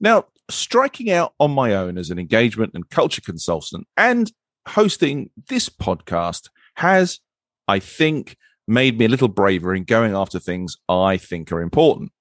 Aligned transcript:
Now, 0.00 0.26
striking 0.50 1.10
out 1.10 1.34
on 1.40 1.50
my 1.50 1.74
own 1.74 1.98
as 1.98 2.10
an 2.10 2.18
engagement 2.18 2.72
and 2.74 2.88
culture 2.88 3.22
consultant 3.22 3.86
and 3.96 4.30
hosting 4.68 5.30
this 5.48 5.68
podcast 5.68 6.48
has, 6.76 7.20
I 7.66 7.78
think, 7.78 8.36
made 8.68 8.98
me 8.98 9.06
a 9.06 9.08
little 9.08 9.28
braver 9.28 9.74
in 9.74 9.84
going 9.84 10.14
after 10.14 10.38
things 10.38 10.76
I 10.88 11.16
think 11.16 11.52
are 11.52 11.60
important. 11.60 12.12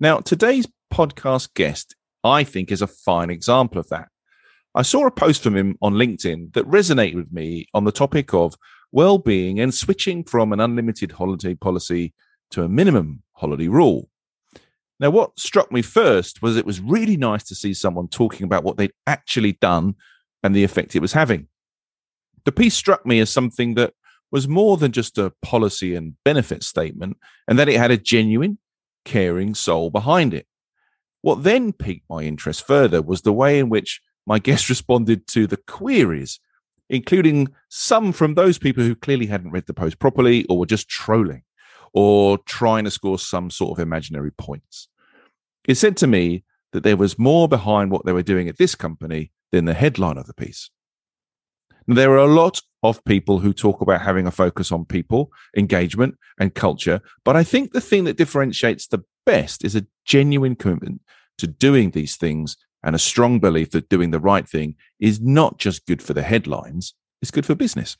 Now, 0.00 0.18
today's 0.18 0.66
podcast 0.92 1.54
guest, 1.54 1.94
I 2.24 2.44
think, 2.44 2.72
is 2.72 2.82
a 2.82 2.86
fine 2.86 3.30
example 3.30 3.78
of 3.78 3.88
that. 3.90 4.08
I 4.74 4.82
saw 4.82 5.06
a 5.06 5.10
post 5.10 5.42
from 5.42 5.56
him 5.56 5.76
on 5.82 5.94
LinkedIn 5.94 6.54
that 6.54 6.66
resonated 6.66 7.16
with 7.16 7.32
me 7.32 7.66
on 7.74 7.84
the 7.84 7.92
topic 7.92 8.32
of 8.32 8.54
well 8.90 9.18
being 9.18 9.60
and 9.60 9.74
switching 9.74 10.24
from 10.24 10.52
an 10.52 10.60
unlimited 10.60 11.12
holiday 11.12 11.54
policy 11.54 12.14
to 12.50 12.62
a 12.62 12.68
minimum 12.68 13.22
holiday 13.32 13.68
rule. 13.68 14.08
Now, 15.02 15.10
what 15.10 15.36
struck 15.36 15.72
me 15.72 15.82
first 15.82 16.42
was 16.42 16.56
it 16.56 16.64
was 16.64 16.80
really 16.80 17.16
nice 17.16 17.42
to 17.48 17.56
see 17.56 17.74
someone 17.74 18.06
talking 18.06 18.44
about 18.44 18.62
what 18.62 18.76
they'd 18.76 18.92
actually 19.04 19.54
done 19.54 19.96
and 20.44 20.54
the 20.54 20.62
effect 20.62 20.94
it 20.94 21.02
was 21.02 21.12
having. 21.12 21.48
The 22.44 22.52
piece 22.52 22.76
struck 22.76 23.04
me 23.04 23.18
as 23.18 23.28
something 23.28 23.74
that 23.74 23.94
was 24.30 24.46
more 24.46 24.76
than 24.76 24.92
just 24.92 25.18
a 25.18 25.32
policy 25.42 25.96
and 25.96 26.14
benefit 26.24 26.62
statement, 26.62 27.16
and 27.48 27.58
that 27.58 27.68
it 27.68 27.78
had 27.78 27.90
a 27.90 27.96
genuine, 27.96 28.58
caring 29.04 29.56
soul 29.56 29.90
behind 29.90 30.34
it. 30.34 30.46
What 31.20 31.42
then 31.42 31.72
piqued 31.72 32.08
my 32.08 32.22
interest 32.22 32.64
further 32.64 33.02
was 33.02 33.22
the 33.22 33.32
way 33.32 33.58
in 33.58 33.70
which 33.70 34.00
my 34.24 34.38
guest 34.46 34.68
responded 34.68 35.26
to 35.28 35.48
the 35.48 35.56
queries, 35.56 36.38
including 36.88 37.48
some 37.68 38.12
from 38.12 38.34
those 38.34 38.56
people 38.56 38.84
who 38.84 38.94
clearly 38.94 39.26
hadn't 39.26 39.50
read 39.50 39.66
the 39.66 39.74
post 39.74 39.98
properly 39.98 40.44
or 40.44 40.58
were 40.58 40.66
just 40.66 40.88
trolling 40.88 41.42
or 41.92 42.38
trying 42.46 42.84
to 42.84 42.90
score 42.90 43.18
some 43.18 43.50
sort 43.50 43.76
of 43.76 43.82
imaginary 43.82 44.30
points. 44.30 44.88
It 45.66 45.76
said 45.76 45.96
to 45.98 46.06
me 46.06 46.44
that 46.72 46.82
there 46.82 46.96
was 46.96 47.18
more 47.18 47.48
behind 47.48 47.90
what 47.90 48.04
they 48.04 48.12
were 48.12 48.22
doing 48.22 48.48
at 48.48 48.58
this 48.58 48.74
company 48.74 49.30
than 49.52 49.66
the 49.66 49.74
headline 49.74 50.18
of 50.18 50.26
the 50.26 50.34
piece. 50.34 50.70
Now, 51.86 51.94
there 51.94 52.12
are 52.12 52.16
a 52.16 52.26
lot 52.26 52.60
of 52.82 53.04
people 53.04 53.40
who 53.40 53.52
talk 53.52 53.80
about 53.80 54.02
having 54.02 54.26
a 54.26 54.30
focus 54.30 54.72
on 54.72 54.84
people, 54.84 55.30
engagement, 55.56 56.16
and 56.38 56.54
culture, 56.54 57.00
but 57.24 57.36
I 57.36 57.44
think 57.44 57.72
the 57.72 57.80
thing 57.80 58.04
that 58.04 58.16
differentiates 58.16 58.86
the 58.86 59.04
best 59.26 59.64
is 59.64 59.76
a 59.76 59.86
genuine 60.04 60.56
commitment 60.56 61.00
to 61.38 61.46
doing 61.46 61.90
these 61.90 62.16
things 62.16 62.56
and 62.82 62.96
a 62.96 63.00
strong 63.00 63.38
belief 63.38 63.70
that 63.70 63.88
doing 63.88 64.10
the 64.10 64.20
right 64.20 64.48
thing 64.48 64.74
is 64.98 65.20
not 65.20 65.58
just 65.58 65.86
good 65.86 66.02
for 66.02 66.14
the 66.14 66.22
headlines, 66.22 66.94
it's 67.20 67.30
good 67.30 67.46
for 67.46 67.54
business. 67.54 67.96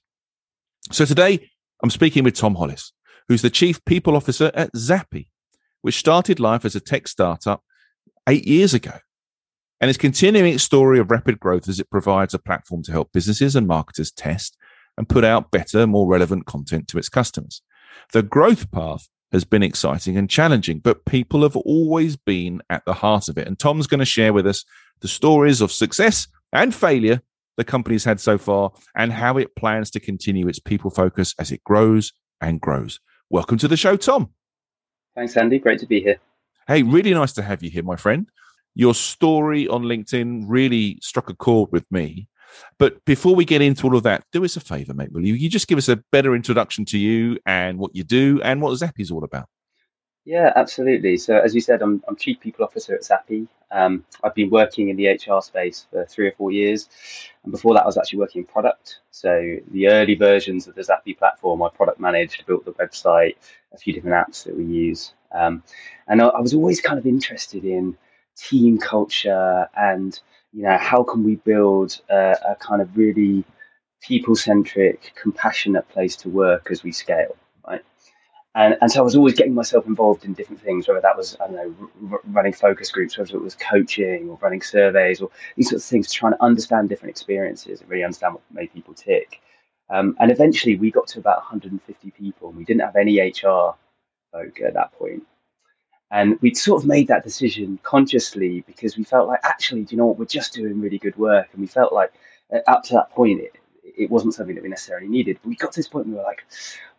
So 0.90 1.04
today, 1.04 1.50
I'm 1.82 1.90
speaking 1.90 2.24
with 2.24 2.34
Tom 2.34 2.56
Holliss, 2.56 2.92
who's 3.28 3.42
the 3.42 3.50
Chief 3.50 3.84
People 3.84 4.16
Officer 4.16 4.50
at 4.54 4.70
Zappi, 4.76 5.28
which 5.82 5.98
started 5.98 6.40
life 6.40 6.64
as 6.64 6.74
a 6.74 6.80
tech 6.80 7.06
startup 7.06 7.62
eight 8.28 8.46
years 8.46 8.72
ago 8.72 8.98
and 9.80 9.90
is 9.90 9.98
continuing 9.98 10.54
its 10.54 10.62
story 10.62 10.98
of 10.98 11.10
rapid 11.10 11.38
growth 11.38 11.68
as 11.68 11.80
it 11.80 11.90
provides 11.90 12.32
a 12.32 12.38
platform 12.38 12.82
to 12.84 12.92
help 12.92 13.12
businesses 13.12 13.54
and 13.54 13.66
marketers 13.66 14.12
test 14.12 14.56
and 14.96 15.08
put 15.08 15.24
out 15.24 15.50
better, 15.50 15.86
more 15.86 16.08
relevant 16.08 16.46
content 16.46 16.86
to 16.88 16.98
its 16.98 17.08
customers. 17.08 17.62
The 18.12 18.22
growth 18.22 18.70
path 18.70 19.08
has 19.32 19.44
been 19.44 19.62
exciting 19.62 20.16
and 20.16 20.30
challenging, 20.30 20.78
but 20.78 21.04
people 21.04 21.42
have 21.42 21.56
always 21.56 22.16
been 22.16 22.62
at 22.70 22.84
the 22.84 22.92
heart 22.94 23.28
of 23.28 23.38
it. 23.38 23.48
And 23.48 23.58
Tom's 23.58 23.86
going 23.86 24.00
to 24.00 24.04
share 24.04 24.32
with 24.32 24.46
us 24.46 24.64
the 25.00 25.08
stories 25.08 25.60
of 25.60 25.72
success 25.72 26.28
and 26.52 26.74
failure 26.74 27.22
the 27.56 27.64
company's 27.64 28.04
had 28.04 28.20
so 28.20 28.38
far 28.38 28.72
and 28.94 29.12
how 29.12 29.36
it 29.36 29.56
plans 29.56 29.90
to 29.90 30.00
continue 30.00 30.48
its 30.48 30.58
people 30.58 30.90
focus 30.90 31.34
as 31.38 31.50
it 31.50 31.64
grows 31.64 32.12
and 32.40 32.60
grows. 32.60 33.00
Welcome 33.30 33.58
to 33.58 33.68
the 33.68 33.76
show, 33.76 33.96
Tom. 33.96 34.30
Thanks, 35.14 35.36
Andy. 35.36 35.58
Great 35.58 35.78
to 35.80 35.86
be 35.86 36.00
here. 36.00 36.18
Hey, 36.66 36.82
really 36.82 37.12
nice 37.12 37.32
to 37.34 37.42
have 37.42 37.62
you 37.62 37.70
here, 37.70 37.82
my 37.82 37.96
friend. 37.96 38.28
Your 38.74 38.94
story 38.94 39.68
on 39.68 39.82
LinkedIn 39.82 40.44
really 40.46 40.98
struck 41.02 41.28
a 41.28 41.34
chord 41.34 41.70
with 41.72 41.84
me. 41.90 42.28
But 42.78 43.04
before 43.04 43.34
we 43.34 43.44
get 43.44 43.62
into 43.62 43.86
all 43.86 43.96
of 43.96 44.02
that, 44.04 44.24
do 44.32 44.44
us 44.44 44.56
a 44.56 44.60
favor, 44.60 44.94
mate, 44.94 45.12
will 45.12 45.24
you? 45.24 45.34
You 45.34 45.48
just 45.48 45.68
give 45.68 45.78
us 45.78 45.88
a 45.88 45.96
better 46.12 46.34
introduction 46.34 46.84
to 46.86 46.98
you 46.98 47.38
and 47.46 47.78
what 47.78 47.94
you 47.94 48.04
do 48.04 48.40
and 48.42 48.60
what 48.60 48.76
Zappi 48.76 49.02
is 49.02 49.10
all 49.10 49.24
about. 49.24 49.48
Yeah, 50.24 50.52
absolutely. 50.54 51.16
So, 51.16 51.36
as 51.36 51.54
you 51.54 51.60
said, 51.60 51.82
I'm, 51.82 52.02
I'm 52.06 52.14
Chief 52.14 52.38
People 52.38 52.64
Officer 52.64 52.94
at 52.94 53.04
Zappi. 53.04 53.48
Um, 53.72 54.04
I've 54.22 54.34
been 54.34 54.50
working 54.50 54.88
in 54.88 54.96
the 54.96 55.08
HR 55.08 55.40
space 55.40 55.86
for 55.90 56.04
three 56.04 56.28
or 56.28 56.32
four 56.32 56.52
years. 56.52 56.88
And 57.42 57.50
before 57.50 57.74
that, 57.74 57.82
I 57.82 57.86
was 57.86 57.98
actually 57.98 58.20
working 58.20 58.42
in 58.42 58.46
product. 58.46 59.00
So, 59.10 59.56
the 59.72 59.88
early 59.88 60.14
versions 60.14 60.68
of 60.68 60.76
the 60.76 60.84
Zappi 60.84 61.14
platform, 61.14 61.62
I 61.62 61.70
product 61.70 61.98
managed, 61.98 62.46
built 62.46 62.64
the 62.64 62.72
website, 62.72 63.34
a 63.74 63.78
few 63.78 63.92
different 63.92 64.14
apps 64.14 64.44
that 64.44 64.56
we 64.56 64.64
use. 64.64 65.12
Um, 65.32 65.64
and 66.06 66.22
I, 66.22 66.26
I 66.28 66.40
was 66.40 66.54
always 66.54 66.80
kind 66.80 67.00
of 67.00 67.06
interested 67.06 67.64
in 67.64 67.96
team 68.36 68.78
culture 68.78 69.68
and, 69.76 70.18
you 70.52 70.62
know, 70.62 70.78
how 70.78 71.02
can 71.02 71.24
we 71.24 71.36
build 71.36 72.00
a, 72.08 72.36
a 72.50 72.56
kind 72.60 72.80
of 72.80 72.96
really 72.96 73.44
people 74.00 74.36
centric, 74.36 75.12
compassionate 75.20 75.88
place 75.88 76.14
to 76.16 76.28
work 76.28 76.68
as 76.70 76.84
we 76.84 76.92
scale? 76.92 77.36
And, 78.54 78.76
and 78.82 78.92
so 78.92 79.00
I 79.00 79.02
was 79.02 79.16
always 79.16 79.34
getting 79.34 79.54
myself 79.54 79.86
involved 79.86 80.24
in 80.26 80.34
different 80.34 80.60
things, 80.60 80.86
whether 80.86 81.00
that 81.00 81.16
was, 81.16 81.36
I 81.40 81.46
don't 81.46 81.56
know, 81.56 81.88
r- 82.12 82.20
running 82.24 82.52
focus 82.52 82.90
groups, 82.90 83.16
whether 83.16 83.34
it 83.34 83.42
was 83.42 83.54
coaching 83.54 84.28
or 84.28 84.38
running 84.42 84.60
surveys 84.60 85.22
or 85.22 85.30
these 85.56 85.70
sorts 85.70 85.86
of 85.86 85.90
things, 85.90 86.12
trying 86.12 86.34
to 86.34 86.42
understand 86.42 86.90
different 86.90 87.10
experiences 87.10 87.80
and 87.80 87.88
really 87.88 88.04
understand 88.04 88.34
what 88.34 88.42
made 88.52 88.72
people 88.74 88.92
tick. 88.92 89.40
Um, 89.88 90.16
and 90.20 90.30
eventually 90.30 90.76
we 90.76 90.90
got 90.90 91.06
to 91.08 91.18
about 91.18 91.38
150 91.38 92.10
people 92.10 92.50
and 92.50 92.58
we 92.58 92.64
didn't 92.64 92.82
have 92.82 92.96
any 92.96 93.18
HR 93.20 93.74
folk 94.32 94.60
at 94.60 94.74
that 94.74 94.92
point. 94.98 95.22
And 96.10 96.38
we'd 96.42 96.58
sort 96.58 96.82
of 96.82 96.86
made 96.86 97.08
that 97.08 97.24
decision 97.24 97.78
consciously 97.82 98.64
because 98.66 98.98
we 98.98 99.04
felt 99.04 99.28
like, 99.28 99.40
actually, 99.44 99.84
do 99.84 99.94
you 99.94 99.98
know 99.98 100.06
what, 100.06 100.18
we're 100.18 100.26
just 100.26 100.52
doing 100.52 100.78
really 100.78 100.98
good 100.98 101.16
work. 101.16 101.48
And 101.52 101.62
we 101.62 101.66
felt 101.66 101.94
like 101.94 102.12
uh, 102.52 102.58
up 102.66 102.82
to 102.84 102.94
that 102.94 103.12
point, 103.12 103.40
it, 103.40 103.56
it 103.82 104.10
wasn't 104.10 104.34
something 104.34 104.54
that 104.54 104.62
we 104.62 104.68
necessarily 104.68 105.08
needed. 105.08 105.38
But 105.42 105.48
we 105.48 105.56
got 105.56 105.72
to 105.72 105.78
this 105.78 105.88
point 105.88 106.04
and 106.04 106.14
we 106.14 106.18
were 106.18 106.24
like, 106.24 106.44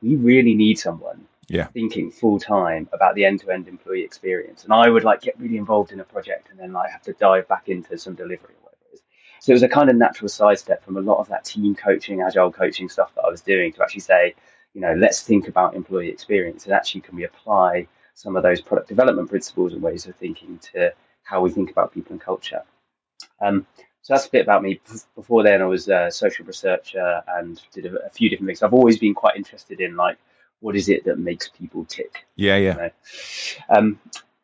we 0.02 0.16
really 0.16 0.56
need 0.56 0.80
someone 0.80 1.28
yeah. 1.48 1.68
thinking 1.68 2.12
full 2.12 2.40
time 2.40 2.90
about 2.94 3.16
the 3.16 3.26
end 3.26 3.42
to 3.42 3.52
end 3.52 3.68
employee 3.68 4.04
experience. 4.04 4.64
And 4.64 4.74
I 4.74 4.90
would 4.90 5.04
like 5.04 5.22
get 5.22 5.40
really 5.40 5.58
involved 5.58 5.92
in 5.92 6.00
a 6.00 6.04
project 6.04 6.50
and 6.50 6.60
then 6.60 6.72
like 6.74 6.92
have 6.92 7.04
to 7.04 7.14
dive 7.14 7.48
back 7.48 7.70
into 7.70 7.98
some 7.98 8.16
delivery 8.16 8.54
or 8.56 8.64
whatever 8.64 8.84
it 8.92 8.96
is. 8.96 9.02
So 9.42 9.52
it 9.52 9.56
was 9.56 9.64
a 9.64 9.70
kind 9.70 9.90
of 9.90 9.96
natural 9.96 10.30
sidestep 10.30 10.84
from 10.84 10.98
a 10.98 11.02
lot 11.02 11.20
of 11.20 11.30
that 11.30 11.46
team 11.46 11.76
coaching, 11.76 12.22
agile 12.22 12.52
coaching 12.52 12.90
stuff 12.90 13.14
that 13.16 13.24
I 13.24 13.30
was 13.30 13.42
doing 13.42 13.74
to 13.74 13.84
actually 13.84 14.02
say, 14.02 14.36
you 14.74 14.82
know, 14.82 14.94
let's 14.94 15.22
think 15.22 15.48
about 15.48 15.76
employee 15.76 16.10
experience 16.10 16.66
and 16.66 16.74
actually 16.74 17.02
can 17.02 17.16
we 17.16 17.26
apply 17.26 17.88
some 18.16 18.36
of 18.36 18.44
those 18.44 18.62
product 18.62 18.88
development 18.88 19.30
principles 19.30 19.74
and 19.74 19.82
ways 19.82 20.06
of 20.08 20.16
thinking 20.16 20.60
to 20.74 20.94
how 21.24 21.42
we 21.42 21.52
think 21.52 21.72
about 21.72 21.94
people 21.94 22.14
and 22.14 22.22
culture. 22.22 22.62
Um, 23.42 23.66
so 24.02 24.14
that's 24.14 24.28
a 24.28 24.32
bit 24.32 24.42
about 24.42 24.64
me. 24.64 24.82
Before 25.16 25.44
then, 25.44 25.62
I 25.62 25.66
was 25.66 25.88
a 25.88 26.12
social 26.12 26.46
researcher 26.46 27.22
and 27.28 27.62
did 27.74 27.86
a, 27.86 28.06
a, 28.06 28.10
few 28.10 28.30
different 28.30 28.48
things. 28.48 28.62
I've 28.62 28.74
always 28.74 29.00
been 29.00 29.14
quite 29.14 29.38
interested 29.38 29.80
in 29.80 29.96
like 29.96 30.18
what 30.64 30.76
is 30.78 30.88
it 30.88 31.04
that 31.06 31.20
makes 31.20 31.50
people 31.50 31.84
tick. 31.86 32.26
Yeah, 32.38 32.56
yeah. 32.56 32.72
You 32.72 32.78
know? 32.78 32.90
um, 33.70 34.00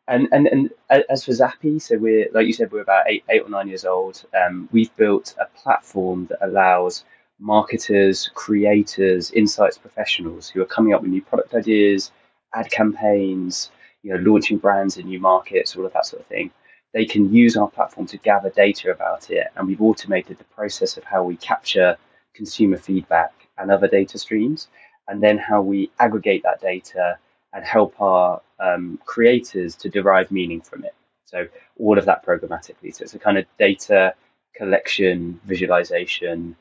and, 0.06 0.28
and 0.32 0.46
and 0.48 0.70
as 1.08 1.24
for 1.24 1.32
Zappi, 1.32 1.78
so 1.78 1.96
we're 1.96 2.28
like 2.32 2.46
you 2.46 2.52
said, 2.52 2.70
we're 2.70 2.82
about 2.82 3.04
eight 3.08 3.24
eight 3.30 3.42
or 3.42 3.48
nine 3.48 3.68
years 3.68 3.84
old. 3.84 4.24
Um, 4.34 4.68
we've 4.70 4.94
built 4.96 5.34
a 5.40 5.46
platform 5.58 6.26
that 6.26 6.44
allows 6.46 7.04
marketers, 7.38 8.30
creators, 8.34 9.30
insights 9.30 9.78
professionals 9.78 10.48
who 10.48 10.60
are 10.60 10.66
coming 10.66 10.92
up 10.92 11.00
with 11.00 11.10
new 11.10 11.22
product 11.22 11.54
ideas, 11.54 12.12
ad 12.54 12.70
campaigns, 12.70 13.70
you 14.02 14.12
know, 14.12 14.20
launching 14.20 14.58
brands 14.58 14.98
in 14.98 15.06
new 15.06 15.20
markets, 15.20 15.74
all 15.74 15.86
of 15.86 15.92
that 15.94 16.04
sort 16.04 16.20
of 16.20 16.26
thing, 16.26 16.50
they 16.92 17.06
can 17.06 17.32
use 17.32 17.56
our 17.56 17.70
platform 17.70 18.06
to 18.08 18.18
gather 18.18 18.50
data 18.50 18.90
about 18.90 19.30
it. 19.30 19.46
And 19.56 19.66
we've 19.66 19.80
automated 19.80 20.38
the 20.38 20.44
process 20.44 20.96
of 20.98 21.04
how 21.04 21.22
we 21.22 21.36
capture 21.36 21.96
consumer 22.34 22.76
feedback 22.76 23.32
and 23.56 23.70
other 23.70 23.88
data 23.88 24.18
streams, 24.18 24.68
and 25.08 25.22
then 25.22 25.38
how 25.38 25.60
we 25.60 25.90
aggregate 25.98 26.42
that 26.44 26.60
data 26.60 27.18
and 27.52 27.64
help 27.64 28.00
our 28.00 28.40
um, 28.60 28.98
creators 29.04 29.74
to 29.76 29.88
derive 29.88 30.30
meaning 30.30 30.60
from 30.60 30.84
it. 30.84 30.94
So 31.24 31.46
all 31.78 31.98
of 31.98 32.04
that 32.06 32.24
programmatically. 32.24 32.94
So 32.94 33.02
it's 33.02 33.14
a 33.14 33.18
kind 33.18 33.38
of 33.38 33.46
data 33.58 34.14
collection, 34.54 35.40
visualization, 35.44 36.56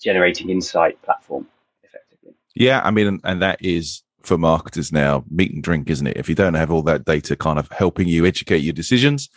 generating 0.00 0.50
insight 0.50 1.00
platform, 1.02 1.46
effectively. 1.82 2.34
Yeah, 2.54 2.80
I 2.82 2.90
mean, 2.90 3.20
and 3.24 3.42
that 3.42 3.64
is 3.64 4.02
for 4.22 4.36
marketers 4.36 4.92
now 4.92 5.24
meat 5.30 5.52
and 5.52 5.62
drink, 5.62 5.88
isn't 5.90 6.06
it? 6.06 6.16
If 6.16 6.28
you 6.28 6.34
don't 6.34 6.54
have 6.54 6.70
all 6.70 6.82
that 6.82 7.04
data 7.04 7.36
kind 7.36 7.58
of 7.58 7.70
helping 7.70 8.08
you 8.08 8.26
educate 8.26 8.58
your 8.58 8.72
decisions, 8.72 9.28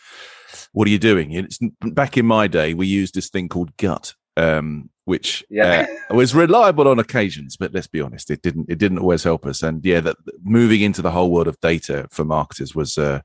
what 0.71 0.87
are 0.87 0.91
you 0.91 0.99
doing? 0.99 1.31
It's, 1.31 1.59
back 1.81 2.17
in 2.17 2.25
my 2.25 2.47
day, 2.47 2.73
we 2.73 2.87
used 2.87 3.13
this 3.13 3.29
thing 3.29 3.49
called 3.49 3.75
gut, 3.77 4.13
um, 4.37 4.89
which 5.05 5.43
yeah. 5.49 5.85
uh, 6.09 6.15
was 6.15 6.33
reliable 6.33 6.87
on 6.87 6.99
occasions, 6.99 7.57
but 7.57 7.73
let's 7.73 7.87
be 7.87 8.01
honest, 8.01 8.31
it 8.31 8.41
didn't 8.41 8.69
it 8.69 8.77
didn't 8.77 8.99
always 8.99 9.23
help 9.23 9.45
us. 9.45 9.61
And 9.61 9.83
yeah, 9.85 9.99
that 10.01 10.17
moving 10.43 10.81
into 10.81 11.01
the 11.01 11.11
whole 11.11 11.31
world 11.31 11.47
of 11.47 11.59
data 11.59 12.07
for 12.11 12.23
marketers 12.23 12.73
was 12.73 12.97
uh, 12.97 13.21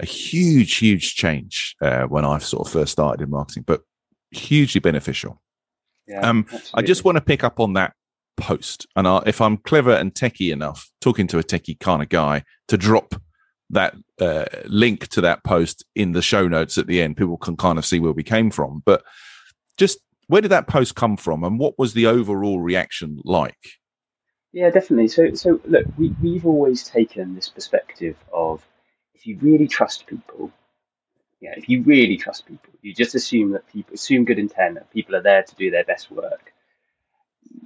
a 0.00 0.06
huge, 0.06 0.76
huge 0.76 1.14
change 1.14 1.76
uh, 1.82 2.04
when 2.04 2.24
I 2.24 2.38
sort 2.38 2.66
of 2.66 2.72
first 2.72 2.92
started 2.92 3.22
in 3.22 3.30
marketing, 3.30 3.64
but 3.66 3.82
hugely 4.30 4.80
beneficial. 4.80 5.40
Yeah, 6.06 6.28
um, 6.28 6.46
I 6.74 6.82
just 6.82 7.04
want 7.04 7.16
to 7.16 7.22
pick 7.22 7.44
up 7.44 7.60
on 7.60 7.74
that 7.74 7.92
post, 8.36 8.86
and 8.96 9.06
I, 9.06 9.22
if 9.26 9.40
I'm 9.40 9.58
clever 9.58 9.92
and 9.92 10.12
techie 10.12 10.52
enough, 10.52 10.90
talking 11.00 11.26
to 11.28 11.38
a 11.38 11.44
techie 11.44 11.78
kind 11.78 12.02
of 12.02 12.08
guy, 12.08 12.42
to 12.68 12.76
drop 12.76 13.14
that 13.70 13.94
uh, 14.20 14.46
link 14.64 15.06
to 15.08 15.20
that 15.20 15.44
post 15.44 15.84
in 15.94 16.10
the 16.10 16.22
show 16.22 16.48
notes 16.48 16.76
at 16.76 16.88
the 16.88 17.00
end, 17.00 17.16
people 17.16 17.36
can 17.36 17.56
kind 17.56 17.78
of 17.78 17.86
see 17.86 18.00
where 18.00 18.12
we 18.12 18.24
came 18.24 18.50
from. 18.50 18.82
But 18.84 19.04
just 19.76 19.98
where 20.30 20.40
did 20.40 20.52
that 20.52 20.68
post 20.68 20.94
come 20.94 21.16
from, 21.16 21.42
and 21.42 21.58
what 21.58 21.76
was 21.76 21.92
the 21.92 22.06
overall 22.06 22.60
reaction 22.60 23.20
like? 23.24 23.58
Yeah, 24.52 24.70
definitely. 24.70 25.08
So, 25.08 25.34
so 25.34 25.60
look, 25.64 25.86
we, 25.98 26.14
we've 26.22 26.46
always 26.46 26.84
taken 26.84 27.34
this 27.34 27.48
perspective 27.48 28.16
of 28.32 28.64
if 29.14 29.26
you 29.26 29.38
really 29.40 29.66
trust 29.66 30.06
people, 30.06 30.52
yeah, 31.40 31.54
if 31.56 31.68
you 31.68 31.82
really 31.82 32.16
trust 32.16 32.46
people, 32.46 32.72
you 32.80 32.94
just 32.94 33.16
assume 33.16 33.50
that 33.52 33.66
people 33.72 33.94
assume 33.94 34.24
good 34.24 34.38
intent 34.38 34.74
that 34.74 34.92
people 34.92 35.16
are 35.16 35.22
there 35.22 35.42
to 35.42 35.54
do 35.56 35.70
their 35.70 35.84
best 35.84 36.10
work. 36.12 36.52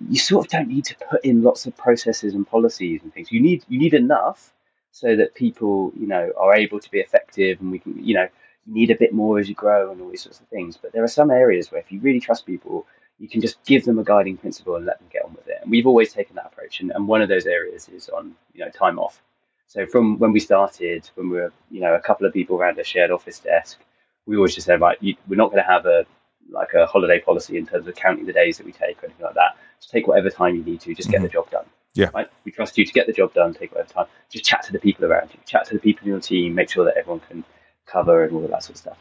You 0.09 0.19
sort 0.19 0.47
of 0.47 0.51
don't 0.51 0.69
need 0.69 0.87
to 0.87 0.97
put 0.97 1.23
in 1.23 1.43
lots 1.43 1.67
of 1.67 1.77
processes 1.77 2.35
and 2.35 2.47
policies 2.47 3.03
and 3.03 3.13
things. 3.13 3.31
You 3.31 3.41
need 3.41 3.65
you 3.69 3.79
need 3.79 3.93
enough 3.93 4.53
so 4.91 5.17
that 5.17 5.35
people, 5.35 5.93
you 5.99 6.07
know, 6.07 6.33
are 6.39 6.55
able 6.55 6.81
to 6.81 6.91
be 6.91 7.01
effective 7.01 7.61
and 7.61 7.71
we 7.71 7.79
can, 7.79 8.03
you 8.03 8.15
know, 8.15 8.29
you 8.67 8.75
need 8.75 8.91
a 8.91 8.97
bit 8.97 9.13
more 9.13 9.39
as 9.39 9.49
you 9.49 9.55
grow 9.55 9.91
and 9.91 10.01
all 10.01 10.11
these 10.11 10.23
sorts 10.23 10.41
of 10.41 10.49
things. 10.49 10.77
But 10.77 10.93
there 10.93 11.05
are 11.05 11.09
some 11.09 11.31
areas 11.31 11.71
where 11.71 11.81
if 11.81 11.91
you 11.93 12.01
really 12.01 12.21
trust 12.21 12.47
people, 12.47 12.87
you 13.19 13.29
can 13.29 13.41
just 13.41 13.63
give 13.65 13.85
them 13.85 13.99
a 13.99 14.05
guiding 14.05 14.37
principle 14.37 14.77
and 14.77 14.87
let 14.87 14.99
them 14.99 15.09
get 15.13 15.25
on 15.25 15.35
with 15.35 15.47
it. 15.49 15.59
And 15.63 15.71
we've 15.71 15.87
always 15.87 16.13
taken 16.13 16.37
that 16.37 16.47
approach. 16.47 16.81
And, 16.81 16.91
and 16.91 17.07
one 17.07 17.23
of 17.23 17.29
those 17.29 17.47
areas 17.47 17.89
is 17.89 18.09
on, 18.09 18.35
you 18.53 18.65
know, 18.65 18.71
time 18.71 18.99
off. 18.99 19.23
So 19.67 19.87
from 19.87 20.19
when 20.19 20.33
we 20.33 20.41
started, 20.41 21.09
when 21.15 21.31
we 21.31 21.37
were, 21.37 21.53
you 21.71 21.81
know, 21.81 21.95
a 21.95 22.01
couple 22.01 22.27
of 22.27 22.33
people 22.33 22.57
around 22.57 22.79
a 22.79 22.85
shared 22.85 23.11
office 23.11 23.39
desk, 23.39 23.79
we 24.27 24.37
always 24.37 24.55
just 24.55 24.67
said, 24.67 24.81
right, 24.81 24.99
you, 25.01 25.17
we're 25.29 25.37
not 25.37 25.51
going 25.51 25.63
to 25.63 25.69
have 25.69 25.87
a 25.87 26.07
like 26.51 26.75
a 26.75 26.87
holiday 26.87 27.21
policy 27.21 27.57
in 27.57 27.67
terms 27.67 27.87
of 27.89 27.95
counting 27.95 28.27
the 28.27 28.33
days 28.33 28.59
that 28.59 28.67
we 28.67 28.73
take 28.73 29.03
or 29.03 29.07
anything 29.07 29.25
like 29.25 29.35
that. 29.35 29.57
Just 29.81 29.91
take 29.91 30.07
whatever 30.07 30.31
time 30.31 30.55
you 30.55 30.63
need 30.63 30.81
to, 30.83 30.95
just 30.95 31.11
get 31.11 31.17
mm-hmm. 31.17 31.25
the 31.25 31.31
job 31.31 31.51
done. 31.51 31.65
Yeah. 31.95 32.11
Right? 32.13 32.29
We 32.45 32.53
trust 32.53 32.77
you 32.77 32.85
to 32.85 32.93
get 32.93 33.07
the 33.07 33.13
job 33.13 33.33
done, 33.35 33.55
take 33.55 33.73
whatever 33.73 33.93
time. 33.93 34.07
Just 34.29 34.45
chat 34.45 34.63
to 34.65 34.73
the 34.73 34.79
people 34.79 35.05
around 35.05 35.31
you, 35.33 35.41
chat 35.47 35.67
to 35.67 35.75
the 35.75 35.81
people 35.81 36.05
in 36.05 36.11
your 36.11 36.21
team, 36.21 36.55
make 36.55 36.69
sure 36.69 36.85
that 36.85 36.97
everyone 36.97 37.21
can 37.21 37.45
cover 37.87 38.25
and 38.25 38.35
all 38.35 38.45
of 38.45 38.51
that 38.51 38.63
sort 38.63 38.77
of 38.77 38.79
stuff. 38.79 38.99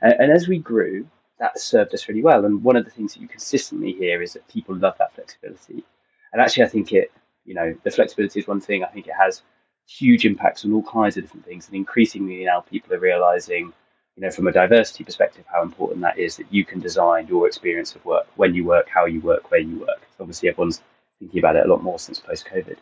And, 0.00 0.14
and 0.14 0.32
as 0.32 0.48
we 0.48 0.58
grew, 0.58 1.06
that 1.38 1.58
served 1.58 1.94
us 1.94 2.08
really 2.08 2.22
well. 2.22 2.44
And 2.44 2.62
one 2.62 2.76
of 2.76 2.84
the 2.84 2.90
things 2.90 3.14
that 3.14 3.20
you 3.20 3.28
consistently 3.28 3.92
hear 3.92 4.22
is 4.22 4.34
that 4.34 4.46
people 4.48 4.76
love 4.76 4.96
that 4.98 5.14
flexibility. 5.14 5.84
And 6.32 6.40
actually, 6.40 6.64
I 6.64 6.68
think 6.68 6.92
it, 6.92 7.10
you 7.44 7.54
know, 7.54 7.74
the 7.82 7.90
flexibility 7.90 8.40
is 8.40 8.46
one 8.46 8.60
thing. 8.60 8.84
I 8.84 8.88
think 8.88 9.06
it 9.06 9.14
has 9.18 9.42
huge 9.88 10.24
impacts 10.24 10.64
on 10.64 10.72
all 10.72 10.82
kinds 10.82 11.16
of 11.16 11.24
different 11.24 11.46
things. 11.46 11.66
And 11.66 11.76
increasingly 11.76 12.44
now 12.44 12.60
people 12.60 12.94
are 12.94 13.00
realizing, 13.00 13.72
you 14.16 14.22
know, 14.22 14.30
from 14.30 14.46
a 14.46 14.52
diversity 14.52 15.02
perspective, 15.02 15.44
how 15.50 15.62
important 15.62 16.02
that 16.02 16.18
is 16.18 16.36
that 16.36 16.52
you 16.52 16.64
can 16.64 16.78
design 16.78 17.26
your 17.26 17.46
experience 17.46 17.94
of 17.94 18.04
work, 18.04 18.26
when 18.36 18.54
you 18.54 18.64
work, 18.64 18.88
how 18.88 19.06
you 19.06 19.20
work, 19.20 19.50
where 19.50 19.60
you 19.60 19.80
work. 19.80 20.06
So 20.16 20.22
obviously, 20.24 20.50
everyone's 20.50 20.82
thinking 21.18 21.38
about 21.38 21.56
it 21.56 21.66
a 21.66 21.68
lot 21.68 21.82
more 21.82 21.98
since 21.98 22.20
post 22.20 22.46
COVID. 22.46 22.76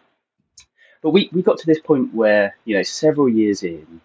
But 1.00 1.10
we, 1.10 1.30
we 1.32 1.42
got 1.42 1.58
to 1.58 1.66
this 1.66 1.80
point 1.80 2.12
where, 2.12 2.56
you 2.64 2.76
know, 2.76 2.82
several 2.82 3.28
years 3.28 3.62
in, 3.62 4.00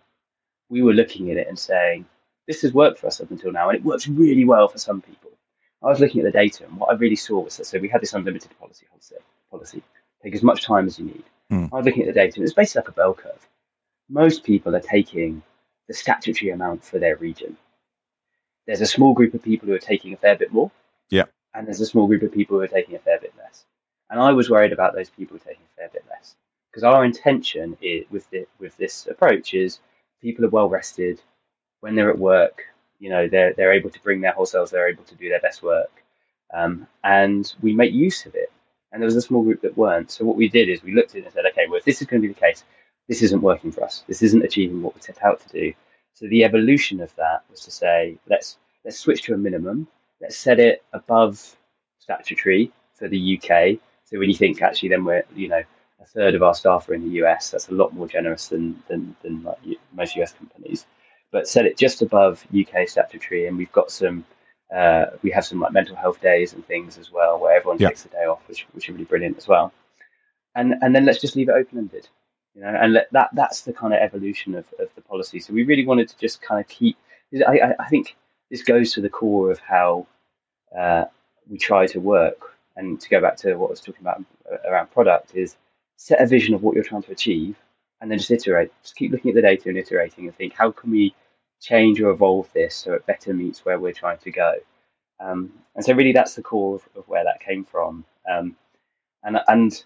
we 0.73 0.81
were 0.81 0.93
looking 0.93 1.29
at 1.31 1.37
it 1.37 1.47
and 1.47 1.57
saying, 1.57 2.05
this 2.47 2.63
has 2.63 2.73
worked 2.73 2.99
for 2.99 3.07
us 3.07 3.21
up 3.21 3.31
until 3.31 3.51
now, 3.51 3.69
and 3.69 3.77
it 3.77 3.85
works 3.85 4.07
really 4.07 4.43
well 4.43 4.67
for 4.67 4.79
some 4.79 5.01
people. 5.01 5.31
I 5.83 5.87
was 5.87 5.99
looking 5.99 6.21
at 6.21 6.25
the 6.25 6.31
data, 6.31 6.65
and 6.65 6.77
what 6.77 6.89
I 6.89 6.93
really 6.95 7.15
saw 7.15 7.39
was 7.39 7.57
that 7.57 7.65
so 7.65 7.77
we 7.79 7.89
had 7.89 8.01
this 8.01 8.13
unlimited 8.13 8.51
policy 8.59 8.85
policy, 9.51 9.83
take 10.23 10.33
as 10.33 10.41
much 10.41 10.65
time 10.65 10.87
as 10.87 10.97
you 10.97 11.05
need. 11.05 11.23
Mm. 11.51 11.69
I 11.71 11.77
was 11.77 11.85
looking 11.85 12.03
at 12.03 12.07
the 12.07 12.19
data, 12.19 12.37
and 12.37 12.43
it's 12.43 12.55
basically 12.55 12.79
like 12.79 12.89
a 12.89 12.93
bell 12.93 13.13
curve. 13.13 13.47
Most 14.09 14.43
people 14.43 14.75
are 14.75 14.81
taking 14.81 15.43
the 15.87 15.93
statutory 15.93 16.49
amount 16.51 16.83
for 16.83 16.97
their 16.99 17.17
region. 17.17 17.55
There's 18.65 18.81
a 18.81 18.85
small 18.85 19.13
group 19.13 19.33
of 19.33 19.43
people 19.43 19.67
who 19.67 19.75
are 19.75 19.89
taking 19.91 20.13
a 20.13 20.17
fair 20.17 20.35
bit 20.35 20.51
more. 20.51 20.71
Yeah. 21.09 21.25
And 21.53 21.67
there's 21.67 21.81
a 21.81 21.85
small 21.85 22.07
group 22.07 22.23
of 22.23 22.31
people 22.31 22.57
who 22.57 22.63
are 22.63 22.67
taking 22.67 22.95
a 22.95 22.99
fair 22.99 23.19
bit 23.19 23.33
less. 23.37 23.65
And 24.09 24.19
I 24.19 24.31
was 24.31 24.49
worried 24.49 24.73
about 24.73 24.95
those 24.95 25.09
people 25.09 25.37
taking 25.37 25.63
a 25.63 25.75
fair 25.77 25.89
bit 25.93 26.05
less. 26.09 26.35
Because 26.71 26.83
our 26.83 27.05
intention 27.05 27.77
is, 27.81 28.05
with, 28.09 28.27
the, 28.31 28.47
with 28.59 28.75
this 28.77 29.05
approach 29.05 29.53
is 29.53 29.79
people 30.23 30.45
are 30.45 30.49
well 30.49 30.69
rested. 30.69 31.21
When 31.81 31.95
they're 31.95 32.09
at 32.09 32.17
work, 32.17 32.63
you 32.99 33.11
know, 33.11 33.27
they're, 33.27 33.53
they're 33.53 33.73
able 33.73 33.91
to 33.91 34.01
bring 34.01 34.21
their 34.21 34.31
whole 34.31 34.47
selves, 34.47 34.71
they're 34.71 34.89
able 34.89 35.03
to 35.03 35.15
do 35.15 35.29
their 35.29 35.41
best 35.41 35.61
work. 35.61 35.91
Um, 36.51 36.87
and 37.03 37.53
we 37.61 37.73
make 37.73 37.93
use 37.93 38.25
of 38.25 38.33
it 38.35 38.51
and 38.93 39.01
there 39.01 39.07
was 39.07 39.15
a 39.15 39.21
small 39.21 39.43
group 39.43 39.61
that 39.61 39.75
weren't. 39.75 40.11
So 40.11 40.23
what 40.23 40.37
we 40.37 40.47
did 40.47 40.69
is 40.69 40.83
we 40.83 40.93
looked 40.93 41.11
at 41.11 41.17
it 41.17 41.25
and 41.25 41.33
said, 41.33 41.45
okay, 41.47 41.65
well, 41.67 41.79
if 41.79 41.83
this 41.83 42.01
is 42.01 42.07
going 42.07 42.21
to 42.21 42.27
be 42.27 42.33
the 42.33 42.39
case, 42.39 42.63
this 43.09 43.23
isn't 43.23 43.41
working 43.41 43.71
for 43.71 43.83
us. 43.83 44.03
This 44.07 44.21
isn't 44.21 44.45
achieving 44.45 44.81
what 44.83 44.93
we 44.93 45.01
set 45.01 45.21
out 45.23 45.41
to 45.41 45.49
do. 45.49 45.73
So 46.13 46.27
the 46.27 46.43
evolution 46.43 47.01
of 47.01 47.13
that 47.15 47.43
was 47.49 47.61
to 47.61 47.71
say, 47.71 48.19
let's 48.29 48.57
let's 48.85 48.99
switch 48.99 49.23
to 49.23 49.33
a 49.33 49.37
minimum. 49.37 49.87
Let's 50.21 50.37
set 50.37 50.59
it 50.59 50.83
above 50.93 51.55
statutory 51.97 52.71
for 52.93 53.07
the 53.07 53.37
UK. 53.37 53.79
So 54.05 54.19
when 54.19 54.29
you 54.29 54.35
think 54.35 54.61
actually, 54.61 54.89
then 54.89 55.03
we're 55.05 55.23
you 55.35 55.47
know 55.47 55.63
a 56.03 56.05
third 56.07 56.35
of 56.35 56.43
our 56.43 56.53
staff 56.53 56.89
are 56.89 56.93
in 56.93 57.03
the 57.03 57.23
US. 57.23 57.51
That's 57.51 57.69
a 57.69 57.73
lot 57.73 57.93
more 57.93 58.07
generous 58.07 58.47
than 58.47 58.83
than, 58.87 59.15
than 59.23 59.43
like 59.43 59.57
most 59.93 60.15
US 60.17 60.33
companies. 60.33 60.85
But 61.31 61.47
set 61.47 61.65
it 61.65 61.77
just 61.77 62.01
above 62.01 62.45
UK 62.55 62.87
statutory, 62.87 63.47
and 63.47 63.57
we've 63.57 63.71
got 63.71 63.89
some 63.89 64.25
uh, 64.73 65.05
we 65.21 65.31
have 65.31 65.45
some 65.45 65.59
like 65.59 65.71
mental 65.71 65.95
health 65.95 66.21
days 66.21 66.53
and 66.53 66.65
things 66.65 66.97
as 66.97 67.11
well, 67.11 67.39
where 67.39 67.55
everyone 67.55 67.79
yeah. 67.79 67.89
takes 67.89 68.05
a 68.05 68.09
day 68.09 68.25
off, 68.25 68.41
which 68.47 68.67
which 68.73 68.89
are 68.89 68.93
really 68.93 69.05
brilliant 69.05 69.37
as 69.37 69.47
well. 69.47 69.73
And 70.55 70.75
and 70.81 70.95
then 70.95 71.05
let's 71.05 71.21
just 71.21 71.35
leave 71.35 71.49
it 71.49 71.53
open 71.53 71.77
ended, 71.79 72.07
you 72.53 72.61
know. 72.61 72.67
And 72.67 72.93
let, 72.93 73.11
that 73.11 73.29
that's 73.33 73.61
the 73.61 73.73
kind 73.73 73.93
of 73.93 73.99
evolution 73.99 74.55
of, 74.55 74.65
of 74.79 74.89
the 74.95 75.01
policy. 75.01 75.39
So 75.39 75.53
we 75.53 75.63
really 75.63 75.85
wanted 75.85 76.09
to 76.09 76.17
just 76.17 76.41
kind 76.41 76.61
of 76.61 76.67
keep. 76.67 76.97
I, 77.47 77.73
I 77.79 77.87
think 77.89 78.15
this 78.51 78.61
goes 78.61 78.93
to 78.93 79.01
the 79.01 79.09
core 79.09 79.49
of 79.49 79.57
how 79.57 80.05
uh, 80.77 81.05
we 81.49 81.57
try 81.57 81.87
to 81.87 81.99
work. 81.99 82.51
And 82.75 82.99
to 83.01 83.09
go 83.09 83.21
back 83.21 83.37
to 83.37 83.53
what 83.53 83.67
I 83.67 83.69
was 83.69 83.81
talking 83.81 84.01
about 84.01 84.23
around 84.67 84.89
product 84.89 85.35
is 85.35 85.55
set 85.97 86.21
a 86.21 86.27
vision 86.27 86.55
of 86.55 86.63
what 86.63 86.75
you're 86.75 86.83
trying 86.83 87.03
to 87.03 87.11
achieve, 87.11 87.55
and 88.01 88.09
then 88.09 88.17
just 88.17 88.31
iterate. 88.31 88.71
Just 88.81 88.95
keep 88.95 89.11
looking 89.11 89.29
at 89.29 89.35
the 89.35 89.41
data 89.41 89.69
and 89.69 89.77
iterating, 89.77 90.25
and 90.25 90.35
think 90.35 90.53
how 90.53 90.71
can 90.71 90.91
we 90.91 91.15
change 91.63 92.01
or 92.01 92.09
evolve 92.09 92.49
this 92.53 92.75
so 92.75 92.93
it 92.93 93.05
better 93.05 93.33
meets 93.33 93.63
where 93.63 93.79
we're 93.79 93.93
trying 93.93 94.17
to 94.19 94.31
go. 94.31 94.55
Um, 95.19 95.53
and 95.75 95.83
so 95.83 95.93
really 95.93 96.11
that's 96.11 96.35
the 96.35 96.43
core 96.43 96.75
of, 96.75 96.89
of 96.95 97.07
where 97.07 97.23
that 97.23 97.39
came 97.39 97.63
from. 97.63 98.03
Um, 98.29 98.57
and, 99.23 99.39
and, 99.47 99.83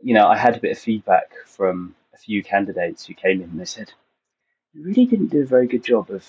you 0.00 0.14
know, 0.14 0.28
I 0.28 0.36
had 0.36 0.56
a 0.56 0.60
bit 0.60 0.72
of 0.72 0.78
feedback 0.78 1.32
from 1.46 1.96
a 2.14 2.18
few 2.18 2.42
candidates 2.42 3.04
who 3.04 3.14
came 3.14 3.42
in 3.42 3.50
and 3.50 3.60
they 3.60 3.64
said, 3.64 3.92
you 4.72 4.84
really 4.84 5.06
didn't 5.06 5.28
do 5.28 5.42
a 5.42 5.46
very 5.46 5.66
good 5.66 5.84
job 5.84 6.10
of 6.10 6.24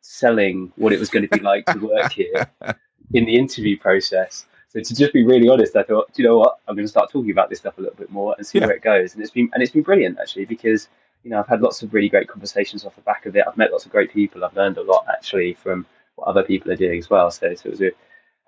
selling 0.00 0.72
what 0.76 0.92
it 0.92 1.00
was 1.00 1.10
going 1.10 1.28
to 1.28 1.36
be 1.36 1.42
like 1.42 1.66
to 1.66 1.78
work 1.78 2.12
here 2.12 2.50
in 3.12 3.24
the 3.24 3.36
interview 3.36 3.78
process. 3.78 4.46
So 4.70 4.80
to 4.80 4.94
just 4.94 5.12
be 5.12 5.24
really 5.24 5.48
honest, 5.48 5.74
I 5.74 5.82
thought, 5.82 6.12
do 6.14 6.22
you 6.22 6.28
know 6.28 6.38
what, 6.38 6.58
I'm 6.68 6.76
going 6.76 6.86
to 6.86 6.90
start 6.90 7.10
talking 7.10 7.32
about 7.32 7.50
this 7.50 7.58
stuff 7.58 7.76
a 7.76 7.80
little 7.80 7.96
bit 7.96 8.10
more 8.10 8.34
and 8.38 8.46
see 8.46 8.58
yeah. 8.58 8.66
where 8.66 8.76
it 8.76 8.82
goes. 8.82 9.14
And 9.14 9.22
it's 9.22 9.32
been 9.32 9.50
and 9.52 9.62
it's 9.62 9.72
been 9.72 9.82
brilliant 9.82 10.18
actually 10.20 10.44
because 10.44 10.88
you 11.22 11.30
know, 11.30 11.38
I've 11.38 11.48
had 11.48 11.60
lots 11.60 11.82
of 11.82 11.92
really 11.92 12.08
great 12.08 12.28
conversations 12.28 12.84
off 12.84 12.96
the 12.96 13.02
back 13.02 13.26
of 13.26 13.36
it. 13.36 13.44
I've 13.46 13.56
met 13.56 13.72
lots 13.72 13.84
of 13.84 13.92
great 13.92 14.12
people. 14.12 14.44
I've 14.44 14.56
learned 14.56 14.78
a 14.78 14.82
lot 14.82 15.04
actually 15.10 15.54
from 15.54 15.86
what 16.14 16.28
other 16.28 16.42
people 16.42 16.70
are 16.72 16.76
doing 16.76 16.98
as 16.98 17.10
well. 17.10 17.30
So, 17.30 17.54
so 17.54 17.66
it 17.66 17.70
was 17.70 17.80
a, 17.80 17.88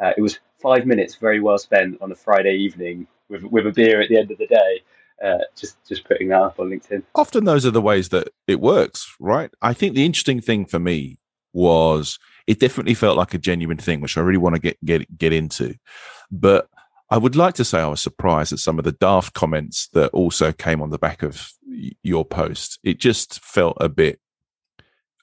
uh, 0.00 0.12
it 0.16 0.20
was 0.20 0.38
five 0.60 0.86
minutes 0.86 1.16
very 1.16 1.40
well 1.40 1.58
spent 1.58 2.00
on 2.00 2.10
a 2.12 2.14
Friday 2.14 2.54
evening 2.54 3.06
with 3.28 3.42
with 3.42 3.66
a 3.66 3.72
beer 3.72 4.00
at 4.00 4.08
the 4.08 4.18
end 4.18 4.30
of 4.30 4.38
the 4.38 4.46
day. 4.46 4.82
Uh, 5.22 5.38
just 5.56 5.76
just 5.86 6.04
putting 6.04 6.28
that 6.28 6.40
up 6.40 6.58
on 6.58 6.70
LinkedIn. 6.70 7.02
Often 7.14 7.44
those 7.44 7.66
are 7.66 7.70
the 7.70 7.82
ways 7.82 8.08
that 8.08 8.28
it 8.46 8.60
works, 8.60 9.14
right? 9.20 9.50
I 9.60 9.72
think 9.72 9.94
the 9.94 10.06
interesting 10.06 10.40
thing 10.40 10.64
for 10.64 10.78
me 10.78 11.18
was 11.52 12.18
it 12.52 12.60
definitely 12.60 12.92
felt 12.92 13.16
like 13.16 13.32
a 13.32 13.38
genuine 13.38 13.78
thing, 13.78 14.02
which 14.02 14.18
I 14.18 14.20
really 14.20 14.36
want 14.36 14.56
to 14.56 14.60
get 14.60 14.84
get 14.84 15.16
get 15.16 15.32
into. 15.32 15.74
But 16.30 16.68
I 17.08 17.16
would 17.16 17.34
like 17.34 17.54
to 17.54 17.64
say 17.64 17.80
I 17.80 17.86
was 17.86 18.02
surprised 18.02 18.52
at 18.52 18.58
some 18.58 18.78
of 18.78 18.84
the 18.84 18.92
daft 18.92 19.32
comments 19.32 19.88
that 19.94 20.10
also 20.10 20.52
came 20.52 20.82
on 20.82 20.90
the 20.90 20.98
back 20.98 21.22
of 21.22 21.50
your 22.02 22.26
post. 22.26 22.78
It 22.84 22.98
just 22.98 23.42
felt 23.42 23.78
a 23.80 23.88
bit 23.88 24.20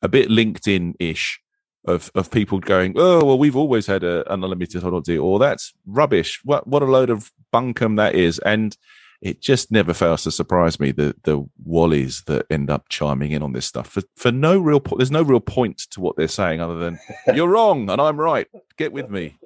a 0.01 0.07
bit 0.07 0.29
LinkedIn 0.29 0.95
ish 1.00 1.39
of 1.86 2.12
of 2.15 2.31
people 2.31 2.59
going, 2.59 2.93
oh 2.98 3.24
well, 3.24 3.38
we've 3.38 3.55
always 3.55 3.86
had 3.86 4.03
a, 4.03 4.33
an 4.33 4.43
unlimited 4.43 4.81
holiday, 4.81 5.19
or 5.19 5.38
that's 5.38 5.71
rubbish. 5.86 6.41
What 6.43 6.65
what 6.65 6.81
a 6.81 6.86
load 6.86 7.12
of 7.12 7.31
bunkum 7.53 7.98
that 7.98 8.15
is, 8.15 8.39
and 8.39 8.75
it 9.21 9.41
just 9.41 9.71
never 9.71 9.93
fails 9.93 10.23
to 10.23 10.31
surprise 10.31 10.79
me 10.79 10.91
the 10.91 11.15
the 11.23 11.43
wallies 11.67 12.23
that 12.25 12.45
end 12.49 12.69
up 12.69 12.88
chiming 12.89 13.31
in 13.31 13.43
on 13.43 13.53
this 13.53 13.65
stuff 13.65 13.88
for 13.88 14.01
for 14.15 14.31
no 14.31 14.57
real 14.57 14.79
point. 14.79 14.99
There's 14.99 15.11
no 15.11 15.23
real 15.23 15.39
point 15.39 15.79
to 15.91 16.01
what 16.01 16.15
they're 16.15 16.27
saying 16.27 16.61
other 16.61 16.77
than 16.77 16.99
you're 17.35 17.49
wrong 17.49 17.89
and 17.89 18.01
I'm 18.01 18.19
right. 18.19 18.47
Get 18.77 18.93
with 18.93 19.09
me. 19.09 19.38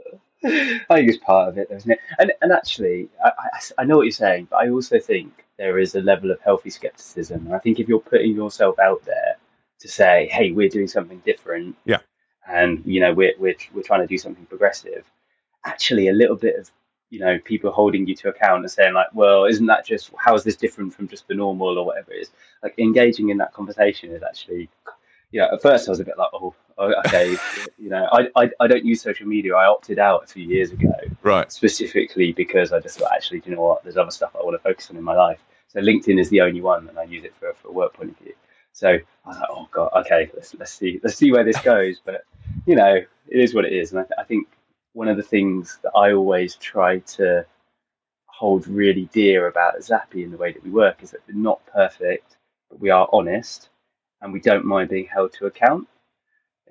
I 0.45 0.81
think 0.89 1.09
it's 1.09 1.23
part 1.23 1.49
of 1.49 1.57
it, 1.57 1.69
isn't 1.71 1.91
it? 1.91 1.99
And 2.19 2.31
and 2.41 2.51
actually, 2.51 3.09
I, 3.23 3.29
I, 3.29 3.59
I 3.79 3.83
know 3.85 3.97
what 3.97 4.03
you're 4.03 4.11
saying, 4.11 4.47
but 4.49 4.57
I 4.57 4.69
also 4.69 4.99
think 4.99 5.45
there 5.57 5.79
is 5.79 5.95
a 5.95 6.01
level 6.01 6.31
of 6.31 6.39
healthy 6.41 6.69
skepticism. 6.69 7.51
I 7.53 7.59
think 7.59 7.79
if 7.79 7.87
you're 7.87 7.99
putting 7.99 8.35
yourself 8.35 8.77
out 8.79 9.05
there 9.05 9.37
to 9.79 9.87
say, 9.87 10.27
"Hey, 10.31 10.51
we're 10.51 10.69
doing 10.69 10.87
something 10.87 11.21
different," 11.25 11.77
yeah, 11.85 11.99
and 12.47 12.83
you 12.85 12.99
know 12.99 13.13
we're 13.13 13.33
we're 13.39 13.55
we're 13.73 13.83
trying 13.83 14.01
to 14.01 14.07
do 14.07 14.17
something 14.17 14.45
progressive, 14.45 15.05
actually, 15.65 16.09
a 16.09 16.13
little 16.13 16.35
bit 16.35 16.59
of 16.59 16.69
you 17.13 17.19
know 17.19 17.37
people 17.37 17.71
holding 17.71 18.07
you 18.07 18.15
to 18.15 18.29
account 18.29 18.61
and 18.61 18.71
saying 18.71 18.93
like, 18.93 19.13
"Well, 19.13 19.45
isn't 19.45 19.67
that 19.67 19.85
just 19.85 20.11
how 20.17 20.33
is 20.33 20.43
this 20.43 20.55
different 20.55 20.93
from 20.95 21.07
just 21.07 21.27
the 21.27 21.35
normal 21.35 21.77
or 21.77 21.85
whatever 21.85 22.11
it 22.11 22.21
is?" 22.23 22.31
Like 22.63 22.73
engaging 22.79 23.29
in 23.29 23.37
that 23.37 23.53
conversation 23.53 24.11
is 24.11 24.23
actually 24.23 24.69
yeah, 25.33 25.47
at 25.51 25.61
first 25.61 25.87
I 25.87 25.91
was 25.91 25.99
a 25.99 26.05
bit 26.05 26.17
like, 26.17 26.29
oh, 26.33 26.55
oh 26.77 26.93
okay, 27.05 27.35
you 27.77 27.89
know, 27.89 28.07
I, 28.11 28.27
I, 28.35 28.49
I 28.59 28.67
don't 28.67 28.85
use 28.85 29.01
social 29.01 29.27
media. 29.27 29.55
I 29.55 29.65
opted 29.65 29.99
out 29.99 30.23
a 30.23 30.27
few 30.27 30.45
years 30.45 30.71
ago, 30.71 30.93
right? 31.23 31.51
Specifically 31.51 32.31
because 32.31 32.71
I 32.71 32.79
just 32.79 32.99
thought, 32.99 33.11
actually, 33.11 33.41
do 33.41 33.49
you 33.49 33.55
know 33.55 33.61
what? 33.63 33.83
There's 33.83 33.97
other 33.97 34.11
stuff 34.11 34.35
I 34.35 34.43
want 34.43 34.55
to 34.55 34.63
focus 34.63 34.89
on 34.89 34.97
in 34.97 35.03
my 35.03 35.15
life. 35.15 35.39
So 35.67 35.81
LinkedIn 35.81 36.19
is 36.19 36.29
the 36.29 36.41
only 36.41 36.61
one, 36.61 36.87
and 36.87 36.97
I 36.97 37.03
use 37.03 37.25
it 37.25 37.33
for, 37.39 37.53
for 37.61 37.67
a 37.69 37.71
work 37.71 37.93
point 37.93 38.11
of 38.11 38.17
view. 38.19 38.33
So 38.73 38.89
I 38.89 39.27
was 39.27 39.37
like, 39.37 39.49
oh 39.51 39.67
god, 39.71 39.91
okay, 40.01 40.31
let's 40.33 40.53
let's 40.55 40.73
see 40.73 40.99
let's 41.03 41.15
see 41.15 41.31
where 41.31 41.43
this 41.43 41.59
goes. 41.61 41.99
But 42.03 42.25
you 42.65 42.75
know, 42.75 42.95
it 42.95 43.39
is 43.39 43.53
what 43.53 43.65
it 43.65 43.73
is, 43.73 43.91
and 43.91 43.99
I, 43.99 44.03
th- 44.03 44.19
I 44.19 44.23
think 44.23 44.47
one 44.93 45.07
of 45.07 45.17
the 45.17 45.23
things 45.23 45.79
that 45.83 45.91
I 45.95 46.13
always 46.13 46.55
try 46.55 46.99
to 46.99 47.45
hold 48.27 48.67
really 48.67 49.09
dear 49.13 49.47
about 49.47 49.83
Zappi 49.83 50.23
and 50.23 50.33
the 50.33 50.37
way 50.37 50.51
that 50.51 50.63
we 50.63 50.69
work 50.69 51.03
is 51.03 51.11
that 51.11 51.21
we're 51.27 51.35
not 51.35 51.65
perfect, 51.65 52.37
but 52.69 52.79
we 52.79 52.89
are 52.89 53.07
honest 53.11 53.69
and 54.21 54.31
we 54.31 54.39
don't 54.39 54.65
mind 54.65 54.89
being 54.89 55.07
held 55.07 55.33
to 55.33 55.45
account. 55.45 55.87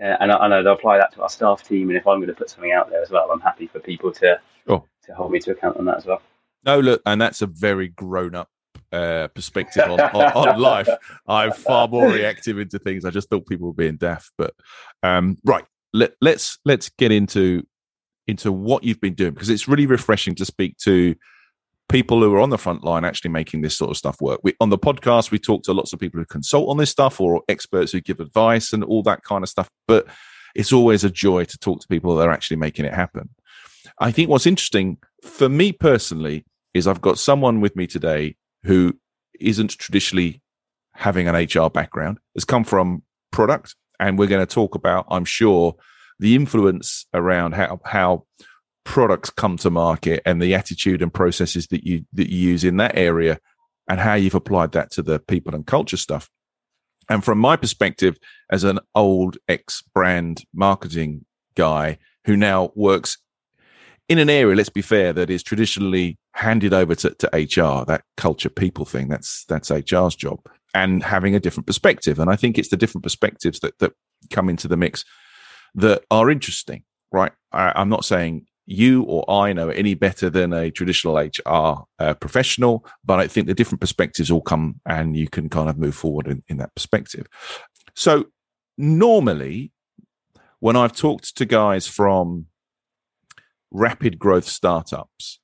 Uh, 0.01 0.17
and, 0.21 0.33
I, 0.33 0.45
and 0.45 0.55
I'd 0.55 0.67
apply 0.67 0.99
that 0.99 1.13
to 1.15 1.23
our 1.23 1.29
staff 1.29 1.63
team. 1.63 1.91
And 1.91 1.99
if 1.99 2.07
I'm 2.07 2.19
going 2.19 2.29
to 2.29 2.35
put 2.35 2.51
something 2.51 2.73
out 2.73 2.91
there 2.91 3.03
as 3.03 3.11
well, 3.11 3.31
I'm 3.31 3.41
happy 3.41 3.67
for 3.67 3.79
people 3.79 4.11
to 4.13 4.41
oh. 4.69 4.85
to 5.05 5.15
hold 5.15 5.33
me 5.33 5.39
to 5.41 5.51
account 5.51 5.77
on 5.77 5.85
that 5.85 5.99
as 5.99 6.07
well. 6.07 6.23
No, 6.65 6.81
look, 6.81 7.03
and 7.05 7.21
that's 7.21 7.43
a 7.43 7.47
very 7.47 7.89
grown 7.89 8.35
up 8.35 8.49
uh, 8.93 9.29
perspective 9.29 9.85
on, 9.85 10.01
on, 10.01 10.49
on, 10.49 10.61
life. 10.61 10.89
I'm 11.27 11.53
far 11.53 11.89
more 11.89 12.09
reactive 12.09 12.59
into 12.59 12.79
things. 12.79 13.05
I 13.05 13.11
just 13.11 13.29
thought 13.29 13.47
people 13.47 13.69
were 13.69 13.75
being 13.75 13.97
deaf, 13.97 14.31
but 14.39 14.55
um, 15.03 15.37
right. 15.45 15.65
Let, 15.95 16.15
let's 16.23 16.59
let's 16.65 16.89
get 16.89 17.13
into 17.13 17.65
into 18.27 18.53
what 18.53 18.85
you've 18.85 19.01
been 19.01 19.15
doing 19.15 19.33
because 19.33 19.51
it's 19.51 19.69
really 19.69 19.87
refreshing 19.87 20.35
to 20.37 20.45
speak 20.45 20.77
to 20.79 21.15
people 21.89 22.21
who 22.21 22.35
are 22.35 22.41
on 22.41 22.51
the 22.51 22.59
front 22.59 22.85
line 22.85 23.05
actually 23.05 23.31
making 23.31 23.61
this 23.61 23.77
sort 23.77 23.91
of 23.91 23.97
stuff 23.97 24.21
work. 24.21 24.41
We, 24.43 24.55
on 24.61 24.71
the 24.71 24.79
podcast, 24.79 25.31
we 25.31 25.39
talk 25.39 25.63
to 25.65 25.73
lots 25.73 25.93
of 25.93 26.01
people 26.01 26.21
who 26.21 26.27
consult 26.27 26.69
on 26.69 26.79
this 26.79 26.91
stuff 26.91 27.21
or 27.21 27.43
experts 27.49 27.93
who 27.93 28.01
give 28.01 28.21
advice 28.21 28.73
and 28.73 28.83
all 28.83 29.03
that 29.03 29.23
kind 29.25 29.43
of 29.43 29.49
stuff. 29.49 29.69
But 29.87 30.07
it's 30.55 30.73
always 30.73 31.05
a 31.05 31.11
joy 31.11 31.45
to 31.45 31.59
talk 31.59 31.81
to 31.81 31.89
people 31.89 32.17
that 32.17 32.29
are 32.29 32.33
actually 32.33 32.57
making 32.57 32.85
it 32.85 32.95
happen. 32.95 33.31
I 33.99 34.11
think 34.11 34.31
what's 34.31 34.47
interesting 34.47 34.99
for 35.23 35.49
me 35.49 35.73
personally 35.73 36.45
is 36.75 36.87
I've 36.87 37.01
got 37.01 37.19
someone 37.19 37.61
with 37.61 37.77
me 37.77 37.87
today 37.87 38.37
who 38.65 38.99
isn't 39.39 39.71
traditionally 39.73 40.41
having 40.95 41.29
an 41.29 41.35
HR 41.35 41.69
background, 41.69 42.19
has 42.35 42.45
come 42.45 42.65
from 42.65 43.03
product. 43.31 43.75
And 43.99 44.19
we're 44.19 44.27
going 44.27 44.45
to 44.45 44.55
talk 44.55 44.75
about, 44.75 45.07
I'm 45.11 45.25
sure, 45.25 45.77
the 46.23 46.37
influence 46.37 47.05
around 47.13 47.53
how, 47.53 47.81
how 47.85 48.25
products 48.85 49.29
come 49.29 49.57
to 49.57 49.71
market 49.71 50.23
and 50.25 50.41
the 50.41 50.55
attitude 50.55 51.03
and 51.03 51.13
processes 51.13 51.67
that 51.69 51.85
you 51.85 52.05
that 52.13 52.31
you 52.31 52.39
use 52.39 52.63
in 52.63 52.77
that 52.77 52.97
area 52.97 53.39
and 53.89 53.99
how 53.99 54.15
you've 54.15 54.37
applied 54.37 54.71
that 54.73 54.93
to 54.93 55.03
the 55.03 55.19
people 55.19 55.53
and 55.53 55.67
culture 55.67 55.97
stuff. 55.97 56.31
And 57.09 57.25
from 57.25 57.39
my 57.39 57.57
perspective 57.57 58.19
as 58.51 58.63
an 58.63 58.79
old 58.95 59.37
ex 59.49 59.83
brand 59.95 60.45
marketing 60.55 61.25
guy 61.57 61.99
who 62.25 62.37
now 62.37 62.71
works 62.77 63.19
in 64.09 64.19
an 64.19 64.31
area 64.31 64.55
let's 64.55 64.69
be 64.69 64.83
fair 64.83 65.13
that 65.13 65.29
is 65.29 65.43
traditionally 65.43 66.19
handed 66.35 66.73
over 66.73 66.95
to, 66.95 67.11
to 67.11 67.27
hr 67.35 67.85
that 67.85 68.03
culture 68.17 68.49
people 68.49 68.85
thing 68.85 69.09
that's 69.09 69.45
that's 69.49 69.71
hr's 69.71 70.15
job 70.15 70.39
and 70.73 71.03
having 71.03 71.35
a 71.35 71.41
different 71.41 71.67
perspective. 71.67 72.21
And 72.21 72.31
i 72.31 72.37
think 72.37 72.59
it's 72.59 72.69
the 72.69 72.77
different 72.77 73.03
perspectives 73.03 73.59
that 73.61 73.77
that 73.81 73.93
come 74.31 74.49
into 74.49 74.69
the 74.69 74.77
mix 74.77 75.05
that 75.75 76.05
are 76.11 76.31
interesting 76.31 76.83
right 77.11 77.33
I, 77.53 77.73
i'm 77.75 77.89
not 77.89 78.05
saying 78.05 78.47
you 78.67 79.03
or 79.03 79.29
I 79.31 79.53
know 79.53 79.69
any 79.69 79.95
better 79.95 80.31
than 80.31 80.53
a 80.53 80.71
traditional 80.71 81.17
HR 81.17 81.85
uh, 81.99 82.15
professional, 82.15 82.87
but 83.05 83.19
I 83.19 83.27
think 83.27 83.47
the 83.47 83.55
different 83.55 83.81
perspectives 83.81 84.31
all 84.31 84.41
come 84.41 84.81
and 84.87 85.17
you 85.17 85.29
can 85.29 85.49
kind 85.49 85.69
of 85.69 85.79
move 85.79 85.95
forward 85.95 86.27
in, 86.27 86.43
in 86.49 86.59
that 86.59 86.75
perspective. 86.75 87.27
So, 87.95 88.27
normally, 88.79 89.73
when 90.61 90.77
I've 90.77 90.97
talked 90.97 91.37
to 91.37 91.45
guys 91.45 91.87
from 91.87 92.47
rapid 93.71 94.19
growth 94.19 94.47
startups, 94.47 95.41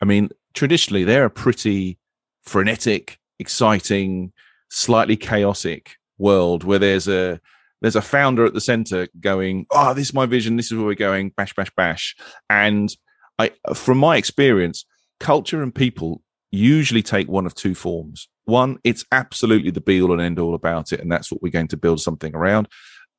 I 0.00 0.04
mean, 0.04 0.30
traditionally 0.54 1.04
they're 1.04 1.24
a 1.24 1.30
pretty 1.30 1.98
frenetic, 2.42 3.18
exciting, 3.38 4.32
slightly 4.68 5.16
chaotic 5.16 5.96
world 6.18 6.64
where 6.64 6.78
there's 6.78 7.08
a 7.08 7.40
there's 7.80 7.96
a 7.96 8.02
founder 8.02 8.44
at 8.44 8.54
the 8.54 8.60
center 8.60 9.08
going, 9.20 9.66
"Oh, 9.70 9.94
this 9.94 10.08
is 10.08 10.14
my 10.14 10.26
vision. 10.26 10.56
This 10.56 10.66
is 10.66 10.76
where 10.76 10.86
we're 10.86 10.94
going." 10.94 11.30
Bash, 11.36 11.54
bash, 11.54 11.70
bash. 11.76 12.16
And 12.48 12.94
I, 13.38 13.52
from 13.74 13.98
my 13.98 14.16
experience, 14.16 14.84
culture 15.18 15.62
and 15.62 15.74
people 15.74 16.22
usually 16.50 17.02
take 17.02 17.28
one 17.28 17.46
of 17.46 17.54
two 17.54 17.74
forms. 17.74 18.28
One, 18.44 18.78
it's 18.84 19.04
absolutely 19.12 19.70
the 19.70 19.80
be 19.80 20.02
all 20.02 20.12
and 20.12 20.20
end 20.20 20.38
all 20.38 20.54
about 20.54 20.92
it, 20.92 21.00
and 21.00 21.10
that's 21.10 21.30
what 21.30 21.42
we're 21.42 21.52
going 21.52 21.68
to 21.68 21.76
build 21.76 22.00
something 22.00 22.34
around. 22.34 22.68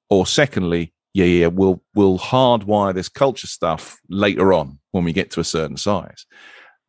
Or 0.09 0.25
secondly, 0.25 0.93
yeah, 1.13 1.25
yeah, 1.25 1.47
we'll 1.47 1.81
we'll 1.95 2.19
hardwire 2.19 2.93
this 2.93 3.09
culture 3.09 3.47
stuff 3.47 3.99
later 4.09 4.53
on 4.53 4.79
when 4.91 5.03
we 5.03 5.13
get 5.13 5.31
to 5.31 5.39
a 5.39 5.45
certain 5.45 5.77
size. 5.77 6.25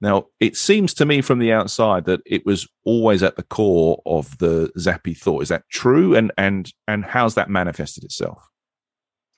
Now, 0.03 0.27
it 0.41 0.57
seems 0.57 0.93
to 0.95 1.07
me 1.07 1.23
from 1.23 1.39
the 1.39 1.53
outside 1.53 2.07
that 2.07 2.23
it 2.27 2.45
was 2.45 2.67
always 2.85 3.23
at 3.23 3.37
the 3.37 3.45
core 3.45 4.03
of 4.05 4.37
the 4.39 4.73
Zappi 4.77 5.15
thought. 5.15 5.43
Is 5.43 5.49
that 5.49 5.63
true? 5.71 6.17
And 6.17 6.33
and 6.37 6.71
and 6.89 7.05
how's 7.05 7.37
that 7.37 7.49
manifested 7.49 8.03
itself? 8.03 8.51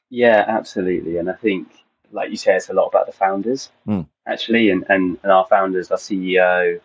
Yeah, 0.09 0.43
absolutely. 0.49 1.19
And 1.19 1.29
I 1.29 1.35
think, 1.35 1.69
like 2.13 2.31
you 2.31 2.39
say, 2.39 2.57
it's 2.57 2.71
a 2.71 2.73
lot 2.73 2.87
about 2.87 3.05
the 3.05 3.13
founders 3.13 3.69
mm. 3.87 4.07
actually, 4.27 4.71
and, 4.71 4.87
and 4.89 5.19
and 5.23 5.31
our 5.31 5.45
founders, 5.45 5.91
our 5.91 5.99
CEO, 5.99 6.81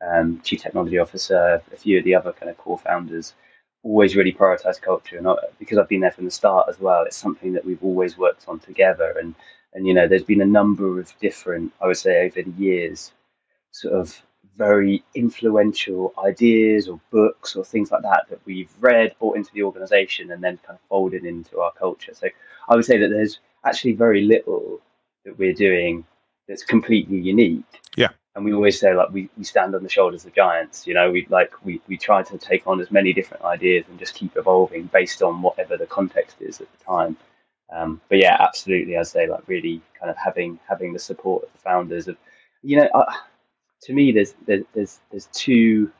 um, 0.00 0.40
chief 0.44 0.62
technology 0.62 0.98
officer, 0.98 1.60
a 1.72 1.76
few 1.76 1.98
of 1.98 2.04
the 2.04 2.14
other 2.14 2.32
kind 2.32 2.50
of 2.50 2.56
core 2.56 2.78
founders, 2.78 3.34
always 3.82 4.14
really 4.14 4.32
prioritize 4.32 4.80
culture. 4.80 5.18
And 5.18 5.26
I, 5.26 5.34
because 5.58 5.78
I've 5.78 5.88
been 5.88 6.02
there 6.02 6.12
from 6.12 6.26
the 6.26 6.30
start 6.30 6.68
as 6.68 6.78
well, 6.78 7.02
it's 7.02 7.16
something 7.16 7.54
that 7.54 7.64
we've 7.64 7.82
always 7.82 8.16
worked 8.16 8.46
on 8.46 8.60
together. 8.60 9.16
And 9.18 9.34
and 9.72 9.88
you 9.88 9.92
know, 9.92 10.06
there's 10.06 10.22
been 10.22 10.40
a 10.40 10.46
number 10.46 11.00
of 11.00 11.12
different, 11.18 11.72
I 11.80 11.88
would 11.88 11.96
say, 11.96 12.26
over 12.26 12.40
the 12.40 12.62
years 12.62 13.10
sort 13.74 13.94
of 13.94 14.22
very 14.56 15.02
influential 15.16 16.14
ideas 16.24 16.88
or 16.88 17.00
books 17.10 17.56
or 17.56 17.64
things 17.64 17.90
like 17.90 18.02
that 18.02 18.24
that 18.30 18.38
we've 18.44 18.72
read, 18.78 19.14
brought 19.18 19.36
into 19.36 19.52
the 19.52 19.64
organization, 19.64 20.30
and 20.30 20.42
then 20.42 20.58
kind 20.58 20.78
of 20.78 20.88
folded 20.88 21.24
into 21.24 21.60
our 21.60 21.72
culture. 21.72 22.14
So 22.14 22.28
I 22.68 22.76
would 22.76 22.84
say 22.84 22.98
that 22.98 23.08
there's 23.08 23.40
actually 23.64 23.94
very 23.94 24.22
little 24.22 24.80
that 25.24 25.36
we're 25.38 25.54
doing 25.54 26.04
that's 26.46 26.62
completely 26.62 27.18
unique. 27.18 27.64
Yeah. 27.96 28.10
And 28.36 28.44
we 28.44 28.52
always 28.52 28.78
say 28.78 28.94
like 28.94 29.10
we, 29.10 29.28
we 29.36 29.42
stand 29.42 29.74
on 29.74 29.82
the 29.82 29.88
shoulders 29.88 30.24
of 30.24 30.32
giants, 30.34 30.86
you 30.86 30.94
know, 30.94 31.10
we 31.10 31.26
like 31.28 31.52
we, 31.64 31.80
we 31.88 31.96
try 31.96 32.22
to 32.22 32.38
take 32.38 32.66
on 32.68 32.80
as 32.80 32.92
many 32.92 33.12
different 33.12 33.42
ideas 33.42 33.86
and 33.88 33.98
just 33.98 34.14
keep 34.14 34.36
evolving 34.36 34.84
based 34.92 35.20
on 35.20 35.42
whatever 35.42 35.76
the 35.76 35.86
context 35.86 36.36
is 36.40 36.60
at 36.60 36.68
the 36.78 36.84
time. 36.84 37.16
Um, 37.74 38.00
but 38.08 38.18
yeah, 38.18 38.36
absolutely, 38.38 38.96
I'd 38.96 39.08
say 39.08 39.26
like 39.28 39.48
really 39.48 39.80
kind 39.98 40.10
of 40.10 40.16
having 40.16 40.60
having 40.68 40.92
the 40.92 40.98
support 41.00 41.42
of 41.44 41.52
the 41.52 41.58
founders 41.58 42.06
of, 42.06 42.16
you 42.62 42.76
know, 42.76 42.88
I, 42.94 43.16
to 43.84 43.92
me, 43.92 44.12
there's 44.12 44.34
there's 44.46 45.00
there's 45.10 45.26
two 45.32 45.90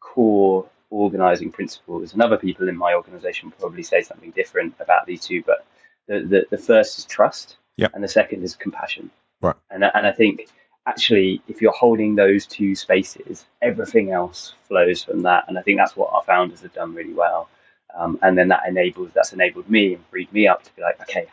core 0.00 0.68
organizing 0.90 1.50
principles, 1.50 2.12
and 2.12 2.22
other 2.22 2.36
people 2.36 2.68
in 2.68 2.76
my 2.76 2.94
organization 2.94 3.52
probably 3.58 3.82
say 3.82 4.02
something 4.02 4.30
different 4.30 4.74
about 4.80 5.06
these 5.06 5.20
two. 5.20 5.42
But 5.42 5.66
the 6.08 6.20
the, 6.20 6.46
the 6.50 6.58
first 6.58 6.98
is 6.98 7.04
trust, 7.04 7.56
yep. 7.76 7.92
and 7.94 8.02
the 8.02 8.08
second 8.08 8.42
is 8.42 8.54
compassion. 8.56 9.10
Right. 9.40 9.56
And 9.70 9.84
and 9.84 10.06
I 10.06 10.12
think 10.12 10.48
actually, 10.86 11.42
if 11.48 11.60
you're 11.60 11.72
holding 11.72 12.14
those 12.14 12.46
two 12.46 12.74
spaces, 12.74 13.46
everything 13.62 14.10
else 14.10 14.54
flows 14.68 15.02
from 15.02 15.22
that. 15.22 15.44
And 15.48 15.58
I 15.58 15.62
think 15.62 15.78
that's 15.78 15.96
what 15.96 16.12
our 16.12 16.22
founders 16.22 16.60
have 16.60 16.74
done 16.74 16.94
really 16.94 17.14
well. 17.14 17.48
Um, 17.96 18.18
and 18.22 18.36
then 18.36 18.48
that 18.48 18.62
enables 18.68 19.10
that's 19.14 19.32
enabled 19.32 19.68
me 19.70 19.94
and 19.94 20.06
freed 20.06 20.32
me 20.32 20.46
up 20.46 20.62
to 20.64 20.76
be 20.76 20.82
like, 20.82 21.00
okay, 21.02 21.26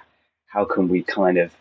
how 0.48 0.66
can 0.66 0.88
we 0.88 1.04
kind 1.04 1.38
of 1.38 1.52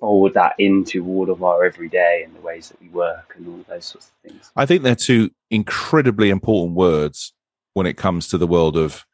forward 0.00 0.34
that 0.34 0.54
into 0.58 1.06
all 1.06 1.30
of 1.30 1.44
our 1.44 1.64
everyday 1.64 2.22
and 2.24 2.34
the 2.34 2.40
ways 2.40 2.70
that 2.70 2.80
we 2.80 2.88
work 2.88 3.34
and 3.36 3.46
all 3.46 3.64
those 3.68 3.84
sorts 3.84 4.08
of 4.08 4.30
things. 4.30 4.50
I 4.56 4.66
think 4.66 4.82
they're 4.82 4.96
two 4.96 5.30
incredibly 5.50 6.30
important 6.30 6.74
words 6.74 7.32
when 7.74 7.86
it 7.86 7.96
comes 7.96 8.28
to 8.28 8.38
the 8.38 8.46
world 8.46 8.76
of 8.76 9.04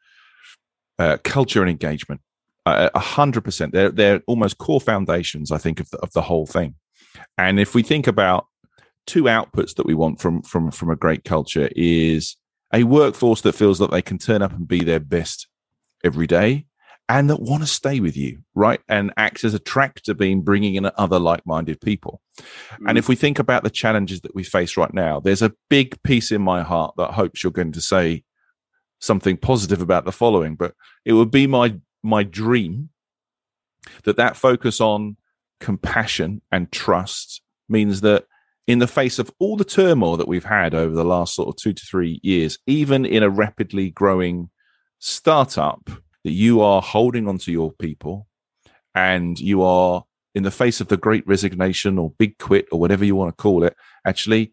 uh, 0.97 1.17
culture 1.23 1.61
and 1.61 1.69
engagement. 1.69 2.21
A 2.65 2.99
hundred 2.99 3.45
percent. 3.45 3.71
They're 3.71 3.91
they're 3.91 4.21
almost 4.27 4.57
core 4.57 4.81
foundations, 4.81 5.53
I 5.53 5.57
think, 5.57 5.79
of 5.79 5.89
the, 5.89 5.99
of 5.99 6.11
the 6.11 6.21
whole 6.21 6.45
thing. 6.45 6.75
And 7.37 7.61
if 7.61 7.73
we 7.73 7.81
think 7.81 8.07
about 8.07 8.45
two 9.05 9.23
outputs 9.23 9.75
that 9.75 9.85
we 9.85 9.93
want 9.93 10.19
from 10.19 10.41
from 10.41 10.71
from 10.71 10.89
a 10.89 10.95
great 10.97 11.23
culture 11.23 11.69
is 11.77 12.35
a 12.73 12.83
workforce 12.83 13.39
that 13.41 13.53
feels 13.53 13.79
that 13.79 13.89
they 13.91 14.01
can 14.01 14.17
turn 14.17 14.41
up 14.41 14.51
and 14.51 14.67
be 14.67 14.83
their 14.83 14.99
best 14.99 15.47
every 16.03 16.27
day 16.27 16.65
and 17.09 17.29
that 17.29 17.41
want 17.41 17.63
to 17.63 17.67
stay 17.67 17.99
with 17.99 18.17
you 18.17 18.39
right 18.55 18.81
and 18.87 19.13
acts 19.17 19.43
as 19.43 19.53
a 19.53 19.59
tractor 19.59 20.13
beam 20.13 20.41
bringing 20.41 20.75
in 20.75 20.89
other 20.97 21.19
like-minded 21.19 21.79
people 21.81 22.21
mm. 22.39 22.45
and 22.87 22.97
if 22.97 23.07
we 23.07 23.15
think 23.15 23.39
about 23.39 23.63
the 23.63 23.69
challenges 23.69 24.21
that 24.21 24.35
we 24.35 24.43
face 24.43 24.77
right 24.77 24.93
now 24.93 25.19
there's 25.19 25.41
a 25.41 25.53
big 25.69 26.01
piece 26.03 26.31
in 26.31 26.41
my 26.41 26.63
heart 26.63 26.93
that 26.97 27.11
hopes 27.11 27.43
you're 27.43 27.51
going 27.51 27.71
to 27.71 27.81
say 27.81 28.23
something 28.99 29.37
positive 29.37 29.81
about 29.81 30.05
the 30.05 30.11
following 30.11 30.55
but 30.55 30.73
it 31.05 31.13
would 31.13 31.31
be 31.31 31.47
my 31.47 31.75
my 32.03 32.23
dream 32.23 32.89
that 34.03 34.17
that 34.17 34.35
focus 34.35 34.81
on 34.81 35.17
compassion 35.59 36.41
and 36.51 36.71
trust 36.71 37.41
means 37.69 38.01
that 38.01 38.25
in 38.67 38.79
the 38.79 38.87
face 38.87 39.17
of 39.17 39.31
all 39.39 39.55
the 39.55 39.63
turmoil 39.63 40.17
that 40.17 40.27
we've 40.27 40.43
had 40.43 40.73
over 40.73 40.93
the 40.93 41.05
last 41.05 41.33
sort 41.33 41.47
of 41.47 41.55
two 41.55 41.73
to 41.73 41.85
three 41.85 42.19
years, 42.21 42.57
even 42.67 43.05
in 43.05 43.23
a 43.23 43.29
rapidly 43.29 43.89
growing 43.89 44.49
startup, 44.99 45.89
that 46.27 46.33
you 46.33 46.59
are 46.59 46.81
holding 46.81 47.25
onto 47.25 47.53
your 47.53 47.71
people 47.71 48.27
and 48.93 49.39
you 49.39 49.61
are 49.61 50.03
in 50.35 50.43
the 50.43 50.51
face 50.51 50.81
of 50.81 50.89
the 50.89 50.97
great 50.97 51.25
resignation 51.25 51.97
or 51.97 52.11
big 52.17 52.37
quit 52.37 52.67
or 52.69 52.81
whatever 52.81 53.05
you 53.05 53.15
want 53.15 53.29
to 53.29 53.41
call 53.41 53.63
it, 53.63 53.73
actually, 54.05 54.51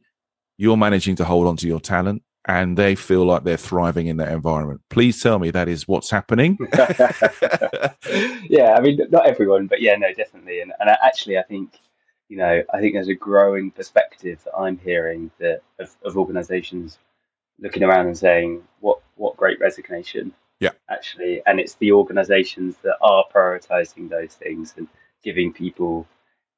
you're 0.57 0.77
managing 0.77 1.17
to 1.17 1.25
hold 1.25 1.49
on 1.49 1.57
to 1.57 1.67
your 1.67 1.81
talent 1.81 2.23
and 2.47 2.77
they 2.77 2.95
feel 2.95 3.25
like 3.25 3.43
they're 3.43 3.57
thriving 3.57 4.07
in 4.07 4.19
that 4.19 4.31
environment. 4.31 4.83
Please 4.89 5.21
tell 5.21 5.41
me 5.41 5.51
that 5.51 5.67
is 5.67 5.89
what's 5.89 6.11
happening. 6.11 6.57
yeah, 8.49 8.75
I 8.77 8.81
mean, 8.81 9.01
not 9.11 9.27
everyone, 9.27 9.67
but 9.67 9.81
yeah, 9.81 9.97
no, 9.97 10.13
definitely. 10.13 10.61
And, 10.61 10.73
and 10.79 10.89
actually, 10.89 11.39
I 11.39 11.43
think 11.43 11.81
you 12.29 12.37
know, 12.37 12.63
I 12.73 12.81
think 12.81 12.95
there's 12.95 13.09
a 13.09 13.15
growing 13.15 13.73
perspective 13.73 14.43
that 14.45 14.57
I'm 14.57 14.79
hearing 14.79 15.33
that 15.41 15.63
of, 15.81 15.91
of 16.05 16.17
organisations 16.17 16.99
looking 17.59 17.83
around 17.83 18.07
and 18.07 18.17
saying, 18.17 18.63
"What 18.79 19.01
what 19.17 19.37
great 19.37 19.59
resignation!" 19.59 20.33
Yeah, 20.61 20.71
actually, 20.89 21.43
and 21.47 21.61
it's 21.61 21.75
the 21.75 21.93
organisations 21.93 22.77
that 22.83 22.97
are 23.01 23.25
prioritising 23.35 24.09
those 24.09 24.35
things 24.35 24.75
and 24.77 24.89
giving 25.23 25.53
people, 25.53 26.07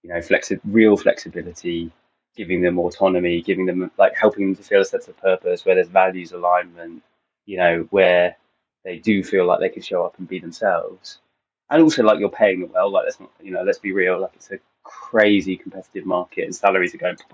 you 0.02 0.10
know, 0.10 0.16
flexi- 0.16 0.60
real 0.64 0.96
flexibility, 0.96 1.92
giving 2.36 2.60
them 2.62 2.78
autonomy, 2.78 3.42
giving 3.42 3.66
them 3.66 3.90
like 3.98 4.14
helping 4.16 4.46
them 4.46 4.56
to 4.56 4.62
feel 4.62 4.80
a 4.80 4.84
sense 4.84 5.08
of 5.08 5.16
purpose, 5.18 5.64
where 5.64 5.74
there's 5.74 5.88
values 5.88 6.32
alignment, 6.32 7.02
you 7.46 7.58
know, 7.58 7.86
where 7.90 8.36
they 8.84 8.98
do 8.98 9.22
feel 9.24 9.46
like 9.46 9.60
they 9.60 9.68
can 9.68 9.82
show 9.82 10.04
up 10.04 10.18
and 10.18 10.28
be 10.28 10.38
themselves 10.38 11.18
and 11.70 11.82
also 11.82 12.02
like 12.02 12.18
you're 12.18 12.28
paying 12.28 12.60
them 12.60 12.72
well. 12.72 12.90
Like 12.90 13.04
let's 13.04 13.20
not, 13.20 13.30
you 13.42 13.50
know, 13.50 13.62
let's 13.62 13.78
be 13.78 13.92
real. 13.92 14.20
Like 14.20 14.32
it's 14.34 14.50
a 14.50 14.58
crazy 14.84 15.56
competitive 15.56 16.06
market, 16.06 16.44
and 16.44 16.54
salaries 16.54 16.94
are 16.94 16.98
going. 16.98 17.16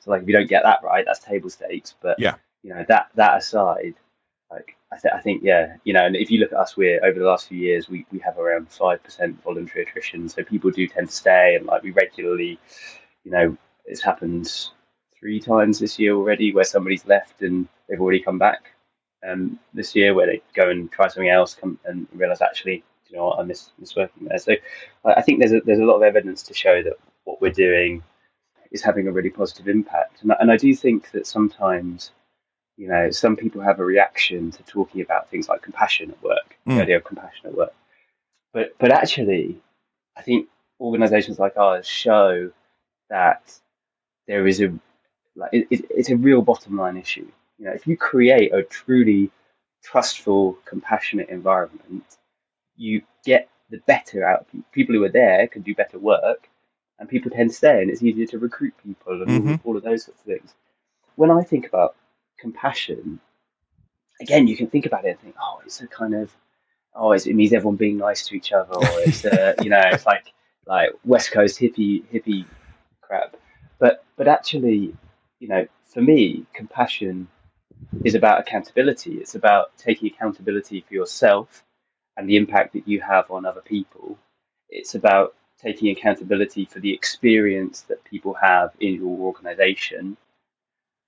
So 0.00 0.10
like 0.10 0.22
if 0.22 0.28
you 0.28 0.34
don't 0.34 0.48
get 0.48 0.62
that 0.62 0.82
right, 0.82 1.04
that's 1.04 1.20
table 1.20 1.50
stakes. 1.50 1.94
But 2.00 2.18
yeah, 2.18 2.36
you 2.62 2.72
know 2.72 2.84
that 2.88 3.10
that 3.16 3.38
aside, 3.38 3.94
like 4.50 4.76
I, 4.92 4.96
th- 4.98 5.14
I 5.14 5.20
think 5.20 5.42
yeah, 5.42 5.76
you 5.84 5.92
know, 5.92 6.04
and 6.04 6.16
if 6.16 6.30
you 6.30 6.40
look 6.40 6.52
at 6.52 6.58
us, 6.58 6.76
we're 6.76 7.04
over 7.04 7.18
the 7.18 7.26
last 7.26 7.48
few 7.48 7.58
years, 7.58 7.88
we 7.88 8.06
we 8.10 8.18
have 8.20 8.38
around 8.38 8.70
five 8.70 9.02
percent 9.02 9.42
voluntary 9.42 9.84
attrition. 9.84 10.28
So 10.28 10.42
people 10.42 10.70
do 10.70 10.86
tend 10.86 11.08
to 11.08 11.14
stay, 11.14 11.56
and 11.56 11.66
like 11.66 11.82
we 11.82 11.90
regularly, 11.92 12.58
you 13.24 13.30
know, 13.30 13.56
it's 13.86 14.02
happened 14.02 14.52
three 15.18 15.40
times 15.40 15.78
this 15.78 15.98
year 15.98 16.14
already 16.14 16.52
where 16.54 16.64
somebody's 16.64 17.06
left 17.06 17.42
and 17.42 17.68
they've 17.88 18.00
already 18.00 18.20
come 18.20 18.38
back. 18.38 18.72
Um, 19.26 19.58
this 19.74 19.94
year 19.94 20.14
where 20.14 20.26
they 20.26 20.42
go 20.54 20.70
and 20.70 20.90
try 20.90 21.08
something 21.08 21.28
else, 21.28 21.54
come 21.54 21.78
and 21.84 22.06
realize 22.14 22.40
actually 22.40 22.82
you 23.10 23.16
know 23.16 23.32
I 23.32 23.42
miss, 23.42 23.70
miss 23.78 23.94
working 23.96 24.26
there. 24.28 24.38
So 24.38 24.54
I 25.04 25.22
think 25.22 25.40
there's 25.40 25.52
a, 25.52 25.60
there's 25.60 25.80
a 25.80 25.84
lot 25.84 25.96
of 25.96 26.02
evidence 26.02 26.42
to 26.44 26.54
show 26.54 26.82
that 26.82 26.94
what 27.24 27.40
we're 27.40 27.52
doing 27.52 28.02
is 28.70 28.82
having 28.82 29.08
a 29.08 29.12
really 29.12 29.30
positive 29.30 29.68
impact. 29.68 30.22
And, 30.22 30.32
and 30.38 30.50
I 30.50 30.56
do 30.56 30.74
think 30.74 31.10
that 31.12 31.26
sometimes, 31.26 32.12
you 32.80 32.88
know, 32.88 33.10
some 33.10 33.36
people 33.36 33.60
have 33.60 33.78
a 33.78 33.84
reaction 33.84 34.50
to 34.52 34.62
talking 34.62 35.02
about 35.02 35.28
things 35.28 35.50
like 35.50 35.60
compassion 35.60 36.10
at 36.10 36.22
work, 36.22 36.56
mm. 36.66 36.76
the 36.76 36.82
idea 36.82 36.96
of 36.96 37.04
compassion 37.04 37.44
at 37.44 37.54
work. 37.54 37.74
But 38.54 38.74
but 38.78 38.90
actually, 38.90 39.58
I 40.16 40.22
think 40.22 40.48
organisations 40.80 41.38
like 41.38 41.58
ours 41.58 41.86
show 41.86 42.50
that 43.10 43.54
there 44.26 44.46
is 44.46 44.62
a 44.62 44.72
like 45.36 45.50
it, 45.52 45.66
it, 45.70 45.84
it's 45.90 46.08
a 46.08 46.16
real 46.16 46.40
bottom 46.40 46.78
line 46.78 46.96
issue. 46.96 47.30
You 47.58 47.66
know, 47.66 47.72
if 47.72 47.86
you 47.86 47.98
create 47.98 48.54
a 48.54 48.62
truly 48.62 49.30
trustful, 49.84 50.56
compassionate 50.64 51.28
environment, 51.28 52.16
you 52.76 53.02
get 53.26 53.50
the 53.68 53.82
better 53.86 54.24
out 54.24 54.40
of 54.40 54.50
people. 54.50 54.66
People 54.72 54.94
who 54.94 55.04
are 55.04 55.10
there 55.10 55.46
can 55.48 55.60
do 55.60 55.74
better 55.74 55.98
work, 55.98 56.48
and 56.98 57.10
people 57.10 57.30
tend 57.30 57.50
to 57.50 57.56
stay, 57.56 57.82
and 57.82 57.90
it's 57.90 58.02
easier 58.02 58.26
to 58.28 58.38
recruit 58.38 58.72
people 58.82 59.20
and 59.20 59.30
mm-hmm. 59.30 59.50
all, 59.50 59.60
all 59.64 59.76
of 59.76 59.82
those 59.82 60.04
sorts 60.04 60.22
of 60.22 60.26
things. 60.26 60.54
When 61.16 61.30
I 61.30 61.42
think 61.42 61.68
about 61.68 61.94
compassion, 62.40 63.20
again, 64.20 64.46
you 64.46 64.56
can 64.56 64.68
think 64.68 64.86
about 64.86 65.04
it 65.04 65.10
and 65.10 65.20
think, 65.20 65.34
oh, 65.40 65.60
it's 65.64 65.80
a 65.80 65.86
kind 65.86 66.14
of, 66.14 66.30
oh, 66.94 67.12
it 67.12 67.26
means 67.26 67.52
everyone 67.52 67.76
being 67.76 67.98
nice 67.98 68.26
to 68.28 68.36
each 68.36 68.52
other, 68.52 68.74
or 68.74 69.00
it's, 69.00 69.24
uh, 69.24 69.54
you 69.62 69.70
know, 69.70 69.82
it's 69.84 70.06
like 70.06 70.32
like 70.66 70.90
West 71.04 71.32
Coast 71.32 71.58
hippie 71.58 72.04
hippie 72.12 72.44
crap. 73.00 73.36
But 73.78 74.04
but 74.16 74.28
actually, 74.28 74.94
you 75.38 75.48
know, 75.48 75.66
for 75.86 76.00
me, 76.00 76.46
compassion 76.54 77.28
is 78.04 78.14
about 78.14 78.40
accountability. 78.40 79.14
It's 79.14 79.34
about 79.34 79.76
taking 79.76 80.12
accountability 80.12 80.84
for 80.86 80.94
yourself 80.94 81.64
and 82.16 82.28
the 82.28 82.36
impact 82.36 82.74
that 82.74 82.86
you 82.86 83.00
have 83.00 83.30
on 83.30 83.46
other 83.46 83.62
people. 83.62 84.18
It's 84.68 84.94
about 84.94 85.34
taking 85.60 85.90
accountability 85.90 86.64
for 86.64 86.80
the 86.80 86.92
experience 86.92 87.82
that 87.82 88.04
people 88.04 88.34
have 88.34 88.70
in 88.80 88.94
your 88.94 89.18
organization. 89.18 90.16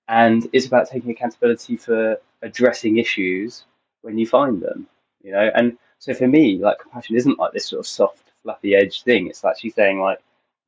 And 0.08 0.48
it's 0.52 0.66
about 0.66 0.88
taking 0.88 1.10
accountability 1.10 1.76
for 1.76 2.16
addressing 2.42 2.98
issues 2.98 3.64
when 4.02 4.18
you 4.18 4.26
find 4.26 4.60
them, 4.60 4.86
you 5.22 5.32
know. 5.32 5.50
And 5.54 5.78
so 5.98 6.12
for 6.12 6.26
me, 6.26 6.58
like 6.58 6.78
compassion 6.80 7.16
isn't 7.16 7.38
like 7.38 7.52
this 7.52 7.66
sort 7.66 7.80
of 7.80 7.86
soft, 7.86 8.32
fluffy 8.42 8.74
edge 8.74 9.02
thing. 9.04 9.28
It's 9.28 9.44
actually 9.44 9.70
saying 9.70 10.00
like, 10.00 10.18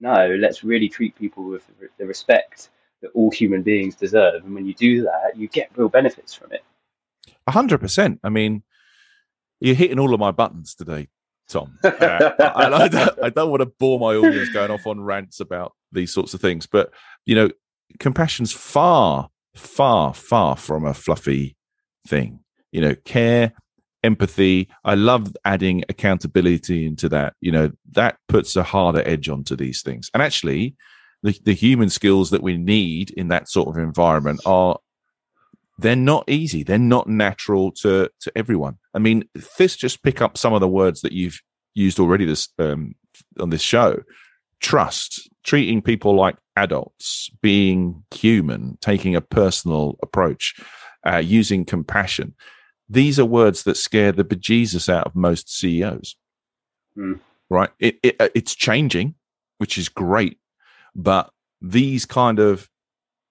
no, 0.00 0.34
let's 0.38 0.64
really 0.64 0.88
treat 0.88 1.16
people 1.16 1.44
with 1.44 1.68
the 1.98 2.06
respect 2.06 2.70
that 3.02 3.10
all 3.14 3.30
human 3.30 3.62
beings 3.62 3.96
deserve. 3.96 4.44
And 4.44 4.54
when 4.54 4.66
you 4.66 4.74
do 4.74 5.02
that, 5.02 5.32
you 5.36 5.48
get 5.48 5.70
real 5.76 5.88
benefits 5.88 6.32
from 6.32 6.52
it. 6.52 6.64
A 7.46 7.50
hundred 7.50 7.78
percent. 7.80 8.20
I 8.22 8.28
mean, 8.28 8.62
you're 9.60 9.74
hitting 9.74 9.98
all 9.98 10.14
of 10.14 10.20
my 10.20 10.30
buttons 10.30 10.74
today, 10.74 11.08
Tom. 11.48 11.78
Uh, 11.82 11.90
I, 12.38 12.84
I, 12.84 12.88
don't, 12.88 13.22
I 13.24 13.30
don't 13.30 13.50
want 13.50 13.60
to 13.60 13.66
bore 13.66 13.98
my 13.98 14.14
audience 14.14 14.50
going 14.50 14.70
off 14.70 14.86
on 14.86 15.00
rants 15.00 15.40
about 15.40 15.74
these 15.92 16.12
sorts 16.12 16.34
of 16.34 16.40
things, 16.40 16.66
but 16.66 16.92
you 17.26 17.34
know, 17.34 17.50
compassion's 17.98 18.52
far, 18.52 19.28
far, 19.54 20.14
far 20.14 20.56
from 20.56 20.84
a 20.84 20.94
fluffy 20.94 21.56
thing. 22.06 22.40
You 22.72 22.80
know, 22.80 22.94
care, 23.04 23.52
empathy. 24.02 24.68
I 24.84 24.94
love 24.94 25.34
adding 25.44 25.84
accountability 25.88 26.86
into 26.86 27.08
that. 27.08 27.34
You 27.40 27.52
know, 27.52 27.70
that 27.92 28.18
puts 28.28 28.56
a 28.56 28.62
harder 28.62 29.02
edge 29.06 29.28
onto 29.28 29.56
these 29.56 29.82
things. 29.82 30.10
And 30.12 30.22
actually, 30.22 30.76
the, 31.22 31.38
the 31.44 31.54
human 31.54 31.90
skills 31.90 32.30
that 32.30 32.42
we 32.42 32.56
need 32.56 33.10
in 33.10 33.28
that 33.28 33.48
sort 33.48 33.68
of 33.68 33.82
environment 33.82 34.40
are 34.44 34.78
they're 35.78 35.96
not 35.96 36.28
easy. 36.28 36.62
They're 36.62 36.78
not 36.78 37.08
natural 37.08 37.72
to 37.72 38.08
to 38.20 38.32
everyone. 38.36 38.78
I 38.94 38.98
mean, 38.98 39.24
this 39.58 39.76
just 39.76 40.02
pick 40.02 40.20
up 40.20 40.36
some 40.36 40.52
of 40.52 40.60
the 40.60 40.68
words 40.68 41.00
that 41.00 41.12
you've 41.12 41.40
used 41.74 41.98
already 41.98 42.24
this 42.24 42.48
um, 42.58 42.94
on 43.40 43.50
this 43.50 43.62
show. 43.62 44.02
Trust, 44.60 45.28
treating 45.42 45.82
people 45.82 46.14
like 46.14 46.36
adults, 46.56 47.30
being 47.42 48.04
human, 48.14 48.78
taking 48.80 49.14
a 49.14 49.20
personal 49.20 49.96
approach, 50.02 50.54
uh, 51.06 51.18
using 51.18 51.64
compassion. 51.64 52.34
These 52.88 53.18
are 53.18 53.24
words 53.24 53.64
that 53.64 53.76
scare 53.76 54.12
the 54.12 54.24
bejesus 54.24 54.88
out 54.88 55.06
of 55.06 55.16
most 55.16 55.54
CEOs. 55.54 56.16
Mm. 56.96 57.20
Right? 57.50 57.70
It, 57.78 57.98
it, 58.02 58.16
uh, 58.20 58.28
it's 58.34 58.54
changing, 58.54 59.14
which 59.58 59.78
is 59.78 59.88
great, 59.88 60.38
but 60.94 61.30
these 61.60 62.04
kind 62.04 62.38
of 62.38 62.68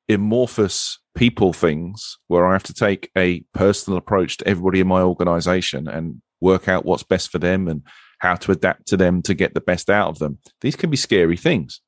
amorphous 0.09 0.99
people 1.15 1.53
things 1.53 2.17
where 2.27 2.45
I 2.45 2.53
have 2.53 2.63
to 2.63 2.73
take 2.73 3.11
a 3.17 3.41
personal 3.53 3.97
approach 3.97 4.37
to 4.37 4.47
everybody 4.47 4.79
in 4.79 4.87
my 4.87 5.01
organization 5.01 5.87
and 5.87 6.21
work 6.41 6.67
out 6.67 6.85
what's 6.85 7.03
best 7.03 7.31
for 7.31 7.39
them 7.39 7.67
and 7.67 7.83
how 8.19 8.35
to 8.35 8.51
adapt 8.51 8.87
to 8.87 8.97
them 8.97 9.21
to 9.21 9.33
get 9.33 9.53
the 9.53 9.61
best 9.61 9.89
out 9.89 10.09
of 10.09 10.19
them. 10.19 10.39
These 10.61 10.75
can 10.75 10.89
be 10.89 10.97
scary 10.97 11.37
things. 11.37 11.81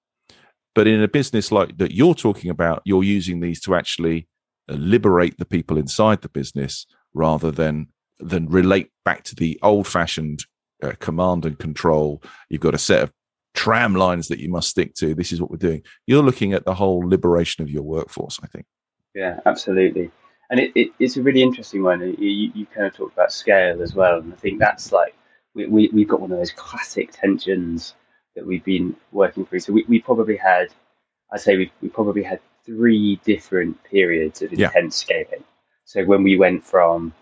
But 0.76 0.88
in 0.88 1.02
a 1.02 1.08
business 1.08 1.52
like 1.52 1.78
that 1.78 1.94
you're 1.94 2.14
talking 2.14 2.52
about, 2.52 2.82
you're 2.86 3.04
using 3.04 3.40
these 3.40 3.62
to 3.62 3.76
actually 3.76 4.28
liberate 4.68 5.38
the 5.38 5.46
people 5.46 5.78
inside 5.78 6.22
the 6.22 6.30
business 6.30 6.86
rather 7.14 7.50
than 7.50 7.88
than 8.20 8.48
relate 8.48 8.92
back 9.04 9.24
to 9.24 9.36
the 9.36 9.60
old 9.62 9.88
fashioned 9.88 10.46
uh, 10.84 10.94
command 11.00 11.46
and 11.46 11.58
control. 11.60 12.22
You've 12.50 12.62
got 12.62 12.76
a 12.76 12.78
set 12.80 13.04
of 13.04 13.12
tram 13.54 13.96
lines 13.96 14.28
that 14.28 14.40
you 14.40 14.50
must 14.50 14.70
stick 14.70 14.94
to. 14.96 15.14
This 15.14 15.32
is 15.32 15.42
what 15.42 15.50
we're 15.50 15.58
doing. 15.58 15.82
You're 16.08 16.24
looking 16.24 16.54
at 16.54 16.66
the 16.66 16.74
whole 16.74 17.00
liberation 17.00 17.64
of 17.64 17.70
your 17.70 17.84
workforce, 17.84 18.40
I 18.44 18.48
think. 18.48 18.66
Yeah, 19.14 19.40
absolutely. 19.46 20.12
and 20.50 20.60
it, 20.60 20.72
it, 20.76 20.92
it's 21.00 21.18
a 21.18 21.24
really 21.24 21.42
interesting 21.42 21.84
one. 21.84 22.02
You, 22.02 22.52
you 22.54 22.66
kind 22.68 22.88
of 22.88 22.94
talked 22.94 23.14
about 23.14 23.32
scale 23.32 23.82
as 23.82 23.96
well, 23.96 24.20
and 24.20 24.34
I 24.34 24.36
think 24.38 24.60
that's 24.60 24.92
like 24.92 25.16
we, 25.54 25.66
we 25.68 25.90
we've 25.94 26.08
got 26.08 26.22
one 26.22 26.32
of 26.32 26.38
those 26.38 26.52
classic 26.52 27.12
tensions 27.12 27.96
that 28.36 28.46
we've 28.46 28.64
been 28.64 28.96
working 29.12 29.46
through. 29.46 29.62
So 29.62 29.74
we, 29.74 29.86
we 29.88 30.00
probably 30.00 30.38
had, 30.38 30.68
I'd 31.32 31.42
say 31.42 31.58
we 31.58 31.72
we 31.82 31.90
probably 31.90 32.24
had 32.24 32.40
three 32.66 33.20
different 33.24 33.84
periods 33.84 34.42
of 34.42 34.52
intense 34.52 35.06
yeah. 35.10 35.24
scaling. 35.24 35.44
So 35.86 36.04
when 36.04 36.24
we 36.24 36.38
went 36.38 36.66
from 36.66 37.14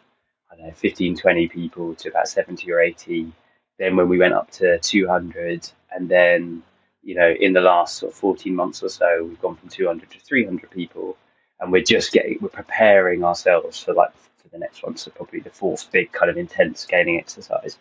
I 0.51 0.55
don't 0.55 0.67
know 0.67 0.73
15, 0.73 1.17
20 1.17 1.47
people 1.47 1.95
to 1.95 2.09
about 2.09 2.27
70 2.27 2.71
or 2.71 2.79
80, 2.79 3.31
then 3.79 3.95
when 3.95 4.07
we 4.07 4.19
went 4.19 4.33
up 4.33 4.51
to 4.51 4.79
200, 4.79 5.69
and 5.91 6.09
then 6.09 6.63
you 7.01 7.15
know 7.15 7.31
in 7.31 7.53
the 7.53 7.61
last 7.61 7.97
sort 7.97 8.11
of 8.11 8.17
14 8.17 8.55
months 8.55 8.83
or 8.83 8.89
so, 8.89 9.23
we've 9.23 9.41
gone 9.41 9.55
from 9.55 9.69
200 9.69 10.09
to 10.11 10.19
300 10.19 10.69
people, 10.71 11.17
and 11.59 11.71
we're 11.71 11.83
just 11.83 12.11
getting 12.11 12.37
we're 12.41 12.49
preparing 12.49 13.23
ourselves 13.23 13.81
for 13.81 13.93
like 13.93 14.13
for 14.37 14.49
the 14.49 14.57
next 14.57 14.83
one. 14.83 14.97
So 14.97 15.11
probably 15.11 15.39
the 15.39 15.49
fourth 15.49 15.91
big 15.91 16.11
kind 16.11 16.29
of 16.29 16.37
intense 16.37 16.81
scaling 16.81 17.17
exercise. 17.17 17.77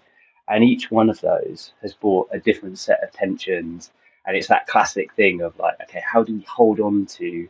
And 0.48 0.64
each 0.64 0.90
one 0.90 1.08
of 1.08 1.20
those 1.20 1.72
has 1.82 1.94
brought 1.94 2.28
a 2.32 2.40
different 2.40 2.78
set 2.78 3.02
of 3.02 3.12
tensions. 3.12 3.90
And 4.26 4.36
it's 4.36 4.48
that 4.48 4.66
classic 4.66 5.12
thing 5.14 5.40
of 5.40 5.58
like, 5.58 5.76
okay, 5.82 6.02
how 6.04 6.22
do 6.22 6.34
we 6.34 6.42
hold 6.42 6.80
on 6.80 7.06
to 7.06 7.48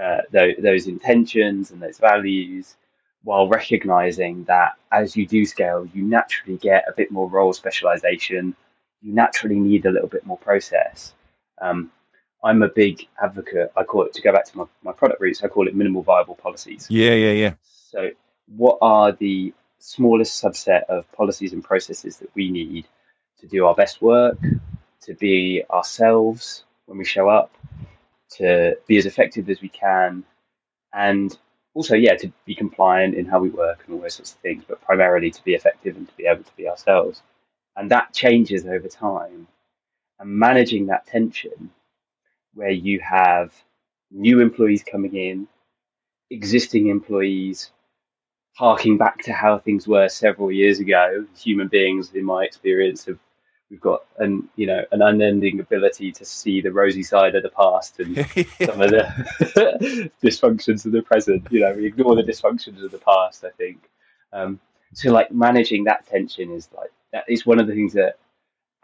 uh, 0.00 0.18
those, 0.30 0.54
those 0.58 0.86
intentions 0.86 1.70
and 1.70 1.80
those 1.80 1.98
values 1.98 2.76
while 3.24 3.48
recognizing 3.48 4.44
that 4.44 4.72
as 4.90 5.16
you 5.16 5.26
do 5.26 5.44
scale, 5.44 5.86
you 5.94 6.02
naturally 6.02 6.58
get 6.58 6.84
a 6.88 6.92
bit 6.92 7.10
more 7.10 7.28
role 7.28 7.52
specialization. 7.52 8.56
You 9.00 9.12
naturally 9.12 9.60
need 9.60 9.86
a 9.86 9.90
little 9.90 10.08
bit 10.08 10.26
more 10.26 10.38
process. 10.38 11.12
Um, 11.60 11.90
I'm 12.44 12.62
a 12.62 12.68
big 12.68 13.06
advocate. 13.22 13.70
I 13.76 13.84
call 13.84 14.04
it 14.04 14.14
to 14.14 14.22
go 14.22 14.32
back 14.32 14.46
to 14.46 14.58
my, 14.58 14.64
my 14.82 14.92
product 14.92 15.20
roots. 15.20 15.44
I 15.44 15.48
call 15.48 15.68
it 15.68 15.76
minimal 15.76 16.02
viable 16.02 16.34
policies. 16.34 16.86
Yeah, 16.90 17.12
yeah, 17.12 17.32
yeah. 17.32 17.54
So, 17.90 18.10
what 18.56 18.78
are 18.82 19.12
the 19.12 19.54
smallest 19.82 20.42
subset 20.42 20.84
of 20.84 21.10
policies 21.12 21.52
and 21.52 21.64
processes 21.64 22.18
that 22.18 22.30
we 22.34 22.50
need 22.50 22.86
to 23.40 23.48
do 23.48 23.66
our 23.66 23.74
best 23.74 24.00
work, 24.00 24.38
to 25.02 25.14
be 25.14 25.64
ourselves 25.68 26.64
when 26.86 26.98
we 26.98 27.04
show 27.04 27.28
up, 27.28 27.52
to 28.30 28.78
be 28.86 28.96
as 28.96 29.06
effective 29.06 29.50
as 29.50 29.60
we 29.60 29.68
can, 29.68 30.24
and 30.92 31.36
also, 31.74 31.96
yeah, 31.96 32.14
to 32.14 32.32
be 32.44 32.54
compliant 32.54 33.14
in 33.14 33.26
how 33.26 33.40
we 33.40 33.48
work 33.48 33.82
and 33.84 33.94
all 33.94 34.00
those 34.00 34.14
sorts 34.14 34.32
of 34.32 34.38
things, 34.38 34.62
but 34.68 34.80
primarily 34.82 35.30
to 35.30 35.42
be 35.42 35.54
effective 35.54 35.96
and 35.96 36.06
to 36.06 36.14
be 36.16 36.26
able 36.26 36.44
to 36.44 36.56
be 36.56 36.68
ourselves. 36.68 37.20
And 37.74 37.90
that 37.90 38.12
changes 38.12 38.66
over 38.66 38.88
time. 38.88 39.48
And 40.20 40.30
managing 40.30 40.86
that 40.86 41.06
tension 41.06 41.70
where 42.54 42.70
you 42.70 43.00
have 43.00 43.52
new 44.10 44.40
employees 44.40 44.84
coming 44.84 45.16
in, 45.16 45.48
existing 46.30 46.88
employees 46.88 47.70
harking 48.54 48.98
back 48.98 49.22
to 49.22 49.32
how 49.32 49.58
things 49.58 49.86
were 49.86 50.08
several 50.08 50.50
years 50.50 50.78
ago. 50.80 51.26
Human 51.36 51.68
beings, 51.68 52.12
in 52.14 52.24
my 52.24 52.44
experience, 52.44 53.04
have 53.06 53.18
we've 53.70 53.80
got 53.80 54.04
an 54.18 54.48
you 54.54 54.66
know 54.66 54.84
an 54.92 55.00
unending 55.00 55.58
ability 55.58 56.12
to 56.12 56.24
see 56.24 56.60
the 56.60 56.70
rosy 56.70 57.02
side 57.02 57.34
of 57.34 57.42
the 57.42 57.48
past 57.48 57.98
and 58.00 58.16
some 58.62 58.80
of 58.80 58.90
the 58.90 60.10
dysfunctions 60.22 60.84
of 60.84 60.92
the 60.92 61.02
present. 61.02 61.46
You 61.50 61.60
know, 61.60 61.72
we 61.72 61.86
ignore 61.86 62.14
the 62.14 62.22
dysfunctions 62.22 62.84
of 62.84 62.90
the 62.90 62.98
past. 62.98 63.44
I 63.44 63.50
think 63.50 63.88
um, 64.32 64.60
so. 64.92 65.10
Like 65.10 65.32
managing 65.32 65.84
that 65.84 66.06
tension 66.06 66.52
is 66.52 66.68
like 66.76 66.92
that 67.12 67.24
is 67.28 67.46
one 67.46 67.58
of 67.58 67.66
the 67.66 67.74
things 67.74 67.94
that 67.94 68.18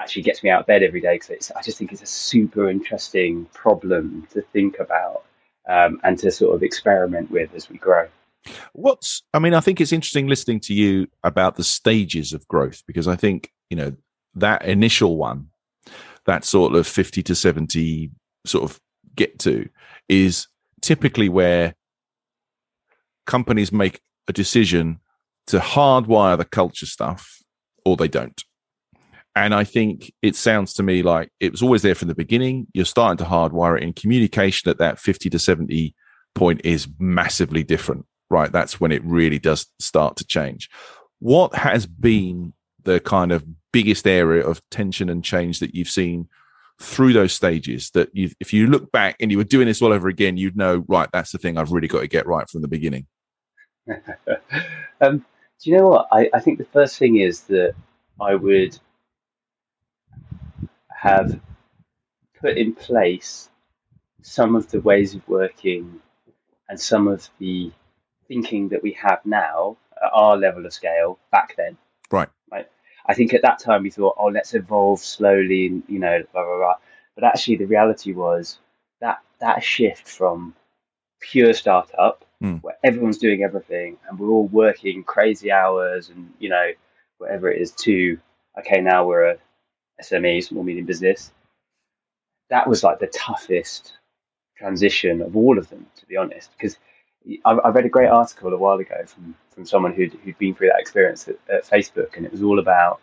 actually 0.00 0.22
gets 0.22 0.42
me 0.42 0.50
out 0.50 0.60
of 0.60 0.66
bed 0.66 0.82
every 0.82 1.00
day 1.00 1.16
because 1.16 1.50
I 1.50 1.60
just 1.60 1.76
think 1.76 1.92
it's 1.92 2.02
a 2.02 2.06
super 2.06 2.68
interesting 2.70 3.46
problem 3.52 4.26
to 4.32 4.40
think 4.40 4.78
about 4.78 5.24
um, 5.68 6.00
and 6.04 6.18
to 6.20 6.30
sort 6.30 6.54
of 6.54 6.62
experiment 6.62 7.30
with 7.30 7.54
as 7.54 7.68
we 7.68 7.78
grow. 7.78 8.08
What's, 8.72 9.22
I 9.34 9.38
mean, 9.38 9.54
I 9.54 9.60
think 9.60 9.80
it's 9.80 9.92
interesting 9.92 10.26
listening 10.26 10.60
to 10.60 10.74
you 10.74 11.08
about 11.24 11.56
the 11.56 11.64
stages 11.64 12.32
of 12.32 12.46
growth 12.48 12.82
because 12.86 13.08
I 13.08 13.16
think, 13.16 13.52
you 13.70 13.76
know, 13.76 13.94
that 14.34 14.64
initial 14.64 15.16
one, 15.16 15.48
that 16.26 16.44
sort 16.44 16.74
of 16.74 16.86
50 16.86 17.22
to 17.24 17.34
70 17.34 18.10
sort 18.46 18.64
of 18.70 18.80
get 19.16 19.38
to 19.40 19.68
is 20.08 20.46
typically 20.80 21.28
where 21.28 21.74
companies 23.26 23.72
make 23.72 24.00
a 24.28 24.32
decision 24.32 25.00
to 25.48 25.58
hardwire 25.58 26.38
the 26.38 26.44
culture 26.44 26.86
stuff 26.86 27.38
or 27.84 27.96
they 27.96 28.08
don't. 28.08 28.44
And 29.34 29.54
I 29.54 29.64
think 29.64 30.12
it 30.20 30.34
sounds 30.34 30.74
to 30.74 30.82
me 30.82 31.02
like 31.02 31.30
it 31.38 31.52
was 31.52 31.62
always 31.62 31.82
there 31.82 31.94
from 31.94 32.08
the 32.08 32.14
beginning. 32.14 32.66
You're 32.74 32.84
starting 32.84 33.18
to 33.18 33.30
hardwire 33.30 33.76
it 33.76 33.84
in 33.84 33.92
communication 33.92 34.68
at 34.68 34.78
that 34.78 34.98
50 34.98 35.30
to 35.30 35.38
70 35.38 35.94
point 36.34 36.60
is 36.64 36.88
massively 36.98 37.62
different 37.62 38.06
right, 38.30 38.50
that's 38.52 38.80
when 38.80 38.92
it 38.92 39.04
really 39.04 39.38
does 39.38 39.66
start 39.78 40.16
to 40.16 40.26
change. 40.26 40.70
What 41.20 41.54
has 41.54 41.86
been 41.86 42.52
the 42.84 43.00
kind 43.00 43.32
of 43.32 43.44
biggest 43.72 44.06
area 44.06 44.46
of 44.46 44.62
tension 44.70 45.08
and 45.08 45.24
change 45.24 45.60
that 45.60 45.74
you've 45.74 45.88
seen 45.88 46.28
through 46.80 47.12
those 47.12 47.32
stages 47.32 47.90
that 47.90 48.08
you 48.14 48.30
if 48.38 48.52
you 48.52 48.68
look 48.68 48.92
back 48.92 49.16
and 49.20 49.32
you 49.32 49.36
were 49.36 49.44
doing 49.44 49.66
this 49.66 49.82
all 49.82 49.92
over 49.92 50.08
again, 50.08 50.36
you'd 50.36 50.56
know, 50.56 50.84
right, 50.88 51.08
that's 51.12 51.32
the 51.32 51.38
thing 51.38 51.58
I've 51.58 51.72
really 51.72 51.88
got 51.88 52.00
to 52.00 52.08
get 52.08 52.26
right 52.26 52.48
from 52.48 52.62
the 52.62 52.68
beginning? 52.68 53.06
um, 55.00 55.24
do 55.60 55.70
you 55.70 55.76
know 55.76 55.88
what? 55.88 56.08
I, 56.12 56.30
I 56.32 56.40
think 56.40 56.58
the 56.58 56.64
first 56.64 56.98
thing 56.98 57.16
is 57.16 57.42
that 57.42 57.74
I 58.20 58.34
would 58.34 58.78
have 60.90 61.40
put 62.40 62.56
in 62.56 62.74
place 62.74 63.48
some 64.22 64.54
of 64.54 64.70
the 64.70 64.80
ways 64.80 65.14
of 65.14 65.26
working 65.28 66.00
and 66.68 66.78
some 66.78 67.08
of 67.08 67.28
the 67.38 67.72
thinking 68.28 68.68
that 68.68 68.82
we 68.82 68.92
have 68.92 69.20
now 69.24 69.76
at 69.96 70.10
our 70.12 70.36
level 70.36 70.64
of 70.66 70.72
scale 70.72 71.18
back 71.32 71.56
then. 71.56 71.76
Right. 72.10 72.28
Right. 72.50 72.68
I 73.06 73.14
think 73.14 73.34
at 73.34 73.42
that 73.42 73.58
time 73.58 73.82
we 73.82 73.90
thought, 73.90 74.16
oh, 74.18 74.26
let's 74.26 74.54
evolve 74.54 75.00
slowly, 75.00 75.66
and 75.66 75.82
you 75.88 75.98
know, 75.98 76.22
blah 76.32 76.44
blah 76.44 76.56
blah. 76.56 76.74
But 77.14 77.24
actually, 77.24 77.56
the 77.56 77.66
reality 77.66 78.12
was 78.12 78.58
that 79.00 79.18
that 79.40 79.62
shift 79.62 80.06
from 80.06 80.54
pure 81.20 81.54
startup, 81.54 82.24
mm. 82.42 82.62
where 82.62 82.76
everyone's 82.84 83.18
doing 83.18 83.42
everything 83.42 83.96
and 84.08 84.18
we're 84.18 84.28
all 84.28 84.46
working 84.46 85.02
crazy 85.02 85.50
hours 85.50 86.10
and 86.10 86.32
you 86.38 86.48
know 86.48 86.70
whatever 87.18 87.50
it 87.50 87.60
is, 87.60 87.72
to 87.72 88.18
okay, 88.58 88.80
now 88.80 89.06
we're 89.06 89.30
a 89.30 89.36
SME, 90.02 90.44
small 90.44 90.62
medium 90.62 90.86
business. 90.86 91.32
That 92.50 92.68
was 92.68 92.82
like 92.82 92.98
the 92.98 93.06
toughest 93.08 93.92
transition 94.56 95.22
of 95.22 95.36
all 95.36 95.58
of 95.58 95.68
them, 95.70 95.86
to 95.96 96.06
be 96.06 96.16
honest, 96.16 96.50
because 96.56 96.76
I, 97.44 97.52
I, 97.52 97.68
read 97.70 97.84
a 97.84 97.90
great 97.90 98.08
article 98.08 98.52
a 98.52 98.56
while 98.56 98.78
ago 98.78 99.04
from, 99.06 99.34
from 99.50 99.66
someone 99.66 99.92
who'd, 99.92 100.14
who'd 100.24 100.38
been 100.38 100.54
through 100.54 100.68
that 100.68 100.80
experience 100.80 101.28
at, 101.28 101.36
at 101.48 101.64
Facebook, 101.64 102.16
and 102.16 102.24
it 102.24 102.32
was 102.32 102.42
all 102.42 102.58
about 102.58 103.00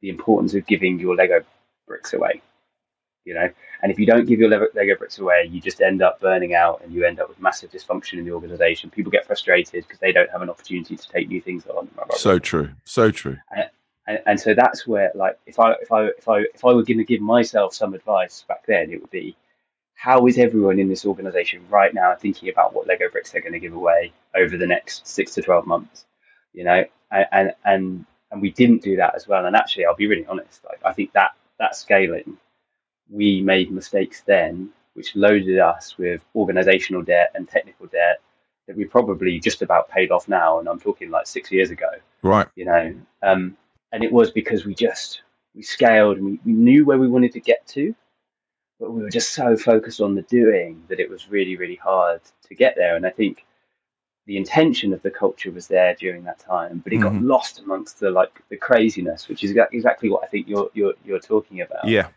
the 0.00 0.08
importance 0.08 0.54
of 0.54 0.66
giving 0.66 0.98
your 0.98 1.14
Lego 1.14 1.42
bricks 1.86 2.12
away. 2.12 2.42
You 3.24 3.34
know, 3.34 3.48
and 3.82 3.92
if 3.92 4.00
you 4.00 4.06
don't 4.06 4.26
give 4.26 4.40
your 4.40 4.50
Lego 4.50 4.96
bricks 4.96 5.18
away, 5.18 5.48
you 5.48 5.60
just 5.60 5.80
end 5.80 6.02
up 6.02 6.20
burning 6.20 6.54
out, 6.54 6.82
and 6.82 6.92
you 6.92 7.04
end 7.04 7.20
up 7.20 7.28
with 7.28 7.40
massive 7.40 7.70
dysfunction 7.70 8.18
in 8.18 8.24
the 8.24 8.32
organization. 8.32 8.90
People 8.90 9.12
get 9.12 9.24
frustrated 9.24 9.84
because 9.84 10.00
they 10.00 10.12
don't 10.12 10.30
have 10.30 10.42
an 10.42 10.50
opportunity 10.50 10.96
to 10.96 11.08
take 11.08 11.28
new 11.28 11.40
things 11.40 11.64
on. 11.66 11.88
So 12.16 12.40
true, 12.40 12.70
so 12.84 13.12
true. 13.12 13.38
And, 13.54 13.70
and, 14.08 14.18
and 14.26 14.40
so 14.40 14.54
that's 14.54 14.88
where, 14.88 15.12
like, 15.14 15.38
if 15.46 15.60
I 15.60 15.72
if 15.74 15.92
I 15.92 16.06
if 16.06 16.28
I 16.28 16.38
if 16.52 16.64
I 16.64 16.72
were 16.72 16.82
going 16.82 16.98
to 16.98 17.04
give 17.04 17.20
myself 17.20 17.74
some 17.74 17.94
advice 17.94 18.44
back 18.48 18.66
then, 18.66 18.90
it 18.90 19.00
would 19.00 19.10
be 19.10 19.36
how 20.02 20.26
is 20.26 20.36
everyone 20.36 20.80
in 20.80 20.88
this 20.88 21.06
organization 21.06 21.64
right 21.70 21.94
now 21.94 22.12
thinking 22.16 22.48
about 22.48 22.74
what 22.74 22.88
Lego 22.88 23.08
bricks 23.08 23.30
they're 23.30 23.40
going 23.40 23.52
to 23.52 23.60
give 23.60 23.72
away 23.72 24.12
over 24.34 24.56
the 24.56 24.66
next 24.66 25.06
six 25.06 25.32
to 25.34 25.42
12 25.42 25.64
months? 25.64 26.06
You 26.52 26.64
know, 26.64 26.84
and, 27.12 27.52
and, 27.64 28.04
and 28.32 28.42
we 28.42 28.50
didn't 28.50 28.82
do 28.82 28.96
that 28.96 29.14
as 29.14 29.28
well. 29.28 29.46
And 29.46 29.54
actually, 29.54 29.86
I'll 29.86 29.94
be 29.94 30.08
really 30.08 30.26
honest, 30.26 30.60
like, 30.64 30.80
I 30.84 30.92
think 30.92 31.12
that, 31.12 31.36
that 31.60 31.76
scaling, 31.76 32.36
we 33.10 33.42
made 33.42 33.70
mistakes 33.70 34.22
then, 34.26 34.70
which 34.94 35.14
loaded 35.14 35.60
us 35.60 35.96
with 35.96 36.20
organizational 36.34 37.02
debt 37.02 37.30
and 37.36 37.48
technical 37.48 37.86
debt 37.86 38.20
that 38.66 38.76
we 38.76 38.86
probably 38.86 39.38
just 39.38 39.62
about 39.62 39.88
paid 39.88 40.10
off 40.10 40.26
now. 40.26 40.58
And 40.58 40.68
I'm 40.68 40.80
talking 40.80 41.10
like 41.10 41.28
six 41.28 41.52
years 41.52 41.70
ago. 41.70 41.90
Right. 42.22 42.48
You 42.56 42.64
know, 42.64 42.94
um, 43.22 43.56
and 43.92 44.02
it 44.02 44.10
was 44.10 44.32
because 44.32 44.64
we 44.64 44.74
just, 44.74 45.22
we 45.54 45.62
scaled 45.62 46.16
and 46.16 46.26
we, 46.26 46.40
we 46.44 46.52
knew 46.54 46.84
where 46.84 46.98
we 46.98 47.06
wanted 47.06 47.34
to 47.34 47.40
get 47.40 47.64
to 47.68 47.94
but 48.82 48.90
we 48.90 49.02
were 49.02 49.10
just 49.10 49.32
so 49.32 49.56
focused 49.56 50.00
on 50.00 50.16
the 50.16 50.22
doing 50.22 50.82
that 50.88 50.98
it 50.98 51.08
was 51.08 51.30
really, 51.30 51.56
really 51.56 51.76
hard 51.76 52.20
to 52.48 52.54
get 52.56 52.74
there. 52.74 52.96
And 52.96 53.06
I 53.06 53.10
think 53.10 53.46
the 54.26 54.36
intention 54.36 54.92
of 54.92 55.00
the 55.02 55.10
culture 55.10 55.52
was 55.52 55.68
there 55.68 55.94
during 55.94 56.24
that 56.24 56.40
time, 56.40 56.80
but 56.82 56.92
it 56.92 56.96
mm-hmm. 56.98 57.18
got 57.18 57.22
lost 57.22 57.60
amongst 57.60 58.00
the 58.00 58.10
like 58.10 58.42
the 58.48 58.56
craziness, 58.56 59.28
which 59.28 59.44
is 59.44 59.52
exactly 59.52 60.10
what 60.10 60.24
I 60.24 60.26
think 60.26 60.48
you're 60.48 60.68
you're 60.74 60.94
you're 61.04 61.20
talking 61.20 61.60
about. 61.60 61.86
Yeah, 61.86 62.08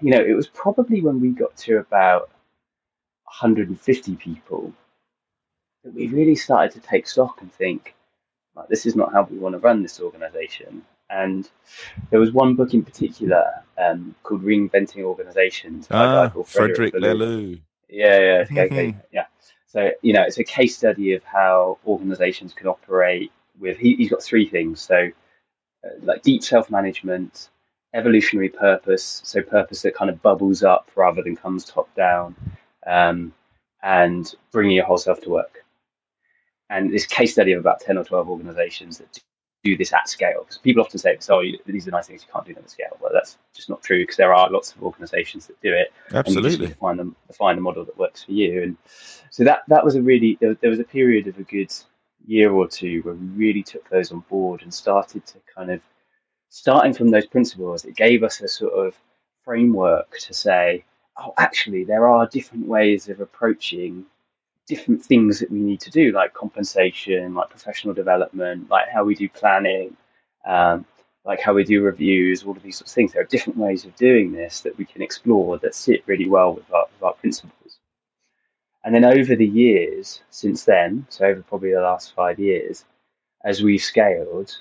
you 0.00 0.12
know, 0.12 0.24
it 0.24 0.34
was 0.34 0.46
probably 0.46 1.02
when 1.02 1.20
we 1.20 1.30
got 1.30 1.56
to 1.56 1.78
about 1.78 2.30
150 3.24 4.14
people 4.14 4.72
that 5.82 5.92
we 5.92 6.06
really 6.06 6.36
started 6.36 6.70
to 6.72 6.88
take 6.88 7.08
stock 7.08 7.40
and 7.40 7.52
think, 7.52 7.96
like, 8.54 8.68
this 8.68 8.86
is 8.86 8.94
not 8.94 9.12
how 9.12 9.22
we 9.24 9.38
want 9.38 9.54
to 9.54 9.58
run 9.58 9.82
this 9.82 10.00
organization. 10.00 10.84
And 11.10 11.48
there 12.10 12.20
was 12.20 12.32
one 12.32 12.54
book 12.54 12.72
in 12.72 12.82
particular 12.82 13.44
um, 13.76 14.14
called 14.22 14.44
Reinventing 14.44 15.02
Organizations 15.02 15.88
by 15.88 15.96
ah, 15.96 16.28
Frederic, 16.28 16.92
Frederic 16.92 16.94
Laloux. 16.94 17.60
Yeah, 17.88 18.18
yeah, 18.18 18.44
okay, 18.44 18.64
okay, 18.66 18.96
yeah. 19.12 19.24
So, 19.66 19.90
you 20.02 20.12
know, 20.12 20.22
it's 20.22 20.38
a 20.38 20.44
case 20.44 20.76
study 20.76 21.14
of 21.14 21.24
how 21.24 21.78
organizations 21.86 22.52
can 22.52 22.68
operate 22.68 23.32
with, 23.58 23.76
he, 23.78 23.96
has 24.00 24.10
got 24.10 24.22
three 24.22 24.48
things. 24.48 24.80
So, 24.80 25.10
uh, 25.84 25.88
like 26.02 26.22
deep 26.22 26.42
self 26.42 26.70
management, 26.70 27.48
evolutionary 27.94 28.48
purpose, 28.48 29.22
so 29.24 29.42
purpose 29.42 29.82
that 29.82 29.94
kind 29.94 30.10
of 30.10 30.22
bubbles 30.22 30.62
up 30.62 30.90
rather 30.94 31.22
than 31.22 31.36
comes 31.36 31.64
top 31.64 31.92
down, 31.94 32.36
um, 32.86 33.32
and 33.82 34.32
bringing 34.52 34.76
your 34.76 34.84
whole 34.84 34.98
self 34.98 35.20
to 35.22 35.30
work. 35.30 35.64
And 36.68 36.92
this 36.92 37.06
case 37.06 37.32
study 37.32 37.52
of 37.52 37.60
about 37.60 37.80
10 37.80 37.98
or 37.98 38.04
12 38.04 38.28
organizations 38.28 38.98
that 38.98 39.20
do 39.62 39.76
this 39.76 39.92
at 39.92 40.08
scale. 40.08 40.40
Because 40.40 40.58
people 40.58 40.82
often 40.82 40.98
say, 40.98 41.18
"Oh, 41.28 41.42
these 41.66 41.86
are 41.86 41.90
nice 41.90 42.06
things 42.06 42.24
you 42.26 42.32
can't 42.32 42.46
do 42.46 42.54
them 42.54 42.64
at 42.64 42.70
scale." 42.70 42.96
Well, 43.00 43.12
that's 43.12 43.38
just 43.54 43.68
not 43.68 43.82
true 43.82 44.02
because 44.02 44.16
there 44.16 44.34
are 44.34 44.50
lots 44.50 44.72
of 44.72 44.82
organisations 44.82 45.46
that 45.46 45.60
do 45.60 45.72
it. 45.72 45.92
Absolutely, 46.12 46.66
and 46.66 46.68
you 46.68 46.74
find 46.80 46.98
them 46.98 47.16
find 47.32 47.58
a 47.58 47.62
model 47.62 47.84
that 47.84 47.98
works 47.98 48.24
for 48.24 48.32
you. 48.32 48.62
And 48.62 48.76
so 49.30 49.44
that 49.44 49.62
that 49.68 49.84
was 49.84 49.96
a 49.96 50.02
really 50.02 50.38
there, 50.40 50.54
there 50.54 50.70
was 50.70 50.80
a 50.80 50.84
period 50.84 51.26
of 51.26 51.38
a 51.38 51.42
good 51.42 51.72
year 52.26 52.52
or 52.52 52.68
two 52.68 53.00
where 53.02 53.14
we 53.14 53.26
really 53.28 53.62
took 53.62 53.88
those 53.88 54.12
on 54.12 54.20
board 54.28 54.62
and 54.62 54.72
started 54.72 55.24
to 55.26 55.38
kind 55.54 55.70
of 55.70 55.80
starting 56.48 56.92
from 56.92 57.10
those 57.10 57.26
principles. 57.26 57.84
It 57.84 57.96
gave 57.96 58.22
us 58.22 58.40
a 58.40 58.48
sort 58.48 58.74
of 58.74 58.94
framework 59.44 60.18
to 60.20 60.34
say, 60.34 60.84
"Oh, 61.18 61.34
actually, 61.38 61.84
there 61.84 62.08
are 62.08 62.26
different 62.26 62.66
ways 62.66 63.08
of 63.08 63.20
approaching 63.20 64.06
different 64.70 65.04
things 65.04 65.40
that 65.40 65.50
we 65.50 65.58
need 65.58 65.80
to 65.80 65.90
do, 65.90 66.12
like 66.12 66.32
compensation, 66.32 67.34
like 67.34 67.50
professional 67.50 67.92
development, 67.92 68.70
like 68.70 68.88
how 68.88 69.02
we 69.02 69.16
do 69.16 69.28
planning, 69.28 69.96
um, 70.46 70.86
like 71.24 71.40
how 71.40 71.52
we 71.52 71.64
do 71.64 71.82
reviews, 71.82 72.44
all 72.44 72.56
of 72.56 72.62
these 72.62 72.78
sorts 72.78 72.92
of 72.92 72.94
things. 72.94 73.12
There 73.12 73.22
are 73.22 73.34
different 73.34 73.58
ways 73.58 73.84
of 73.84 73.96
doing 73.96 74.30
this 74.30 74.60
that 74.60 74.78
we 74.78 74.84
can 74.84 75.02
explore 75.02 75.58
that 75.58 75.74
sit 75.74 76.04
really 76.06 76.28
well 76.28 76.54
with 76.54 76.72
our, 76.72 76.86
with 76.92 77.02
our 77.02 77.14
principles. 77.14 77.80
And 78.84 78.94
then 78.94 79.04
over 79.04 79.34
the 79.34 79.52
years 79.64 80.22
since 80.30 80.64
then, 80.64 81.04
so 81.08 81.26
over 81.26 81.42
probably 81.42 81.72
the 81.72 81.80
last 81.80 82.14
five 82.14 82.38
years, 82.38 82.84
as 83.44 83.60
we've 83.62 83.82
scaled, 83.82 84.56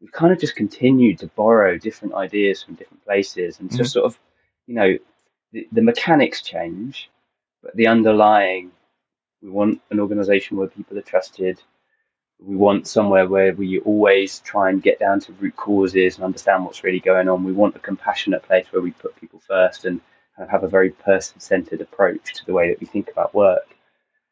we've 0.00 0.18
kind 0.20 0.32
of 0.32 0.40
just 0.40 0.56
continued 0.56 1.18
to 1.18 1.26
borrow 1.26 1.76
different 1.76 2.14
ideas 2.14 2.62
from 2.62 2.74
different 2.74 3.04
places 3.04 3.60
and 3.60 3.68
mm-hmm. 3.68 3.76
just 3.76 3.92
sort 3.92 4.06
of, 4.06 4.18
you 4.66 4.74
know, 4.74 4.98
the, 5.52 5.68
the 5.72 5.82
mechanics 5.82 6.40
change, 6.40 7.10
but 7.62 7.76
the 7.76 7.86
underlying 7.86 8.72
we 9.42 9.50
want 9.50 9.80
an 9.90 10.00
organization 10.00 10.56
where 10.56 10.68
people 10.68 10.96
are 10.98 11.02
trusted. 11.02 11.60
We 12.40 12.56
want 12.56 12.86
somewhere 12.86 13.28
where 13.28 13.52
we 13.52 13.80
always 13.80 14.40
try 14.40 14.70
and 14.70 14.82
get 14.82 14.98
down 14.98 15.20
to 15.20 15.32
root 15.32 15.56
causes 15.56 16.16
and 16.16 16.24
understand 16.24 16.64
what's 16.64 16.84
really 16.84 17.00
going 17.00 17.28
on. 17.28 17.44
We 17.44 17.52
want 17.52 17.76
a 17.76 17.80
compassionate 17.80 18.42
place 18.44 18.66
where 18.70 18.82
we 18.82 18.92
put 18.92 19.16
people 19.16 19.40
first 19.46 19.84
and 19.84 20.00
have 20.48 20.64
a 20.64 20.68
very 20.68 20.90
person 20.90 21.40
centered 21.40 21.80
approach 21.80 22.34
to 22.34 22.46
the 22.46 22.52
way 22.52 22.68
that 22.68 22.80
we 22.80 22.86
think 22.86 23.10
about 23.10 23.34
work. 23.34 23.76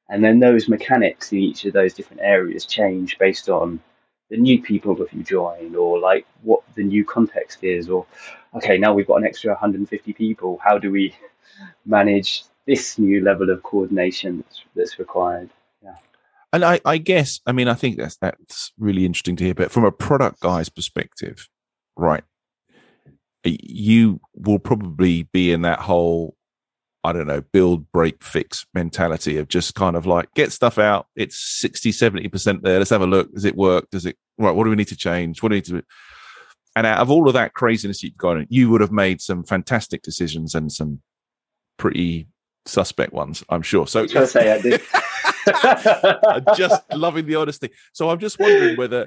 And 0.09 0.25
then 0.25 0.41
those 0.41 0.69
mechanics 0.69 1.33
in 1.33 1.39
each 1.39 1.65
of 1.65 1.73
those 1.73 1.95
different 1.95 2.23
areas 2.23 2.65
change 2.67 3.19
based 3.19 3.49
on 3.49 3.81
the 4.29 4.37
new 4.37 4.63
people 4.63 4.95
that 4.97 5.13
you 5.13 5.23
join 5.23 5.75
or 5.75 5.99
like 5.99 6.27
what 6.43 6.63
the 6.75 6.85
new 6.85 7.05
context 7.05 7.63
is 7.63 7.89
or 7.89 8.07
okay 8.55 8.79
now 8.79 8.95
we've 8.95 9.09
got 9.09 9.17
an 9.17 9.27
extra 9.27 9.51
150 9.51 10.13
people 10.13 10.57
how 10.63 10.79
do 10.79 10.93
we 10.93 11.13
manage 11.85 12.45
this 12.71 13.01
new 13.01 13.21
level 13.21 13.51
of 13.51 13.65
coordination 13.65 14.37
that's, 14.39 14.63
that's 14.77 14.99
required. 15.01 15.51
Yeah. 15.83 15.97
And 16.53 16.65
I, 16.65 16.81
I 16.85 16.99
guess, 16.99 17.41
I 17.45 17.51
mean, 17.51 17.67
I 17.67 17.75
think 17.75 17.99
that's 17.99 18.17
that's 18.19 18.73
really 18.79 19.05
interesting 19.05 19.35
to 19.37 19.45
hear. 19.45 19.55
But 19.55 19.73
from 19.73 19.85
a 19.85 19.91
product 19.91 20.39
guy's 20.39 20.69
perspective, 20.69 21.49
right, 21.97 22.23
you 23.45 24.21
will 24.37 24.61
probably 24.61 25.25
be 25.33 25.51
in 25.51 25.63
that 25.63 25.81
whole, 25.81 26.37
I 27.03 27.13
don't 27.13 27.27
know, 27.27 27.41
build, 27.41 27.91
break, 27.91 28.23
fix 28.23 28.65
mentality 28.73 29.37
of 29.37 29.49
just 29.49 29.75
kind 29.75 29.97
of 29.97 30.07
like 30.07 30.33
get 30.35 30.53
stuff 30.53 30.79
out. 30.79 31.09
It's 31.17 31.37
60, 31.61 31.91
70% 31.91 32.63
there. 32.63 32.79
Let's 32.79 32.91
have 32.91 33.03
a 33.03 33.07
look. 33.07 33.33
Does 33.35 33.45
it 33.45 33.57
work? 33.57 33.91
Does 33.91 34.07
it, 34.07 34.17
right? 34.39 34.53
What 34.53 34.63
do 34.63 34.71
we 34.71 34.77
need 34.77 34.89
to 34.89 34.97
change? 34.97 35.43
What 35.43 35.49
do 35.49 35.55
we 35.55 35.57
need 35.57 35.65
to, 35.65 35.83
and 36.77 36.87
out 36.87 37.01
of 37.01 37.11
all 37.11 37.27
of 37.27 37.35
that 37.35 37.55
craziness 37.55 38.05
you've 38.05 38.17
got, 38.17 38.49
you 38.49 38.71
would 38.71 38.81
have 38.81 38.93
made 38.93 39.21
some 39.21 39.43
fantastic 39.43 40.03
decisions 40.03 40.55
and 40.55 40.71
some 40.71 41.01
pretty 41.79 42.29
suspect 42.67 43.13
ones, 43.13 43.45
I'm 43.49 43.63
sure. 43.63 43.87
So 43.87 44.03
I 44.03 44.25
say 44.25 44.53
I 44.53 44.61
did. 44.61 44.81
just 46.57 46.83
loving 46.93 47.27
the 47.27 47.37
honesty. 47.37 47.71
So 47.93 48.11
I'm 48.11 48.19
just 48.19 48.39
wondering 48.39 48.77
whether, 48.77 49.07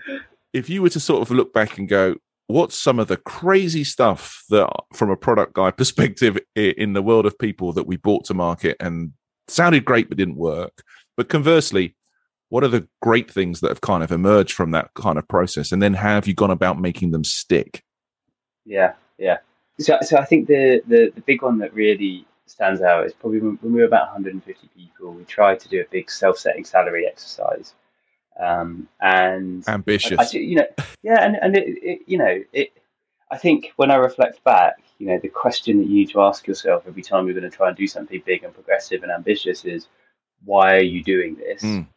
if 0.53 0.69
you 0.69 0.81
were 0.81 0.89
to 0.89 0.99
sort 0.99 1.21
of 1.21 1.31
look 1.31 1.53
back 1.53 1.77
and 1.77 1.87
go, 1.87 2.15
what's 2.47 2.77
some 2.77 2.99
of 2.99 3.07
the 3.07 3.17
crazy 3.17 3.83
stuff 3.83 4.43
that, 4.49 4.69
from 4.93 5.09
a 5.09 5.17
product 5.17 5.53
guy 5.53 5.71
perspective, 5.81 6.37
in 6.55 6.93
the 6.93 7.01
world 7.01 7.25
of 7.25 7.37
people 7.37 7.73
that 7.73 7.87
we 7.87 7.97
brought 7.97 8.25
to 8.25 8.33
market 8.33 8.77
and 8.79 9.13
sounded 9.47 9.85
great 9.85 10.09
but 10.09 10.17
didn't 10.17 10.37
work? 10.37 10.83
But 11.15 11.29
conversely, 11.29 11.95
what 12.49 12.63
are 12.63 12.69
the 12.69 12.87
great 13.01 13.31
things 13.31 13.61
that 13.61 13.69
have 13.69 13.81
kind 13.81 14.03
of 14.03 14.11
emerged 14.11 14.53
from 14.53 14.71
that 14.71 14.93
kind 14.95 15.17
of 15.17 15.27
process? 15.27 15.71
And 15.71 15.81
then 15.81 15.93
how 15.93 16.15
have 16.15 16.27
you 16.27 16.33
gone 16.33 16.51
about 16.51 16.79
making 16.79 17.11
them 17.11 17.23
stick? 17.23 17.83
Yeah, 18.65 18.93
yeah. 19.17 19.37
So, 19.79 19.97
so 20.01 20.17
I 20.17 20.25
think 20.25 20.47
the, 20.47 20.81
the, 20.87 21.11
the 21.15 21.21
big 21.21 21.41
one 21.41 21.57
that 21.59 21.73
really 21.73 22.27
stands 22.45 22.81
out 22.81 23.05
is 23.05 23.13
probably 23.13 23.39
when, 23.39 23.57
we 23.61 23.79
were 23.79 23.85
about 23.85 24.07
150 24.07 24.69
people, 24.75 25.13
we 25.13 25.23
tried 25.23 25.59
to 25.61 25.69
do 25.69 25.81
a 25.81 25.85
big 25.91 26.09
self-setting 26.09 26.65
salary 26.65 27.07
exercise. 27.07 27.73
Um, 28.39 28.87
and 28.99 29.67
ambitious, 29.67 30.19
I, 30.19 30.23
I, 30.23 30.41
you 30.41 30.55
know, 30.55 30.67
yeah, 31.03 31.23
and 31.23 31.35
and 31.35 31.55
it, 31.55 31.67
it, 31.67 31.99
you 32.07 32.17
know, 32.17 32.43
it. 32.51 32.71
I 33.29 33.37
think 33.37 33.73
when 33.75 33.91
I 33.91 33.95
reflect 33.95 34.43
back, 34.43 34.77
you 34.97 35.07
know, 35.07 35.19
the 35.19 35.29
question 35.29 35.77
that 35.77 35.87
you 35.87 35.93
need 35.93 36.09
to 36.11 36.21
ask 36.21 36.47
yourself 36.47 36.83
every 36.87 37.03
time 37.03 37.25
you're 37.25 37.39
going 37.39 37.49
to 37.49 37.55
try 37.55 37.67
and 37.67 37.77
do 37.77 37.87
something 37.87 38.21
big 38.25 38.43
and 38.43 38.53
progressive 38.53 39.03
and 39.03 39.11
ambitious 39.11 39.65
is, 39.65 39.87
why 40.45 40.75
are 40.75 40.83
you 40.83 41.03
doing 41.03 41.35
this? 41.35 41.61
Mm. 41.61 41.87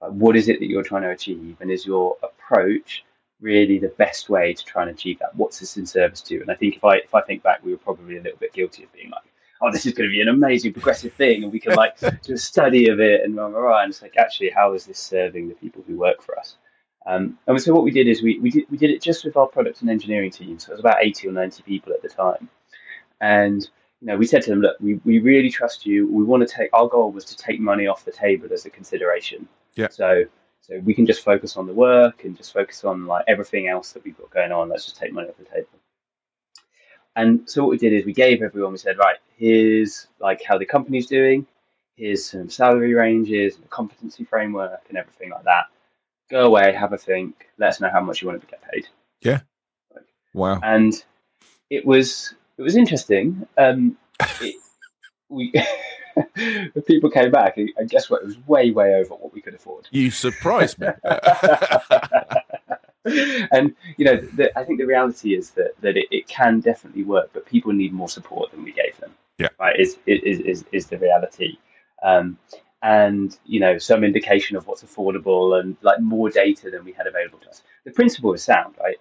Like, 0.00 0.10
what 0.12 0.36
is 0.36 0.48
it 0.48 0.58
that 0.60 0.66
you're 0.66 0.82
trying 0.82 1.02
to 1.02 1.10
achieve, 1.10 1.56
and 1.60 1.70
is 1.70 1.86
your 1.86 2.16
approach 2.22 3.04
really 3.40 3.78
the 3.78 3.88
best 3.88 4.28
way 4.28 4.52
to 4.52 4.64
try 4.64 4.82
and 4.82 4.90
achieve 4.90 5.18
that? 5.20 5.34
What's 5.36 5.58
this 5.58 5.78
in 5.78 5.86
service 5.86 6.20
to? 6.22 6.40
And 6.40 6.50
I 6.50 6.54
think 6.54 6.76
if 6.76 6.84
I 6.84 6.96
if 6.96 7.14
I 7.14 7.22
think 7.22 7.42
back, 7.42 7.64
we 7.64 7.72
were 7.72 7.78
probably 7.78 8.18
a 8.18 8.22
little 8.22 8.38
bit 8.38 8.52
guilty 8.52 8.84
of 8.84 8.92
being 8.92 9.10
like, 9.10 9.22
oh, 9.62 9.70
this 9.70 9.86
is 9.86 9.92
going 9.92 10.08
to 10.08 10.12
be 10.12 10.20
an 10.20 10.28
amazing 10.28 10.72
progressive 10.72 11.12
thing, 11.14 11.44
and 11.44 11.52
we 11.52 11.60
can 11.60 11.74
like 11.74 11.98
do 12.22 12.34
a 12.34 12.38
study 12.38 12.88
of 12.88 13.00
it 13.00 13.22
and 13.22 13.34
blah, 13.34 13.48
blah. 13.48 13.82
And 13.82 13.90
it's 13.90 14.02
like, 14.02 14.16
actually, 14.16 14.50
how 14.50 14.74
is 14.74 14.84
this 14.84 14.98
serving 14.98 15.48
the 15.48 15.54
people 15.54 15.84
who 15.86 15.96
work 15.96 16.22
for 16.22 16.38
us? 16.38 16.56
Um, 17.06 17.38
and 17.46 17.60
so 17.60 17.72
what 17.72 17.84
we 17.84 17.90
did 17.90 18.06
is 18.06 18.22
we, 18.22 18.38
we 18.38 18.50
did 18.50 18.64
we 18.70 18.76
did 18.76 18.90
it 18.90 19.02
just 19.02 19.24
with 19.24 19.36
our 19.36 19.46
product 19.46 19.80
and 19.80 19.90
engineering 19.90 20.30
team. 20.30 20.58
So 20.58 20.70
it 20.70 20.74
was 20.74 20.80
about 20.80 20.98
eighty 21.02 21.28
or 21.28 21.32
ninety 21.32 21.62
people 21.62 21.92
at 21.92 22.02
the 22.02 22.08
time, 22.08 22.48
and 23.20 23.62
you 24.00 24.08
know 24.08 24.16
we 24.16 24.26
said 24.26 24.42
to 24.42 24.50
them, 24.50 24.60
look, 24.60 24.76
we, 24.80 24.94
we 25.04 25.18
really 25.18 25.50
trust 25.50 25.86
you. 25.86 26.06
We 26.06 26.24
want 26.24 26.46
to 26.46 26.54
take 26.54 26.70
our 26.72 26.88
goal 26.88 27.10
was 27.10 27.24
to 27.26 27.36
take 27.36 27.60
money 27.60 27.86
off 27.86 28.04
the 28.04 28.12
table 28.12 28.48
as 28.52 28.66
a 28.66 28.70
consideration. 28.70 29.48
Yeah. 29.74 29.88
So 29.88 30.24
so 30.60 30.78
we 30.78 30.94
can 30.94 31.06
just 31.06 31.24
focus 31.24 31.56
on 31.56 31.66
the 31.66 31.72
work 31.72 32.24
and 32.24 32.36
just 32.36 32.52
focus 32.52 32.84
on 32.84 33.06
like 33.06 33.24
everything 33.26 33.66
else 33.66 33.92
that 33.92 34.04
we've 34.04 34.16
got 34.16 34.30
going 34.30 34.52
on. 34.52 34.68
Let's 34.68 34.84
just 34.84 34.96
take 34.96 35.12
money 35.12 35.28
off 35.28 35.36
the 35.36 35.44
table. 35.44 35.68
And 37.14 37.48
so 37.48 37.62
what 37.62 37.70
we 37.70 37.78
did 37.78 37.92
is 37.92 38.04
we 38.04 38.12
gave 38.12 38.42
everyone, 38.42 38.72
we 38.72 38.78
said, 38.78 38.98
right, 38.98 39.18
here's 39.36 40.06
like 40.18 40.42
how 40.42 40.58
the 40.58 40.64
company's 40.64 41.06
doing, 41.06 41.46
here's 41.96 42.24
some 42.24 42.48
salary 42.48 42.94
ranges, 42.94 43.56
and 43.56 43.64
a 43.64 43.68
competency 43.68 44.24
framework, 44.24 44.80
and 44.88 44.96
everything 44.96 45.30
like 45.30 45.44
that. 45.44 45.66
Go 46.30 46.46
away, 46.46 46.72
have 46.72 46.92
a 46.92 46.98
think, 46.98 47.48
let 47.58 47.70
us 47.70 47.80
know 47.80 47.90
how 47.90 48.00
much 48.00 48.22
you 48.22 48.28
want 48.28 48.40
to 48.40 48.46
get 48.46 48.62
paid. 48.70 48.88
Yeah. 49.20 49.40
Like, 49.94 50.06
wow. 50.32 50.60
And 50.62 50.94
it 51.68 51.84
was 51.84 52.34
it 52.56 52.62
was 52.62 52.76
interesting. 52.76 53.46
Um, 53.58 53.98
it, 54.40 54.56
we 55.28 55.52
people 56.86 57.10
came 57.10 57.30
back, 57.30 57.56
and 57.56 57.70
guess 57.88 58.08
what? 58.08 58.22
It 58.22 58.26
was 58.26 58.46
way 58.46 58.70
way 58.70 58.94
over 58.94 59.14
what 59.14 59.32
we 59.34 59.40
could 59.40 59.54
afford. 59.54 59.88
You 59.90 60.10
surprised 60.10 60.78
me. 60.78 60.88
and 63.50 63.74
you 63.96 64.04
know, 64.04 64.16
the, 64.16 64.56
I 64.56 64.64
think 64.64 64.78
the 64.78 64.86
reality 64.86 65.34
is 65.34 65.50
that 65.50 65.72
that 65.80 65.96
it, 65.96 66.06
it, 66.10 66.28
can 66.28 66.60
definitely 66.60 67.02
work, 67.02 67.30
but 67.32 67.46
people 67.46 67.72
need 67.72 67.92
more 67.92 68.08
support 68.08 68.50
than 68.52 68.62
we 68.62 68.72
gave 68.72 68.96
them. 68.98 69.12
Yeah, 69.38 69.48
right. 69.58 69.78
Is 69.78 69.98
is 70.06 70.40
is, 70.40 70.64
is 70.72 70.86
the 70.86 70.98
reality. 70.98 71.58
Um, 72.02 72.38
and 72.82 73.38
you 73.44 73.60
know 73.60 73.78
some 73.78 74.04
indication 74.04 74.56
of 74.56 74.66
what's 74.66 74.82
affordable 74.82 75.58
and 75.60 75.76
like 75.82 76.00
more 76.00 76.30
data 76.30 76.70
than 76.70 76.84
we 76.84 76.92
had 76.92 77.06
available 77.06 77.38
to 77.40 77.48
us. 77.48 77.62
The 77.84 77.90
principle 77.90 78.32
is 78.34 78.44
sound, 78.44 78.76
right? 78.80 78.98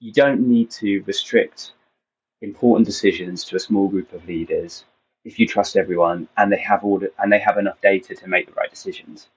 You 0.00 0.12
don't 0.12 0.48
need 0.48 0.70
to 0.72 1.02
restrict 1.02 1.72
important 2.42 2.86
decisions 2.86 3.44
to 3.44 3.56
a 3.56 3.60
small 3.60 3.88
group 3.88 4.12
of 4.12 4.26
leaders 4.26 4.84
if 5.24 5.38
you 5.38 5.46
trust 5.46 5.76
everyone 5.76 6.28
and 6.36 6.50
they 6.50 6.58
have 6.58 6.84
all 6.84 6.98
the, 6.98 7.12
and 7.18 7.30
they 7.30 7.38
have 7.38 7.58
enough 7.58 7.80
data 7.82 8.14
to 8.14 8.28
make 8.28 8.46
the 8.46 8.54
right 8.54 8.70
decisions 8.70 9.28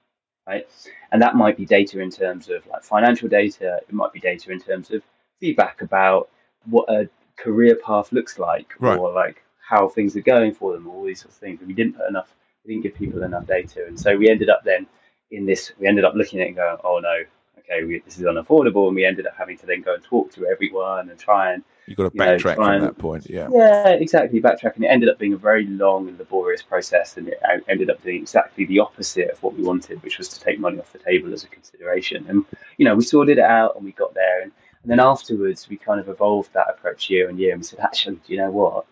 right? 0.46 0.68
And 1.12 1.22
that 1.22 1.36
might 1.36 1.56
be 1.56 1.64
data 1.64 2.00
in 2.00 2.10
terms 2.10 2.48
of 2.48 2.66
like 2.66 2.82
financial 2.82 3.28
data. 3.28 3.80
It 3.88 3.94
might 3.94 4.12
be 4.12 4.20
data 4.20 4.52
in 4.52 4.60
terms 4.60 4.90
of 4.90 5.02
feedback 5.40 5.82
about 5.82 6.30
what 6.64 6.88
a 6.88 7.08
career 7.36 7.76
path 7.76 8.12
looks 8.12 8.38
like, 8.38 8.74
right. 8.78 8.98
or 8.98 9.12
like 9.12 9.42
how 9.66 9.88
things 9.88 10.16
are 10.16 10.22
going 10.22 10.52
for 10.54 10.72
them, 10.72 10.88
all 10.88 11.04
these 11.04 11.20
sorts 11.20 11.36
of 11.36 11.40
things. 11.40 11.60
And 11.60 11.68
we 11.68 11.74
didn't 11.74 11.94
put 11.94 12.08
enough, 12.08 12.34
we 12.64 12.74
didn't 12.74 12.84
give 12.84 12.94
people 12.94 13.22
enough 13.22 13.46
data, 13.46 13.86
and 13.86 13.98
so 13.98 14.16
we 14.16 14.28
ended 14.28 14.50
up 14.50 14.62
then 14.64 14.86
in 15.30 15.46
this. 15.46 15.72
We 15.78 15.86
ended 15.86 16.04
up 16.04 16.14
looking 16.14 16.40
at 16.40 16.44
it 16.44 16.48
and 16.48 16.56
going, 16.56 16.76
oh 16.84 16.98
no, 16.98 17.24
okay, 17.58 17.84
we, 17.84 18.00
this 18.00 18.18
is 18.18 18.24
unaffordable, 18.24 18.86
and 18.86 18.96
we 18.96 19.04
ended 19.04 19.26
up 19.26 19.34
having 19.36 19.58
to 19.58 19.66
then 19.66 19.82
go 19.82 19.94
and 19.94 20.02
talk 20.02 20.30
to 20.32 20.46
everyone 20.46 21.10
and 21.10 21.18
try 21.18 21.52
and 21.52 21.64
You've 21.86 21.98
got 21.98 22.12
to 22.12 22.18
backtrack 22.18 22.56
know, 22.56 22.64
from 22.64 22.80
that 22.80 22.98
point. 22.98 23.28
Yeah. 23.28 23.48
Yeah, 23.52 23.88
exactly. 23.90 24.40
Backtracking. 24.40 24.84
It 24.84 24.86
ended 24.86 25.08
up 25.08 25.18
being 25.18 25.34
a 25.34 25.38
very 25.38 25.66
long 25.66 26.08
and 26.08 26.18
laborious 26.18 26.62
process, 26.62 27.16
and 27.16 27.28
it 27.28 27.40
ended 27.68 27.90
up 27.90 28.02
doing 28.02 28.16
exactly 28.16 28.64
the 28.64 28.80
opposite 28.80 29.30
of 29.30 29.42
what 29.42 29.54
we 29.54 29.62
wanted, 29.62 30.02
which 30.02 30.18
was 30.18 30.28
to 30.30 30.40
take 30.40 30.58
money 30.58 30.78
off 30.78 30.92
the 30.92 30.98
table 30.98 31.32
as 31.32 31.44
a 31.44 31.48
consideration. 31.48 32.24
And 32.28 32.44
you 32.78 32.84
know, 32.84 32.94
we 32.94 33.04
sorted 33.04 33.38
it 33.38 33.44
out, 33.44 33.76
and 33.76 33.84
we 33.84 33.92
got 33.92 34.14
there, 34.14 34.42
and, 34.42 34.52
and 34.82 34.90
then 34.90 35.00
afterwards, 35.00 35.68
we 35.68 35.76
kind 35.76 36.00
of 36.00 36.08
evolved 36.08 36.54
that 36.54 36.70
approach 36.70 37.10
year 37.10 37.28
on 37.28 37.36
year, 37.38 37.52
and 37.52 37.60
we 37.60 37.64
said, 37.64 37.80
actually, 37.80 38.16
do 38.16 38.32
you 38.32 38.38
know 38.38 38.50
what? 38.50 38.86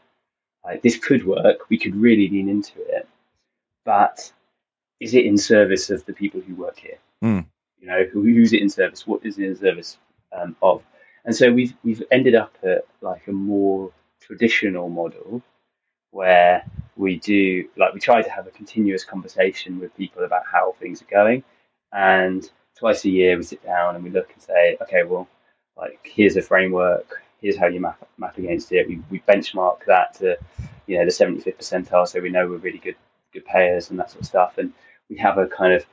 Like, 0.65 0.83
this 0.83 0.99
could 0.99 1.27
work. 1.27 1.71
We 1.71 1.79
could 1.79 1.97
really 1.97 2.29
lean 2.29 2.49
into 2.49 2.79
it, 2.79 3.09
but 3.85 4.33
is 5.01 5.15
it 5.15 5.25
in 5.25 5.39
service 5.39 5.91
of 5.91 6.05
the 6.05 6.13
people 6.13 6.41
who 6.41 6.55
work 6.55 6.79
here? 6.79 6.99
Mm. 7.25 7.47
You 7.81 7.87
know, 7.89 8.05
who, 8.05 8.23
who's 8.23 8.53
it 8.53 8.61
in 8.61 8.69
service? 8.69 9.07
What 9.07 9.25
is 9.25 9.39
it 9.39 9.45
in 9.45 9.57
service 9.57 9.97
um, 10.33 10.57
of? 10.63 10.83
And 11.25 11.35
so 11.35 11.53
we've 11.53 11.75
we've 11.85 12.03
ended 12.11 12.35
up 12.35 12.57
at 12.63 12.85
like 13.01 13.27
a 13.29 13.33
more 13.33 13.93
traditional 14.21 14.89
model 14.89 15.43
where 16.11 16.65
we 16.97 17.19
do 17.19 17.69
like 17.77 17.95
we 17.95 18.01
try 18.01 18.23
to 18.23 18.31
have 18.31 18.47
a 18.47 18.51
continuous 18.51 19.05
conversation 19.05 19.81
with 19.81 19.97
people 19.97 20.25
about 20.25 20.43
how 20.51 20.75
things 20.81 21.03
are 21.03 21.07
going. 21.07 21.45
And 21.93 22.49
twice 22.79 23.05
a 23.05 23.11
year 23.11 23.37
we 23.37 23.43
sit 23.43 23.65
down 23.65 23.95
and 23.95 24.05
we 24.05 24.11
look 24.11 24.33
and 24.33 24.43
say 24.43 24.77
okay 24.83 25.05
well 25.05 25.29
like 25.77 26.01
here's 26.05 26.37
a 26.37 26.43
framework. 26.43 27.23
Here's 27.41 27.57
how 27.57 27.67
you 27.67 27.81
map, 27.81 28.07
map 28.19 28.39
against 28.39 28.71
it. 28.73 28.87
We, 28.87 29.01
we 29.11 29.21
benchmark 29.21 29.85
that 29.87 30.15
to 30.15 30.37
you 30.87 30.99
know 30.99 31.05
the 31.05 31.11
75th 31.11 31.57
percentile 31.57 32.07
so 32.07 32.21
we 32.21 32.31
know 32.31 32.49
we're 32.49 32.57
really 32.57 32.79
good 32.79 32.97
good 33.33 33.45
payers 33.45 33.91
and 33.91 33.99
that 33.99 34.11
sort 34.11 34.23
of 34.23 34.27
stuff. 34.27 34.59
And 34.59 34.73
we 35.09 35.17
have 35.19 35.39
a 35.39 35.47
kind 35.47 35.73
of 35.73 35.87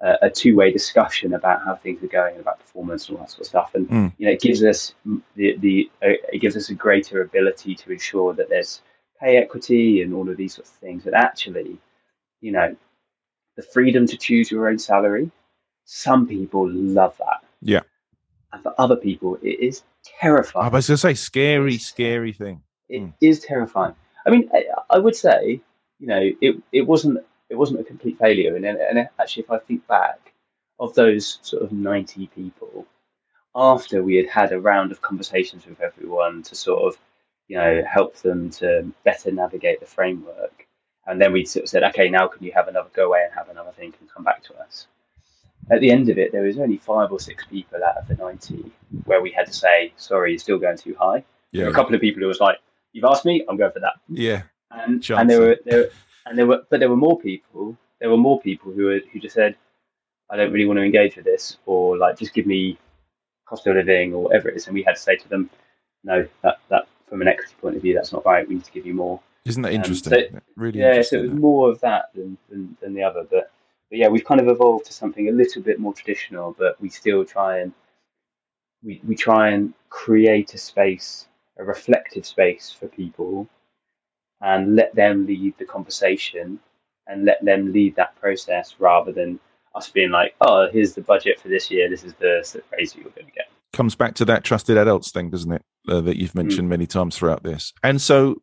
a 0.00 0.30
two-way 0.30 0.72
discussion 0.72 1.34
about 1.34 1.62
how 1.64 1.74
things 1.74 2.02
are 2.02 2.08
going 2.08 2.32
and 2.32 2.40
about 2.40 2.58
performance 2.58 3.08
and 3.08 3.18
all 3.18 3.24
that 3.24 3.30
sort 3.30 3.40
of 3.40 3.46
stuff. 3.46 3.74
And 3.74 3.88
mm. 3.88 4.12
you 4.16 4.26
know, 4.26 4.32
it 4.32 4.40
gives 4.40 4.62
us 4.64 4.94
the 5.36 5.56
the 5.58 5.90
uh, 6.02 6.16
it 6.32 6.40
gives 6.40 6.56
us 6.56 6.70
a 6.70 6.74
greater 6.74 7.20
ability 7.22 7.74
to 7.74 7.92
ensure 7.92 8.32
that 8.34 8.48
there's 8.48 8.80
pay 9.20 9.36
equity 9.36 10.00
and 10.00 10.14
all 10.14 10.28
of 10.30 10.36
these 10.36 10.54
sorts 10.54 10.70
of 10.70 10.76
things. 10.76 11.04
And 11.04 11.14
actually, 11.14 11.78
you 12.40 12.52
know, 12.52 12.76
the 13.56 13.62
freedom 13.62 14.06
to 14.06 14.16
choose 14.16 14.50
your 14.50 14.68
own 14.68 14.78
salary. 14.78 15.30
Some 15.84 16.26
people 16.26 16.70
love 16.70 17.16
that. 17.18 17.44
Yeah. 17.60 17.80
And 18.52 18.62
for 18.62 18.74
other 18.78 18.96
people, 18.96 19.38
it 19.42 19.60
is 19.60 19.82
terrifying. 20.18 20.66
I 20.66 20.68
was 20.70 20.86
going 20.88 20.94
to 20.94 20.98
say, 20.98 21.14
scary, 21.14 21.76
scary 21.78 22.32
thing. 22.32 22.62
It 22.88 23.02
mm. 23.02 23.12
is 23.20 23.40
terrifying. 23.40 23.94
I 24.26 24.30
mean, 24.30 24.48
I, 24.52 24.64
I 24.88 24.98
would 24.98 25.16
say, 25.16 25.60
you 25.98 26.06
know, 26.06 26.30
it 26.40 26.56
it 26.72 26.86
wasn't 26.86 27.18
it 27.50 27.58
wasn't 27.58 27.80
a 27.80 27.84
complete 27.84 28.18
failure. 28.18 28.56
And, 28.56 28.64
and 28.64 29.08
actually, 29.18 29.42
if 29.42 29.50
I 29.50 29.58
think 29.58 29.86
back 29.86 30.32
of 30.78 30.94
those 30.94 31.38
sort 31.42 31.62
of 31.62 31.72
90 31.72 32.28
people, 32.28 32.86
after 33.54 34.02
we 34.02 34.16
had 34.16 34.28
had 34.28 34.52
a 34.52 34.60
round 34.60 34.92
of 34.92 35.02
conversations 35.02 35.66
with 35.66 35.80
everyone 35.80 36.42
to 36.44 36.54
sort 36.54 36.82
of, 36.82 36.98
you 37.48 37.58
know, 37.58 37.82
help 37.84 38.16
them 38.18 38.50
to 38.50 38.92
better 39.04 39.32
navigate 39.32 39.80
the 39.80 39.86
framework, 39.86 40.66
and 41.06 41.20
then 41.20 41.32
we 41.32 41.44
sort 41.44 41.64
of 41.64 41.68
said, 41.68 41.82
okay, 41.82 42.08
now 42.08 42.28
can 42.28 42.44
you 42.44 42.52
have 42.52 42.68
another 42.68 42.88
go 42.94 43.06
away 43.06 43.24
and 43.24 43.34
have 43.34 43.48
another 43.48 43.72
think 43.72 43.96
and 44.00 44.08
come 44.10 44.22
back 44.22 44.44
to 44.44 44.54
us? 44.54 44.86
At 45.70 45.80
the 45.80 45.90
end 45.90 46.08
of 46.08 46.18
it, 46.18 46.32
there 46.32 46.42
was 46.42 46.58
only 46.58 46.78
five 46.78 47.10
or 47.10 47.18
six 47.18 47.44
people 47.46 47.82
out 47.84 47.96
of 47.96 48.08
the 48.08 48.14
90 48.14 48.70
where 49.04 49.20
we 49.20 49.30
had 49.30 49.46
to 49.46 49.52
say, 49.52 49.92
sorry, 49.96 50.30
you're 50.32 50.38
still 50.38 50.58
going 50.58 50.78
too 50.78 50.96
high. 50.98 51.24
Yeah. 51.52 51.66
a 51.66 51.72
couple 51.72 51.94
of 51.96 52.00
people 52.00 52.22
who 52.22 52.28
was 52.28 52.40
like, 52.40 52.58
you've 52.92 53.04
asked 53.04 53.24
me, 53.24 53.44
I'm 53.48 53.56
going 53.56 53.72
for 53.72 53.80
that. 53.80 53.94
Yeah. 54.08 54.42
And, 54.70 55.04
and 55.10 55.28
there 55.28 55.40
were 55.40 55.58
there, 55.64 55.88
and 56.26 56.38
there 56.38 56.46
were, 56.46 56.62
but 56.68 56.80
there 56.80 56.90
were 56.90 56.96
more 56.96 57.18
people. 57.18 57.76
There 58.00 58.10
were 58.10 58.16
more 58.16 58.40
people 58.40 58.72
who 58.72 58.84
were, 58.86 59.00
who 59.12 59.20
just 59.20 59.34
said, 59.34 59.56
"I 60.30 60.36
don't 60.36 60.52
really 60.52 60.66
want 60.66 60.78
to 60.78 60.84
engage 60.84 61.16
with 61.16 61.24
this," 61.24 61.58
or 61.66 61.96
like, 61.96 62.18
"Just 62.18 62.34
give 62.34 62.46
me 62.46 62.78
cost 63.46 63.66
of 63.66 63.76
living," 63.76 64.14
or 64.14 64.24
whatever 64.24 64.48
it 64.48 64.56
is. 64.56 64.66
And 64.66 64.74
we 64.74 64.82
had 64.82 64.96
to 64.96 65.00
say 65.00 65.16
to 65.16 65.28
them, 65.28 65.50
"No, 66.04 66.26
that 66.42 66.58
that 66.68 66.88
from 67.08 67.22
an 67.22 67.28
equity 67.28 67.54
point 67.60 67.76
of 67.76 67.82
view, 67.82 67.94
that's 67.94 68.12
not 68.12 68.24
right. 68.24 68.48
We 68.48 68.54
need 68.54 68.64
to 68.64 68.72
give 68.72 68.86
you 68.86 68.94
more." 68.94 69.20
Isn't 69.44 69.62
that 69.62 69.72
interesting? 69.72 70.12
Um, 70.12 70.20
so, 70.34 70.40
really, 70.56 70.80
yeah. 70.80 71.02
So 71.02 71.16
it 71.16 71.22
was 71.22 71.32
more 71.32 71.70
of 71.70 71.80
that 71.80 72.10
than, 72.14 72.36
than, 72.50 72.76
than 72.80 72.94
the 72.94 73.02
other, 73.02 73.24
but 73.30 73.50
but 73.90 73.98
yeah, 73.98 74.08
we've 74.08 74.24
kind 74.24 74.40
of 74.40 74.48
evolved 74.48 74.86
to 74.86 74.92
something 74.92 75.28
a 75.28 75.32
little 75.32 75.62
bit 75.62 75.80
more 75.80 75.92
traditional, 75.92 76.54
but 76.56 76.80
we 76.80 76.88
still 76.88 77.24
try 77.24 77.58
and 77.58 77.72
we, 78.82 79.00
we 79.06 79.14
try 79.14 79.50
and 79.50 79.74
create 79.88 80.54
a 80.54 80.58
space, 80.58 81.26
a 81.58 81.64
reflective 81.64 82.24
space 82.24 82.70
for 82.70 82.86
people 82.86 83.48
and 84.40 84.76
let 84.76 84.94
them 84.94 85.26
lead 85.26 85.54
the 85.58 85.64
conversation 85.64 86.58
and 87.06 87.24
let 87.24 87.44
them 87.44 87.72
lead 87.72 87.96
that 87.96 88.18
process 88.20 88.74
rather 88.78 89.12
than 89.12 89.38
us 89.74 89.88
being 89.88 90.10
like, 90.10 90.34
oh, 90.40 90.68
here's 90.72 90.94
the 90.94 91.00
budget 91.00 91.40
for 91.40 91.48
this 91.48 91.70
year. 91.70 91.88
This 91.88 92.04
is 92.04 92.14
the 92.14 92.62
raise 92.72 92.94
you're 92.94 93.04
going 93.04 93.26
to 93.26 93.32
get. 93.32 93.46
Comes 93.72 93.94
back 93.94 94.14
to 94.16 94.24
that 94.26 94.44
trusted 94.44 94.76
adults 94.76 95.12
thing, 95.12 95.30
doesn't 95.30 95.52
it? 95.52 95.62
Uh, 95.88 96.00
that 96.00 96.16
you've 96.16 96.34
mentioned 96.34 96.66
mm. 96.66 96.70
many 96.70 96.86
times 96.86 97.16
throughout 97.16 97.42
this. 97.42 97.72
And 97.82 98.00
so, 98.00 98.42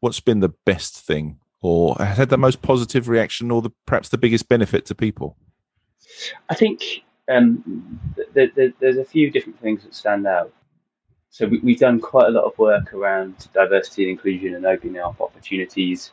what's 0.00 0.20
been 0.20 0.40
the 0.40 0.54
best 0.64 0.96
thing, 0.96 1.38
or 1.60 1.96
had 1.96 2.30
the 2.30 2.38
most 2.38 2.62
positive 2.62 3.08
reaction, 3.08 3.50
or 3.50 3.62
the 3.62 3.70
perhaps 3.86 4.08
the 4.08 4.18
biggest 4.18 4.48
benefit 4.48 4.86
to 4.86 4.94
people? 4.94 5.36
I 6.48 6.54
think 6.54 7.02
um, 7.28 8.00
th- 8.34 8.54
th- 8.54 8.74
there's 8.80 8.96
a 8.96 9.04
few 9.04 9.30
different 9.30 9.60
things 9.60 9.82
that 9.82 9.94
stand 9.94 10.26
out 10.26 10.52
so 11.30 11.46
we, 11.46 11.72
have 11.72 11.80
done 11.80 12.00
quite 12.00 12.26
a 12.26 12.32
lot 12.32 12.44
of 12.44 12.58
work 12.58 12.92
around 12.92 13.48
diversity 13.54 14.02
and 14.02 14.10
inclusion 14.10 14.54
and 14.54 14.66
opening 14.66 15.00
up 15.00 15.20
opportunities 15.20 16.10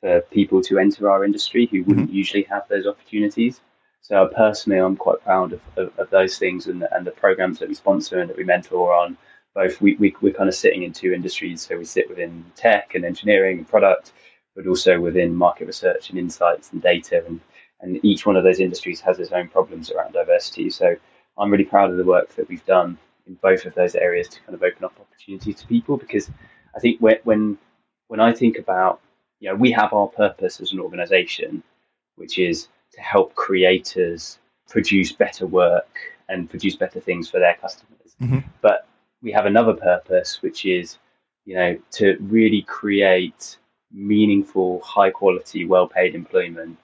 for 0.00 0.20
people 0.20 0.60
to 0.62 0.78
enter 0.78 1.10
our 1.10 1.24
industry 1.24 1.66
who 1.66 1.82
wouldn't 1.82 2.08
mm-hmm. 2.08 2.16
usually 2.16 2.42
have 2.42 2.68
those 2.68 2.86
opportunities. 2.86 3.62
So 4.02 4.28
personally, 4.28 4.78
I'm 4.78 4.98
quite 4.98 5.24
proud 5.24 5.54
of, 5.54 5.60
of, 5.76 5.98
of 5.98 6.10
those 6.10 6.36
things 6.36 6.66
and, 6.66 6.86
and 6.92 7.06
the 7.06 7.10
programs 7.10 7.58
that 7.58 7.70
we 7.70 7.74
sponsor 7.74 8.20
and 8.20 8.28
that 8.28 8.36
we 8.36 8.44
mentor 8.44 8.92
on. 8.92 9.16
Both 9.54 9.80
we, 9.80 9.94
we, 9.94 10.14
we're 10.20 10.34
kind 10.34 10.48
of 10.48 10.54
sitting 10.54 10.82
in 10.82 10.92
two 10.92 11.14
industries. 11.14 11.62
So 11.62 11.78
we 11.78 11.86
sit 11.86 12.10
within 12.10 12.44
tech 12.54 12.94
and 12.94 13.06
engineering 13.06 13.58
and 13.58 13.68
product, 13.68 14.12
but 14.54 14.66
also 14.66 15.00
within 15.00 15.34
market 15.34 15.68
research 15.68 16.10
and 16.10 16.18
insights 16.18 16.70
and 16.72 16.82
data. 16.82 17.24
And, 17.26 17.40
and 17.80 18.04
each 18.04 18.26
one 18.26 18.36
of 18.36 18.44
those 18.44 18.60
industries 18.60 19.00
has 19.00 19.18
its 19.18 19.32
own 19.32 19.48
problems 19.48 19.90
around 19.90 20.12
diversity. 20.12 20.68
So 20.68 20.96
I'm 21.38 21.50
really 21.50 21.64
proud 21.64 21.90
of 21.90 21.96
the 21.96 22.04
work 22.04 22.34
that 22.36 22.50
we've 22.50 22.66
done 22.66 22.98
in 23.26 23.34
both 23.34 23.64
of 23.64 23.74
those 23.74 23.94
areas 23.94 24.28
to 24.28 24.40
kind 24.40 24.54
of 24.54 24.62
open 24.62 24.84
up 24.84 24.94
opportunities 25.00 25.56
to 25.56 25.66
people 25.66 25.96
because 25.96 26.30
I 26.76 26.80
think 26.80 27.00
when 27.00 27.58
when 28.08 28.20
I 28.20 28.32
think 28.32 28.58
about 28.58 29.00
you 29.40 29.48
know 29.48 29.56
we 29.56 29.70
have 29.72 29.92
our 29.92 30.08
purpose 30.08 30.60
as 30.60 30.72
an 30.72 30.80
organization 30.80 31.62
which 32.16 32.38
is 32.38 32.68
to 32.92 33.00
help 33.00 33.34
creators 33.34 34.38
produce 34.68 35.12
better 35.12 35.46
work 35.46 35.98
and 36.28 36.48
produce 36.48 36.76
better 36.76 37.00
things 37.00 37.28
for 37.28 37.38
their 37.40 37.54
customers 37.54 38.14
mm-hmm. 38.20 38.38
but 38.60 38.86
we 39.22 39.32
have 39.32 39.46
another 39.46 39.74
purpose 39.74 40.42
which 40.42 40.64
is 40.64 40.98
you 41.44 41.54
know 41.54 41.78
to 41.90 42.16
really 42.20 42.62
create 42.62 43.58
meaningful 43.92 44.80
high 44.80 45.10
quality 45.10 45.64
well 45.64 45.86
paid 45.86 46.14
employment 46.14 46.76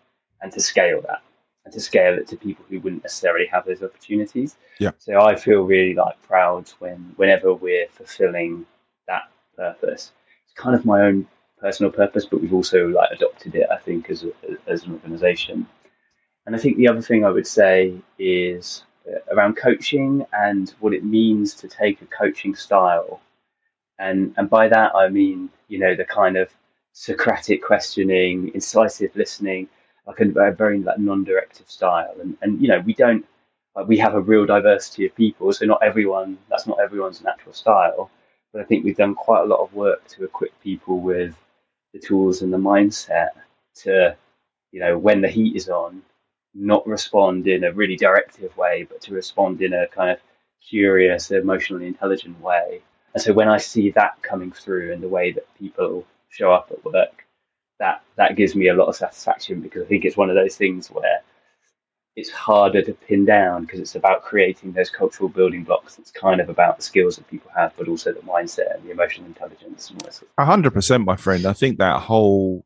and 0.42 0.52
to 0.52 0.60
scale 0.60 1.00
that 1.02 1.22
and 1.64 1.74
to 1.74 1.80
scale 1.80 2.14
it 2.14 2.26
to 2.28 2.36
people 2.36 2.64
who 2.68 2.80
wouldn't 2.80 3.02
necessarily 3.02 3.46
have 3.46 3.66
those 3.66 3.82
opportunities. 3.82 4.56
Yeah. 4.78 4.92
So 4.98 5.20
I 5.20 5.36
feel 5.36 5.62
really 5.62 5.94
like 5.94 6.20
proud 6.22 6.68
when 6.78 7.12
whenever 7.16 7.52
we're 7.52 7.88
fulfilling 7.88 8.66
that 9.06 9.30
purpose. 9.56 10.12
It's 10.44 10.54
kind 10.54 10.74
of 10.74 10.84
my 10.84 11.02
own 11.02 11.26
personal 11.58 11.92
purpose, 11.92 12.26
but 12.26 12.40
we've 12.40 12.54
also 12.54 12.88
like 12.88 13.10
adopted 13.10 13.54
it, 13.54 13.66
I 13.70 13.76
think, 13.76 14.08
as 14.10 14.24
a, 14.24 14.30
as 14.66 14.84
an 14.84 14.92
organisation. 14.92 15.66
And 16.46 16.56
I 16.56 16.58
think 16.58 16.78
the 16.78 16.88
other 16.88 17.02
thing 17.02 17.24
I 17.24 17.30
would 17.30 17.46
say 17.46 17.94
is 18.18 18.84
around 19.30 19.56
coaching 19.56 20.24
and 20.32 20.72
what 20.80 20.94
it 20.94 21.04
means 21.04 21.54
to 21.54 21.68
take 21.68 22.00
a 22.00 22.06
coaching 22.06 22.54
style. 22.54 23.20
And 23.98 24.34
and 24.38 24.48
by 24.48 24.68
that 24.68 24.94
I 24.94 25.08
mean, 25.08 25.50
you 25.68 25.78
know, 25.78 25.94
the 25.94 26.04
kind 26.04 26.36
of 26.36 26.48
Socratic 26.92 27.62
questioning, 27.62 28.50
incisive 28.52 29.14
listening, 29.14 29.68
like 30.18 30.20
a, 30.20 30.40
a 30.40 30.52
very 30.52 30.80
like 30.80 30.98
non-directive 30.98 31.70
style, 31.70 32.14
and 32.20 32.36
and 32.42 32.60
you 32.60 32.68
know 32.68 32.80
we 32.80 32.94
don't 32.94 33.24
like 33.76 33.86
we 33.86 33.98
have 33.98 34.14
a 34.14 34.20
real 34.20 34.46
diversity 34.46 35.06
of 35.06 35.14
people, 35.14 35.52
so 35.52 35.66
not 35.66 35.82
everyone 35.82 36.38
that's 36.48 36.66
not 36.66 36.80
everyone's 36.80 37.22
natural 37.22 37.54
style. 37.54 38.10
But 38.52 38.62
I 38.62 38.64
think 38.64 38.84
we've 38.84 38.96
done 38.96 39.14
quite 39.14 39.42
a 39.42 39.46
lot 39.46 39.60
of 39.60 39.72
work 39.74 40.06
to 40.08 40.24
equip 40.24 40.60
people 40.60 41.00
with 41.00 41.36
the 41.92 42.00
tools 42.00 42.42
and 42.42 42.52
the 42.52 42.58
mindset 42.58 43.30
to, 43.82 44.16
you 44.72 44.80
know, 44.80 44.98
when 44.98 45.20
the 45.20 45.28
heat 45.28 45.54
is 45.56 45.68
on, 45.68 46.02
not 46.54 46.86
respond 46.86 47.46
in 47.46 47.62
a 47.62 47.72
really 47.72 47.96
directive 47.96 48.56
way, 48.56 48.86
but 48.88 49.00
to 49.02 49.14
respond 49.14 49.62
in 49.62 49.72
a 49.72 49.86
kind 49.86 50.10
of 50.10 50.18
curious, 50.68 51.30
emotionally 51.30 51.86
intelligent 51.86 52.40
way. 52.40 52.82
And 53.14 53.22
so 53.22 53.32
when 53.32 53.48
I 53.48 53.58
see 53.58 53.90
that 53.92 54.20
coming 54.22 54.52
through 54.52 54.92
in 54.92 55.00
the 55.00 55.08
way 55.08 55.32
that 55.32 55.54
people 55.58 56.04
show 56.28 56.52
up 56.52 56.70
at 56.70 56.84
work, 56.84 57.24
that 57.80 58.02
that 58.16 58.36
gives 58.36 58.54
me 58.54 58.68
a 58.68 58.74
lot 58.74 58.86
of 58.86 58.94
satisfaction 58.94 59.60
because 59.60 59.82
I 59.82 59.86
think 59.86 60.04
it's 60.04 60.16
one 60.16 60.30
of 60.30 60.36
those 60.36 60.54
things 60.54 60.88
where 60.88 61.22
it's 62.14 62.30
harder 62.30 62.82
to 62.82 62.92
pin 62.92 63.24
down 63.24 63.62
because 63.64 63.80
it's 63.80 63.94
about 63.94 64.22
creating 64.22 64.72
those 64.72 64.90
cultural 64.90 65.28
building 65.28 65.64
blocks. 65.64 65.98
It's 65.98 66.10
kind 66.10 66.40
of 66.40 66.48
about 66.48 66.76
the 66.76 66.82
skills 66.82 67.16
that 67.16 67.28
people 67.28 67.50
have, 67.56 67.72
but 67.76 67.88
also 67.88 68.12
the 68.12 68.20
mindset 68.20 68.74
and 68.74 68.84
the 68.84 68.90
emotional 68.90 69.26
intelligence. 69.26 69.92
A 70.38 70.44
hundred 70.44 70.72
percent, 70.72 71.04
my 71.04 71.16
friend. 71.16 71.46
I 71.46 71.54
think 71.54 71.78
that 71.78 72.00
whole 72.00 72.64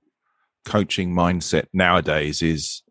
coaching 0.67 1.15
mindset 1.15 1.67
nowadays 1.73 2.43
is 2.43 2.83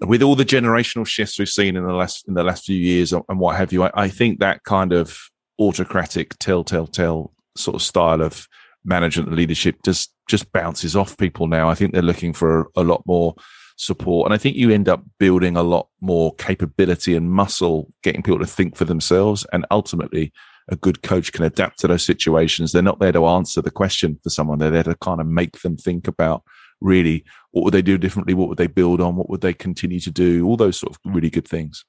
with 0.00 0.22
all 0.22 0.36
the 0.36 0.44
generational 0.44 1.06
shifts 1.06 1.38
we've 1.38 1.48
seen 1.48 1.76
in 1.76 1.84
the 1.84 1.92
last 1.92 2.26
in 2.26 2.34
the 2.34 2.44
last 2.44 2.64
few 2.64 2.76
years 2.76 3.12
and 3.12 3.38
what 3.38 3.56
have 3.56 3.72
you. 3.72 3.84
I, 3.84 3.90
I 3.94 4.08
think 4.08 4.40
that 4.40 4.64
kind 4.64 4.92
of 4.92 5.18
autocratic, 5.60 6.38
tell, 6.38 6.64
tell, 6.64 6.86
tell 6.86 7.34
sort 7.56 7.74
of 7.74 7.82
style 7.82 8.22
of 8.22 8.48
management 8.84 9.28
and 9.28 9.36
leadership 9.36 9.76
just 9.84 10.12
just 10.28 10.50
bounces 10.52 10.96
off 10.96 11.18
people 11.18 11.46
now. 11.46 11.68
I 11.68 11.74
think 11.74 11.92
they're 11.92 12.02
looking 12.02 12.32
for 12.32 12.60
a, 12.60 12.64
a 12.76 12.82
lot 12.82 13.02
more 13.06 13.34
support, 13.76 14.26
and 14.26 14.34
I 14.34 14.38
think 14.38 14.56
you 14.56 14.70
end 14.70 14.88
up 14.88 15.02
building 15.18 15.56
a 15.56 15.62
lot 15.62 15.88
more 16.00 16.34
capability 16.36 17.16
and 17.16 17.30
muscle, 17.30 17.92
getting 18.02 18.22
people 18.22 18.38
to 18.38 18.46
think 18.46 18.76
for 18.76 18.84
themselves, 18.84 19.46
and 19.52 19.66
ultimately. 19.70 20.32
A 20.68 20.76
good 20.76 21.02
coach 21.02 21.32
can 21.32 21.44
adapt 21.44 21.80
to 21.80 21.88
those 21.88 22.04
situations. 22.04 22.70
They're 22.70 22.80
not 22.80 23.00
there 23.00 23.10
to 23.10 23.26
answer 23.26 23.60
the 23.60 23.72
question 23.72 24.20
for 24.22 24.30
someone. 24.30 24.60
They're 24.60 24.70
there 24.70 24.84
to 24.84 24.94
kind 24.94 25.20
of 25.20 25.26
make 25.26 25.62
them 25.62 25.76
think 25.76 26.06
about 26.06 26.44
really 26.80 27.24
what 27.50 27.64
would 27.64 27.74
they 27.74 27.82
do 27.82 27.98
differently? 27.98 28.34
What 28.34 28.48
would 28.48 28.58
they 28.58 28.66
build 28.66 29.00
on? 29.00 29.16
What 29.16 29.28
would 29.28 29.40
they 29.40 29.52
continue 29.52 30.00
to 30.00 30.10
do? 30.10 30.46
All 30.46 30.56
those 30.56 30.78
sort 30.78 30.94
of 30.94 31.00
really 31.12 31.30
good 31.30 31.48
things. 31.48 31.84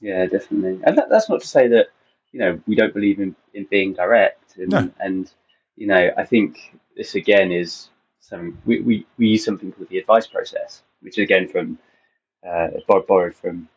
Yeah, 0.00 0.26
definitely. 0.26 0.80
And 0.84 0.96
that, 0.98 1.08
that's 1.10 1.28
not 1.28 1.40
to 1.40 1.46
say 1.46 1.68
that 1.68 1.88
you 2.32 2.40
know 2.40 2.60
we 2.66 2.74
don't 2.74 2.94
believe 2.94 3.20
in, 3.20 3.34
in 3.54 3.66
being 3.70 3.94
direct 3.94 4.56
and, 4.56 4.68
no. 4.68 4.90
and 5.00 5.32
you 5.78 5.86
know 5.86 6.10
i 6.18 6.24
think 6.24 6.76
this 6.96 7.14
again 7.14 7.52
is 7.52 7.90
some 8.20 8.58
we, 8.66 8.80
we, 8.82 9.06
we 9.18 9.28
use 9.28 9.44
something 9.44 9.72
called 9.72 9.88
the 9.90 9.98
advice 9.98 10.26
process 10.26 10.82
which 11.02 11.18
is 11.18 11.24
again 11.24 11.48
from 11.48 11.78
uh, 12.48 12.68
borrowed 13.08 13.34
from 13.34 13.68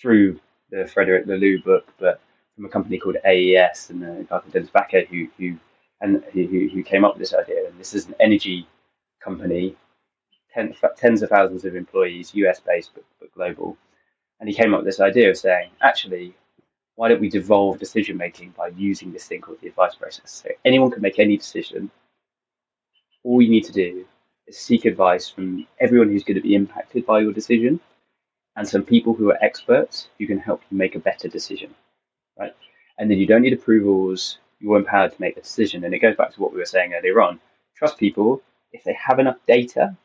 through 0.00 0.40
the 0.70 0.86
Frederic 0.86 1.26
Laloux 1.26 1.62
book 1.64 1.86
but 1.98 2.20
from 2.56 2.66
a 2.66 2.68
company 2.68 2.98
called 2.98 3.16
AES 3.24 3.90
and 3.90 4.04
a 4.04 4.24
guy 4.24 4.38
called 4.38 4.52
Dennis 4.52 4.70
Bakke 4.70 5.08
who 5.08 5.28
who 5.38 5.58
and 6.00 6.22
who, 6.32 6.68
who 6.72 6.82
came 6.82 7.04
up 7.04 7.14
with 7.14 7.20
this 7.20 7.34
idea. 7.34 7.68
And 7.68 7.78
this 7.78 7.94
is 7.94 8.06
an 8.06 8.14
energy 8.20 8.66
company 9.22 9.76
ten, 10.52 10.74
tens 10.96 11.22
of 11.22 11.30
thousands 11.30 11.64
of 11.64 11.76
employees 11.76 12.34
us 12.34 12.60
based 12.60 12.90
but, 12.94 13.04
but 13.20 13.34
global. 13.34 13.76
And 14.40 14.48
he 14.48 14.54
came 14.54 14.72
up 14.74 14.80
with 14.80 14.86
this 14.86 15.00
idea 15.00 15.30
of 15.30 15.36
saying 15.36 15.70
actually 15.82 16.34
why 16.96 17.08
don't 17.08 17.20
we 17.20 17.28
devolve 17.28 17.78
decision 17.78 18.16
making 18.16 18.50
by 18.50 18.68
using 18.68 19.12
this 19.12 19.26
thing 19.26 19.40
called 19.40 19.60
the 19.60 19.68
advice 19.68 19.94
process? 19.94 20.30
So 20.30 20.50
anyone 20.64 20.90
can 20.90 21.02
make 21.02 21.18
any 21.18 21.36
decision. 21.36 21.90
All 23.24 23.40
you 23.40 23.50
need 23.50 23.64
to 23.64 23.72
do 23.72 24.06
is 24.46 24.58
seek 24.58 24.84
advice 24.84 25.28
from 25.28 25.66
everyone 25.78 26.08
who's 26.08 26.24
going 26.24 26.36
to 26.36 26.42
be 26.42 26.54
impacted 26.54 27.06
by 27.06 27.20
your 27.20 27.32
decision 27.32 27.80
and 28.56 28.68
some 28.68 28.82
people 28.82 29.14
who 29.14 29.30
are 29.30 29.42
experts 29.42 30.08
who 30.18 30.26
can 30.26 30.38
help 30.38 30.62
you 30.70 30.76
make 30.76 30.94
a 30.94 30.98
better 30.98 31.28
decision. 31.28 31.74
Right? 32.38 32.54
And 32.98 33.10
then 33.10 33.18
you 33.18 33.26
don't 33.26 33.42
need 33.42 33.52
approvals, 33.52 34.38
you're 34.58 34.76
empowered 34.76 35.12
to 35.12 35.20
make 35.20 35.34
the 35.34 35.40
decision. 35.40 35.84
And 35.84 35.94
it 35.94 36.00
goes 36.00 36.16
back 36.16 36.32
to 36.32 36.40
what 36.40 36.52
we 36.52 36.58
were 36.58 36.66
saying 36.66 36.92
earlier 36.92 37.20
on. 37.22 37.40
Trust 37.76 37.98
people 37.98 38.42
if 38.72 38.84
they 38.84 38.92
have 38.94 39.18
enough 39.18 39.38
data 39.46 39.96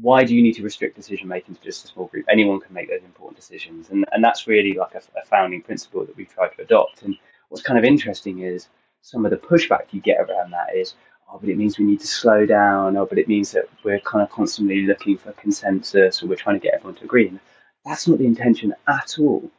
why 0.00 0.24
do 0.24 0.34
you 0.34 0.42
need 0.42 0.54
to 0.54 0.62
restrict 0.62 0.96
decision 0.96 1.28
making 1.28 1.54
to 1.54 1.62
just 1.62 1.84
a 1.84 1.88
small 1.88 2.06
group? 2.06 2.26
Anyone 2.28 2.60
can 2.60 2.72
make 2.72 2.88
those 2.88 3.02
important 3.04 3.36
decisions, 3.36 3.90
and 3.90 4.04
and 4.12 4.22
that's 4.24 4.46
really 4.46 4.74
like 4.74 4.94
a, 4.94 5.02
a, 5.18 5.24
founding 5.26 5.62
principle 5.62 6.04
that 6.04 6.16
we've 6.16 6.32
tried 6.32 6.50
to 6.56 6.62
adopt. 6.62 7.02
And 7.02 7.16
what's 7.48 7.62
kind 7.62 7.78
of 7.78 7.84
interesting 7.84 8.40
is 8.40 8.68
some 9.02 9.24
of 9.24 9.30
the 9.30 9.36
pushback 9.36 9.92
you 9.92 10.00
get 10.00 10.20
around 10.20 10.52
that 10.52 10.74
is, 10.74 10.94
oh, 11.30 11.38
but 11.38 11.48
it 11.48 11.56
means 11.56 11.78
we 11.78 11.84
need 11.84 12.00
to 12.00 12.06
slow 12.06 12.46
down, 12.46 12.96
or 12.96 13.06
but 13.06 13.18
it 13.18 13.28
means 13.28 13.52
that 13.52 13.66
we're 13.84 14.00
kind 14.00 14.22
of 14.22 14.30
constantly 14.30 14.86
looking 14.86 15.18
for 15.18 15.32
consensus, 15.32 16.22
or 16.22 16.26
we're 16.26 16.36
trying 16.36 16.58
to 16.58 16.64
get 16.64 16.74
everyone 16.74 16.96
to 16.96 17.04
agree. 17.04 17.28
And 17.28 17.40
that's 17.84 18.08
not 18.08 18.18
the 18.18 18.26
intention 18.26 18.74
at 18.88 19.16
all. 19.18 19.50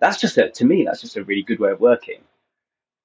That's 0.00 0.20
just 0.20 0.36
a, 0.36 0.50
to 0.50 0.64
me, 0.64 0.84
that's 0.84 1.00
just 1.00 1.16
a 1.16 1.24
really 1.24 1.42
good 1.42 1.60
way 1.60 1.70
of 1.70 1.80
working. 1.80 2.20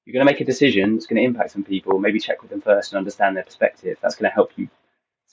You're 0.05 0.13
going 0.13 0.25
to 0.25 0.31
make 0.31 0.41
a 0.41 0.45
decision 0.45 0.95
that's 0.95 1.05
going 1.05 1.21
to 1.21 1.25
impact 1.25 1.51
some 1.51 1.63
people. 1.63 1.97
Maybe 1.97 2.19
check 2.19 2.41
with 2.41 2.51
them 2.51 2.59
first 2.59 2.91
and 2.91 2.97
understand 2.97 3.37
their 3.37 3.45
perspective. 3.45 3.97
That's 4.01 4.15
going 4.15 4.29
to 4.29 4.33
help 4.35 4.51
you 4.57 4.67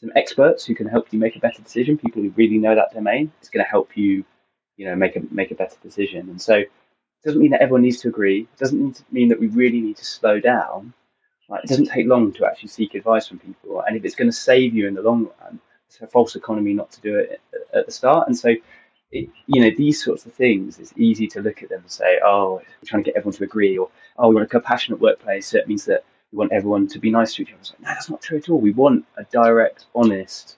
some 0.01 0.11
experts 0.17 0.65
who 0.65 0.75
can 0.75 0.89
help 0.89 1.13
you 1.13 1.19
make 1.19 1.37
a 1.37 1.41
better 1.41 1.63
decision, 1.63 1.99
people 1.99 2.23
who 2.23 2.31
really 2.31 2.59
know 2.59 2.75
that 2.75 2.93
domain. 2.93 3.33
It's 3.41 3.51
going 3.51 3.65
to 3.65 3.71
help 3.71 3.97
you, 3.97 4.25
you 4.77 4.87
know, 4.87 4.97
make 4.97 5.17
a 5.17 5.21
make 5.31 5.51
a 5.51 5.55
better 5.55 5.77
decision. 5.83 6.31
And 6.31 6.41
so, 6.41 6.55
it 6.57 6.71
doesn't 7.25 7.41
mean 7.41 7.51
that 7.51 7.61
everyone 7.61 7.83
needs 7.83 8.01
to 8.01 8.09
agree. 8.09 8.41
It 8.41 8.59
doesn't 8.59 9.05
mean 9.13 9.29
that 9.29 9.39
we 9.39 9.49
really 9.49 9.81
need 9.81 9.99
to 9.99 10.05
slow 10.05 10.41
down. 10.41 10.95
Like, 11.51 11.65
it 11.65 11.69
doesn't 11.69 11.87
take 11.87 12.07
long 12.07 12.33
to 12.35 12.47
actually 12.47 12.69
seek 12.69 12.95
advice 12.95 13.27
from 13.27 13.41
people, 13.41 13.83
and 13.87 13.97
if 13.97 14.05
it's 14.05 14.15
going 14.15 14.31
to 14.31 14.37
save 14.37 14.75
you 14.75 14.89
in 14.89 14.95
the 14.95 15.03
long 15.03 15.29
run, 15.41 15.61
it's 15.89 16.01
a 16.01 16.07
false 16.07 16.37
economy 16.37 16.73
not 16.73 16.93
to 16.93 17.01
do 17.01 17.19
it 17.19 17.41
at 17.75 17.87
the 17.87 17.93
start. 17.93 18.29
And 18.29 18.39
so, 18.39 18.55
it, 19.11 19.29
you 19.47 19.61
know, 19.61 19.71
these 19.77 20.03
sorts 20.03 20.25
of 20.25 20.33
things, 20.33 20.79
it's 20.79 20.95
easy 20.97 21.27
to 21.27 21.43
look 21.43 21.63
at 21.63 21.69
them 21.69 21.81
and 21.81 21.91
say, 21.91 22.21
oh, 22.25 22.55
we're 22.55 22.87
trying 22.87 23.03
to 23.03 23.11
get 23.11 23.17
everyone 23.17 23.37
to 23.37 23.45
agree, 23.45 23.77
or 23.77 23.91
oh, 24.17 24.29
we 24.29 24.37
want 24.37 24.47
a 24.47 24.49
compassionate 24.49 25.01
workplace. 25.01 25.49
So 25.49 25.59
it 25.59 25.69
means 25.69 25.85
that 25.87 26.05
we 26.33 26.39
want 26.39 26.53
everyone 26.53 26.87
to 26.89 26.99
be 26.99 27.11
nice 27.11 27.35
to 27.35 27.43
each 27.43 27.49
other. 27.49 27.59
It's 27.61 27.71
like, 27.71 27.81
no, 27.81 27.89
that's 27.89 28.11
not 28.11 28.23
true 28.23 28.39
at 28.39 28.49
all. 28.49 28.61
We 28.61 28.73
want 28.73 29.05
a 29.17 29.25
direct, 29.25 29.87
honest, 29.95 30.57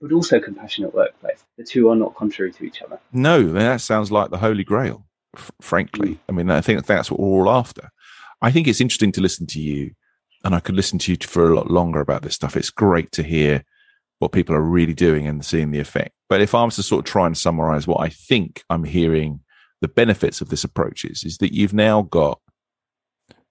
but 0.00 0.12
also 0.12 0.38
compassionate 0.38 0.94
workplace. 0.94 1.44
The 1.56 1.64
two 1.64 1.88
are 1.90 1.96
not 1.96 2.14
contrary 2.14 2.52
to 2.52 2.64
each 2.64 2.82
other. 2.82 3.00
No, 3.12 3.52
that 3.52 3.80
sounds 3.80 4.12
like 4.12 4.30
the 4.30 4.38
holy 4.38 4.64
grail, 4.64 5.06
f- 5.36 5.50
frankly. 5.60 6.10
Mm. 6.10 6.18
I 6.28 6.32
mean, 6.32 6.50
I 6.50 6.60
think 6.60 6.84
that's 6.84 7.10
what 7.10 7.20
we're 7.20 7.46
all 7.46 7.50
after. 7.50 7.90
I 8.42 8.50
think 8.50 8.68
it's 8.68 8.80
interesting 8.80 9.12
to 9.12 9.22
listen 9.22 9.46
to 9.48 9.60
you, 9.60 9.92
and 10.44 10.54
I 10.54 10.60
could 10.60 10.74
listen 10.74 10.98
to 11.00 11.12
you 11.12 11.18
for 11.22 11.50
a 11.50 11.54
lot 11.54 11.70
longer 11.70 12.00
about 12.00 12.22
this 12.22 12.34
stuff. 12.34 12.56
It's 12.56 12.70
great 12.70 13.10
to 13.12 13.22
hear 13.22 13.64
what 14.18 14.32
people 14.32 14.54
are 14.54 14.60
really 14.60 14.94
doing 14.94 15.26
and 15.26 15.44
seeing 15.44 15.70
the 15.70 15.80
effect. 15.80 16.12
But 16.28 16.42
if 16.42 16.54
I 16.54 16.64
was 16.64 16.76
to 16.76 16.82
sort 16.82 17.06
of 17.06 17.10
try 17.10 17.26
and 17.26 17.36
summarize 17.36 17.86
what 17.86 18.00
I 18.00 18.08
think 18.10 18.62
I'm 18.68 18.84
hearing 18.84 19.40
the 19.80 19.88
benefits 19.88 20.40
of 20.40 20.50
this 20.50 20.64
approach 20.64 21.04
is, 21.04 21.24
is 21.24 21.38
that 21.38 21.54
you've 21.54 21.74
now 21.74 22.02
got, 22.02 22.40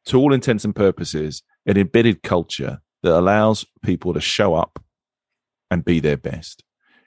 to 0.05 0.19
all 0.19 0.33
intents 0.33 0.65
and 0.65 0.75
purposes, 0.75 1.43
an 1.65 1.77
embedded 1.77 2.23
culture 2.23 2.79
that 3.03 3.17
allows 3.17 3.65
people 3.83 4.13
to 4.13 4.21
show 4.21 4.55
up 4.55 4.83
and 5.69 5.85
be 5.85 5.99
their 5.99 6.17
best. 6.17 6.63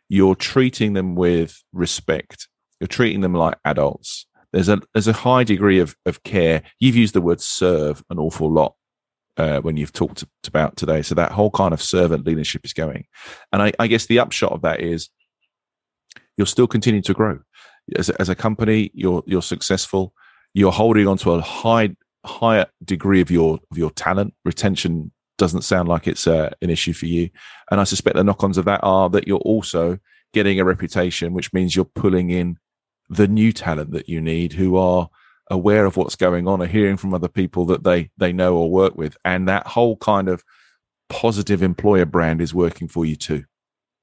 You're 0.08 0.34
treating 0.34 0.92
them 0.92 1.14
with 1.14 1.62
respect. 1.72 2.48
You're 2.80 2.88
treating 2.88 3.20
them 3.20 3.34
like 3.34 3.58
adults. 3.64 4.26
There's 4.52 4.68
a 4.68 4.80
there's 4.94 5.08
a 5.08 5.12
high 5.12 5.44
degree 5.44 5.80
of, 5.80 5.96
of 6.06 6.22
care. 6.22 6.62
You've 6.78 6.96
used 6.96 7.14
the 7.14 7.20
word 7.20 7.40
serve 7.40 8.02
an 8.10 8.18
awful 8.18 8.50
lot 8.50 8.74
uh, 9.36 9.60
when 9.60 9.76
you've 9.76 9.92
talked 9.92 10.24
about 10.46 10.76
today. 10.76 11.02
So 11.02 11.14
that 11.14 11.32
whole 11.32 11.50
kind 11.50 11.74
of 11.74 11.82
servant 11.82 12.26
leadership 12.26 12.64
is 12.64 12.72
going. 12.72 13.06
And 13.52 13.62
I, 13.62 13.72
I 13.78 13.86
guess 13.86 14.06
the 14.06 14.18
upshot 14.18 14.52
of 14.52 14.62
that 14.62 14.80
is 14.80 15.10
you're 16.36 16.46
still 16.46 16.66
continuing 16.66 17.02
to 17.04 17.14
grow. 17.14 17.40
As 17.96 18.08
a, 18.08 18.20
as 18.20 18.28
a 18.28 18.34
company, 18.34 18.90
you're 18.94 19.22
you're 19.26 19.42
successful. 19.42 20.12
You're 20.54 20.72
holding 20.72 21.06
on 21.06 21.18
to 21.18 21.32
a 21.32 21.40
high 21.40 21.94
higher 22.26 22.66
degree 22.84 23.20
of 23.20 23.30
your 23.30 23.60
of 23.70 23.78
your 23.78 23.90
talent. 23.90 24.34
Retention 24.44 25.12
doesn't 25.38 25.62
sound 25.62 25.88
like 25.88 26.06
it's 26.06 26.26
uh, 26.26 26.50
an 26.62 26.70
issue 26.70 26.92
for 26.92 27.06
you. 27.06 27.28
And 27.70 27.80
i 27.80 27.84
suspect 27.84 28.16
the 28.16 28.24
knock-ons 28.24 28.58
of 28.58 28.64
that 28.64 28.80
are 28.82 29.08
that 29.10 29.26
you're 29.26 29.38
also 29.38 29.98
getting 30.32 30.60
a 30.60 30.64
reputation 30.64 31.32
which 31.32 31.52
means 31.52 31.74
you're 31.74 31.84
pulling 31.84 32.30
in 32.30 32.58
the 33.08 33.28
new 33.28 33.52
talent 33.52 33.92
that 33.92 34.08
you 34.08 34.20
need 34.20 34.52
who 34.52 34.76
are 34.76 35.08
aware 35.50 35.84
of 35.84 35.96
what's 35.96 36.16
going 36.16 36.48
on 36.48 36.60
or 36.60 36.66
hearing 36.66 36.96
from 36.96 37.14
other 37.14 37.28
people 37.28 37.64
that 37.66 37.84
they 37.84 38.10
they 38.16 38.32
know 38.32 38.56
or 38.56 38.70
work 38.70 38.96
with. 38.96 39.16
And 39.24 39.48
that 39.48 39.66
whole 39.66 39.96
kind 39.96 40.28
of 40.28 40.42
positive 41.08 41.62
employer 41.62 42.04
brand 42.04 42.40
is 42.40 42.52
working 42.52 42.88
for 42.88 43.04
you 43.04 43.16
too. 43.16 43.44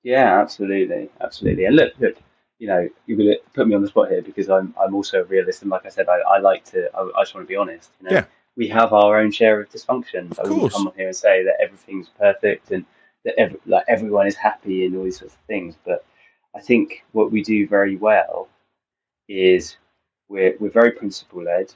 Yeah 0.03 0.39
absolutely. 0.41 1.09
Absolutely. 1.21 1.65
And 1.65 1.76
look 1.76 1.93
look 1.99 2.15
you 2.64 2.70
know, 2.70 2.88
you're 3.07 3.18
going 3.18 3.30
to 3.30 3.39
put 3.53 3.68
me 3.68 3.76
on 3.76 3.82
the 3.82 3.89
spot 3.89 4.09
here 4.09 4.22
because 4.22 4.49
I'm 4.49 4.74
I'm 4.82 4.95
also 4.95 5.20
a 5.20 5.26
realist, 5.26 5.64
and 5.64 5.70
like 5.70 5.86
I 5.86 5.89
said, 5.89 6.07
I, 6.07 6.20
I 6.20 6.38
like 6.39 6.64
to. 6.72 6.89
I, 6.95 7.01
I 7.01 7.24
just 7.24 7.36
want 7.36 7.45
to 7.45 7.49
be 7.49 7.57
honest. 7.57 7.91
You 7.99 8.07
know? 8.07 8.16
Yeah. 8.16 8.26
We 8.55 8.70
have 8.70 8.93
our 8.93 9.20
own 9.20 9.32
share 9.32 9.59
of 9.59 9.70
dysfunction. 9.70 10.32
Of 10.32 10.39
I 10.39 10.43
wouldn't 10.43 10.72
come 10.72 10.88
on 10.88 10.93
here 10.95 11.07
and 11.07 11.16
say 11.16 11.43
that 11.43 11.57
everything's 11.61 12.07
perfect 12.18 12.72
and 12.72 12.86
that 13.26 13.38
every, 13.38 13.59
like 13.66 13.84
everyone 13.89 14.28
is 14.28 14.38
happy 14.38 14.86
and 14.86 14.95
all 14.95 15.03
these 15.03 15.20
sorts 15.20 15.34
of 15.34 15.41
things. 15.41 15.76
But 15.84 16.05
I 16.55 16.61
think 16.61 17.03
what 17.11 17.34
we 17.34 17.43
do 17.43 17.68
very 17.68 17.97
well 17.97 18.47
is 19.28 19.76
we're 20.30 20.55
we're 20.57 20.70
very 20.70 20.91
principle 20.91 21.43
led. 21.43 21.74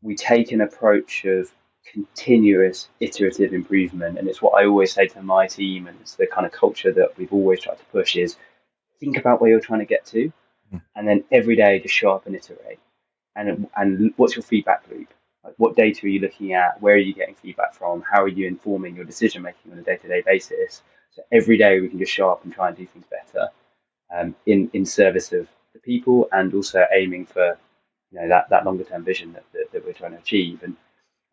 We 0.00 0.14
take 0.14 0.52
an 0.52 0.60
approach 0.60 1.24
of 1.24 1.50
continuous 1.92 2.88
iterative 3.00 3.52
improvement, 3.52 4.16
and 4.16 4.28
it's 4.28 4.40
what 4.40 4.62
I 4.62 4.64
always 4.64 4.92
say 4.92 5.08
to 5.08 5.22
my 5.22 5.48
team, 5.48 5.88
and 5.88 5.98
it's 6.00 6.14
the 6.14 6.28
kind 6.28 6.46
of 6.46 6.52
culture 6.52 6.92
that 6.92 7.18
we've 7.18 7.32
always 7.32 7.58
tried 7.58 7.78
to 7.78 7.84
push 7.86 8.14
is 8.14 8.36
think 9.00 9.16
about 9.16 9.40
where 9.40 9.50
you're 9.50 9.60
trying 9.60 9.80
to 9.80 9.86
get 9.86 10.06
to, 10.06 10.32
mm. 10.72 10.82
and 10.96 11.08
then 11.08 11.24
every 11.30 11.56
day 11.56 11.78
just 11.78 11.94
show 11.94 12.12
up 12.12 12.26
and 12.26 12.34
iterate. 12.34 12.78
And 13.36 13.68
and 13.76 14.14
what's 14.16 14.36
your 14.36 14.42
feedback 14.42 14.84
loop? 14.90 15.08
Like 15.42 15.54
what 15.58 15.76
data 15.76 16.06
are 16.06 16.08
you 16.08 16.20
looking 16.20 16.54
at? 16.54 16.80
Where 16.80 16.94
are 16.94 16.98
you 16.98 17.14
getting 17.14 17.34
feedback 17.34 17.74
from? 17.74 18.02
How 18.02 18.22
are 18.22 18.28
you 18.28 18.46
informing 18.46 18.96
your 18.96 19.04
decision 19.04 19.42
making 19.42 19.72
on 19.72 19.78
a 19.78 19.82
day 19.82 19.96
to 19.96 20.08
day 20.08 20.22
basis? 20.24 20.82
So 21.10 21.22
every 21.30 21.58
day 21.58 21.80
we 21.80 21.88
can 21.88 21.98
just 21.98 22.12
show 22.12 22.30
up 22.30 22.44
and 22.44 22.52
try 22.52 22.68
and 22.68 22.76
do 22.76 22.86
things 22.86 23.04
better, 23.10 23.48
um, 24.14 24.34
in 24.46 24.70
in 24.72 24.86
service 24.86 25.32
of 25.32 25.48
the 25.72 25.80
people 25.80 26.28
and 26.32 26.54
also 26.54 26.86
aiming 26.92 27.26
for 27.26 27.58
you 28.10 28.20
know 28.20 28.28
that, 28.28 28.48
that 28.50 28.64
longer 28.64 28.84
term 28.84 29.04
vision 29.04 29.32
that, 29.32 29.44
that, 29.52 29.72
that 29.72 29.84
we're 29.84 29.92
trying 29.92 30.12
to 30.12 30.18
achieve. 30.18 30.62
And 30.62 30.76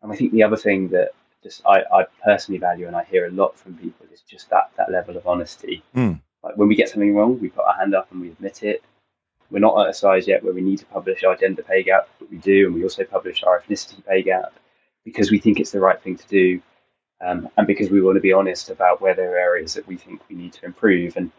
and 0.02 0.12
I 0.12 0.16
think 0.16 0.32
the 0.32 0.42
other 0.42 0.56
thing 0.56 0.88
that 0.88 1.10
just 1.42 1.62
I, 1.66 1.82
I 1.92 2.04
personally 2.24 2.58
value 2.58 2.86
and 2.86 2.96
I 2.96 3.04
hear 3.04 3.26
a 3.26 3.30
lot 3.30 3.58
from 3.58 3.76
people 3.78 4.06
is 4.12 4.20
just 4.20 4.50
that 4.50 4.70
that 4.76 4.90
level 4.90 5.16
of 5.16 5.26
honesty. 5.26 5.82
Mm. 5.94 6.20
When 6.56 6.68
we 6.68 6.76
get 6.76 6.88
something 6.88 7.14
wrong, 7.14 7.40
we 7.40 7.48
put 7.48 7.64
our 7.64 7.74
hand 7.74 7.94
up 7.94 8.10
and 8.10 8.20
we 8.20 8.28
admit 8.28 8.62
it. 8.62 8.82
We're 9.50 9.58
not 9.58 9.78
at 9.84 9.90
a 9.90 9.94
size 9.94 10.26
yet 10.26 10.42
where 10.42 10.54
we 10.54 10.62
need 10.62 10.78
to 10.78 10.86
publish 10.86 11.24
our 11.24 11.36
gender 11.36 11.62
pay 11.62 11.82
gap, 11.82 12.08
but 12.18 12.30
we 12.30 12.38
do, 12.38 12.66
and 12.66 12.74
we 12.74 12.82
also 12.82 13.04
publish 13.04 13.42
our 13.42 13.60
ethnicity 13.60 14.04
pay 14.06 14.22
gap 14.22 14.54
because 15.04 15.30
we 15.30 15.38
think 15.38 15.60
it's 15.60 15.72
the 15.72 15.80
right 15.80 16.00
thing 16.00 16.16
to 16.16 16.26
do, 16.28 16.62
um, 17.20 17.48
and 17.56 17.66
because 17.66 17.90
we 17.90 18.00
want 18.00 18.16
to 18.16 18.20
be 18.20 18.32
honest 18.32 18.70
about 18.70 19.00
where 19.00 19.14
there 19.14 19.34
are 19.34 19.38
areas 19.38 19.74
that 19.74 19.86
we 19.86 19.96
think 19.96 20.22
we 20.28 20.36
need 20.36 20.52
to 20.54 20.64
improve. 20.64 21.16
And 21.16 21.30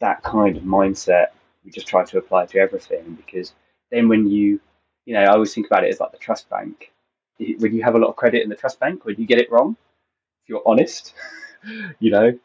that 0.00 0.22
kind 0.22 0.56
of 0.56 0.62
mindset, 0.64 1.28
we 1.64 1.70
just 1.70 1.86
try 1.86 2.04
to 2.04 2.18
apply 2.18 2.46
to 2.46 2.58
everything 2.58 3.14
because 3.14 3.52
then 3.90 4.08
when 4.08 4.28
you, 4.28 4.60
you 5.04 5.14
know, 5.14 5.22
I 5.22 5.26
always 5.26 5.54
think 5.54 5.66
about 5.66 5.84
it 5.84 5.88
as 5.88 6.00
like 6.00 6.12
the 6.12 6.18
trust 6.18 6.50
bank. 6.50 6.92
when 7.38 7.74
you 7.74 7.82
have 7.82 7.94
a 7.94 7.98
lot 7.98 8.08
of 8.08 8.16
credit 8.16 8.42
in 8.42 8.48
the 8.48 8.56
trust 8.56 8.80
bank, 8.80 9.04
when 9.04 9.16
you 9.18 9.26
get 9.26 9.38
it 9.38 9.50
wrong, 9.50 9.76
if 10.42 10.48
you're 10.48 10.62
honest, 10.66 11.14
you 12.00 12.10
know, 12.10 12.38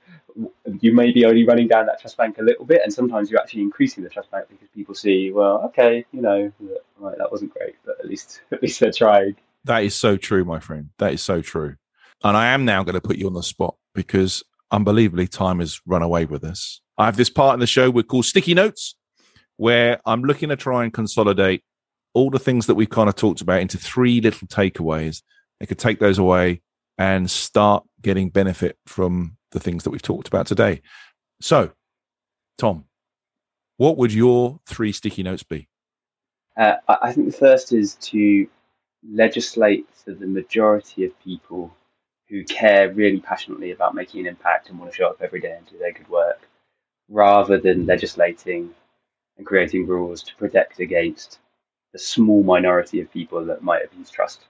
you 0.82 0.94
may 0.94 1.12
be 1.12 1.26
only 1.26 1.46
running 1.46 1.68
down 1.68 1.86
that 1.88 2.00
trust 2.00 2.18
bank 2.18 2.38
a 2.38 2.44
little 2.44 2.66
bit, 2.66 2.82
and 2.84 2.94
sometimes 2.94 3.30
you're 3.30 3.40
actually 3.40 3.62
increasing 3.62 4.04
the 4.04 4.10
trust 4.10 4.30
bank 4.32 4.46
because 4.50 4.68
people 4.74 4.96
see, 4.96 5.32
well, 5.32 5.64
okay, 5.66 6.06
you 6.12 6.22
know, 6.22 6.52
right, 7.00 7.18
that 7.18 7.32
wasn't 7.32 7.54
great, 7.54 7.76
but 7.86 8.00
at 8.00 8.06
least 8.06 8.42
at 8.52 8.62
least 8.62 8.80
they're 8.80 8.92
trying. 8.92 9.36
That 9.64 9.84
is 9.84 9.96
so 9.96 10.18
true, 10.18 10.46
my 10.46 10.60
friend. 10.60 10.90
That 10.98 11.14
is 11.14 11.22
so 11.22 11.42
true. 11.42 11.76
And 12.24 12.38
I 12.38 12.48
am 12.48 12.66
now 12.66 12.84
going 12.84 12.96
to 12.96 13.02
put 13.02 13.18
you 13.18 13.28
on 13.28 13.34
the 13.34 13.44
spot 13.44 13.76
because 13.94 14.44
unbelievably 14.72 15.28
time 15.28 15.60
has 15.60 15.82
run 15.86 16.02
away 16.02 16.26
with 16.26 16.44
us. 16.44 16.82
I 16.98 17.06
have 17.06 17.18
this 17.18 17.30
part 17.30 17.54
in 17.54 17.60
the 17.60 17.68
show 17.68 17.90
we 17.90 18.04
call 18.04 18.24
sticky 18.24 18.54
notes, 18.54 18.96
where 19.58 20.00
I'm 20.06 20.24
looking 20.24 20.50
to 20.50 20.56
try 20.56 20.84
and 20.84 20.94
consolidate 20.94 21.64
all 22.14 22.30
the 22.30 22.40
things 22.40 22.66
that 22.66 22.76
we've 22.76 22.90
kind 22.90 23.10
of 23.10 23.16
talked 23.16 23.42
about 23.42 23.62
into 23.62 23.78
three 23.78 24.22
little 24.22 24.48
takeaways. 24.48 25.22
They 25.60 25.66
could 25.66 25.80
take 25.80 26.00
those 26.00 26.18
away 26.18 26.62
and 26.98 27.30
start 27.30 27.84
getting 28.02 28.30
benefit 28.30 28.78
from 28.88 29.37
the 29.52 29.60
things 29.60 29.84
that 29.84 29.90
we've 29.92 30.02
talked 30.02 30.28
about 30.28 30.48
today. 30.48 30.82
So, 31.42 31.72
Tom, 32.58 32.86
what 33.78 33.98
would 33.98 34.14
your 34.14 34.60
three 34.66 34.92
sticky 34.92 35.24
notes 35.24 35.44
be? 35.44 35.68
Uh, 36.58 36.76
I 36.88 37.12
think 37.14 37.28
the 37.28 37.38
first 37.38 37.72
is 37.72 37.96
to 37.96 38.48
legislate 39.08 39.86
for 39.94 40.12
the 40.12 40.26
majority 40.26 41.06
of 41.06 41.20
people 41.20 41.72
who 42.30 42.44
care 42.44 42.92
really 42.92 43.20
passionately 43.20 43.72
about 43.72 43.96
making 43.96 44.22
an 44.22 44.28
impact 44.28 44.70
and 44.70 44.80
want 44.80 44.92
to 44.92 44.98
show 44.98 45.08
up 45.08 45.22
every 45.22 45.40
day 45.40 45.56
and 45.56 45.66
do 45.68 45.78
their 45.78 45.94
good 45.94 46.10
work, 46.10 46.48
rather 47.08 47.60
than 47.60 47.86
legislating 47.86 48.74
and 49.38 49.46
creating 49.46 49.86
rules 49.86 50.24
to 50.24 50.36
protect 50.36 50.80
against 50.80 51.40
the 51.94 52.00
small 52.00 52.44
minority 52.44 53.00
of 53.00 53.14
people 53.14 53.46
that 53.46 53.64
might 53.64 53.86
abuse 53.86 54.10
trust. 54.10 54.44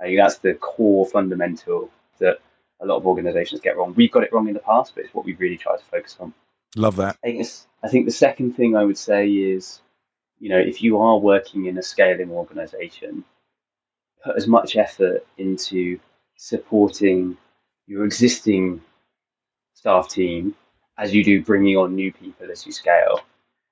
I 0.00 0.04
think 0.04 0.18
that's 0.18 0.38
the 0.38 0.54
core 0.54 1.06
fundamental 1.06 1.90
that 2.18 2.38
a 2.84 2.86
lot 2.86 2.96
of 2.96 3.06
organizations 3.06 3.60
get 3.60 3.76
wrong. 3.76 3.94
We've 3.96 4.12
got 4.12 4.22
it 4.22 4.32
wrong 4.32 4.48
in 4.48 4.54
the 4.54 4.60
past, 4.60 4.94
but 4.94 5.04
it's 5.04 5.14
what 5.14 5.24
we 5.24 5.34
really 5.34 5.56
try 5.56 5.76
to 5.76 5.84
focus 5.84 6.16
on. 6.20 6.34
Love 6.76 6.96
that. 6.96 7.16
I 7.24 7.28
think, 7.28 7.46
I 7.82 7.88
think 7.88 8.06
the 8.06 8.12
second 8.12 8.54
thing 8.54 8.76
I 8.76 8.84
would 8.84 8.98
say 8.98 9.28
is, 9.28 9.80
you 10.38 10.50
know, 10.50 10.58
if 10.58 10.82
you 10.82 10.98
are 10.98 11.18
working 11.18 11.66
in 11.66 11.78
a 11.78 11.82
scaling 11.82 12.30
organization, 12.30 13.24
put 14.24 14.36
as 14.36 14.46
much 14.46 14.76
effort 14.76 15.26
into 15.38 15.98
supporting 16.36 17.36
your 17.86 18.04
existing 18.04 18.80
staff 19.74 20.08
team 20.08 20.54
as 20.98 21.14
you 21.14 21.24
do 21.24 21.42
bringing 21.42 21.76
on 21.76 21.94
new 21.94 22.12
people 22.12 22.50
as 22.50 22.66
you 22.66 22.72
scale. 22.72 23.20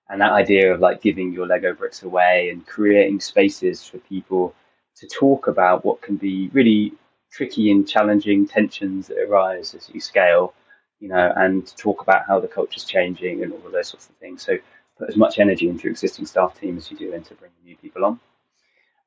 And 0.09 0.21
that 0.21 0.33
idea 0.33 0.75
of 0.75 0.81
like 0.81 1.01
giving 1.01 1.33
your 1.33 1.47
Lego 1.47 1.73
bricks 1.75 2.03
away 2.03 2.51
and 2.51 2.67
creating 2.67 3.21
spaces 3.21 3.85
for 3.85 3.99
people 3.99 4.55
to 4.97 5.07
talk 5.07 5.47
about 5.47 5.85
what 5.85 6.03
can 6.03 6.17
be 6.17 6.49
really 6.53 6.93
tricky 7.33 7.71
and 7.71 7.89
challenging 7.89 8.47
tensions 8.47 9.09
that 9.09 9.19
arise 9.19 9.75
as 9.75 9.91
you 9.93 10.01
scale, 10.01 10.55
you 11.01 11.09
know, 11.09 11.33
and 11.37 11.75
talk 11.77 12.03
about 12.03 12.27
how 12.27 12.39
the 12.39 12.47
culture's 12.49 12.85
changing 12.85 13.43
and 13.43 13.53
all 13.53 13.67
of 13.67 13.73
those 13.73 13.89
sorts 13.89 14.09
of 14.09 14.15
things. 14.17 14.43
So 14.43 14.59
put 14.99 15.09
as 15.09 15.17
much 15.17 15.39
energy 15.39 15.69
into 15.69 15.89
existing 15.89 16.27
staff 16.27 16.61
team 16.61 16.77
as 16.77 16.91
you 16.91 16.97
do 16.97 17.13
into 17.13 17.35
bringing 17.35 17.57
new 17.65 17.77
people 17.77 18.05
on. 18.05 18.21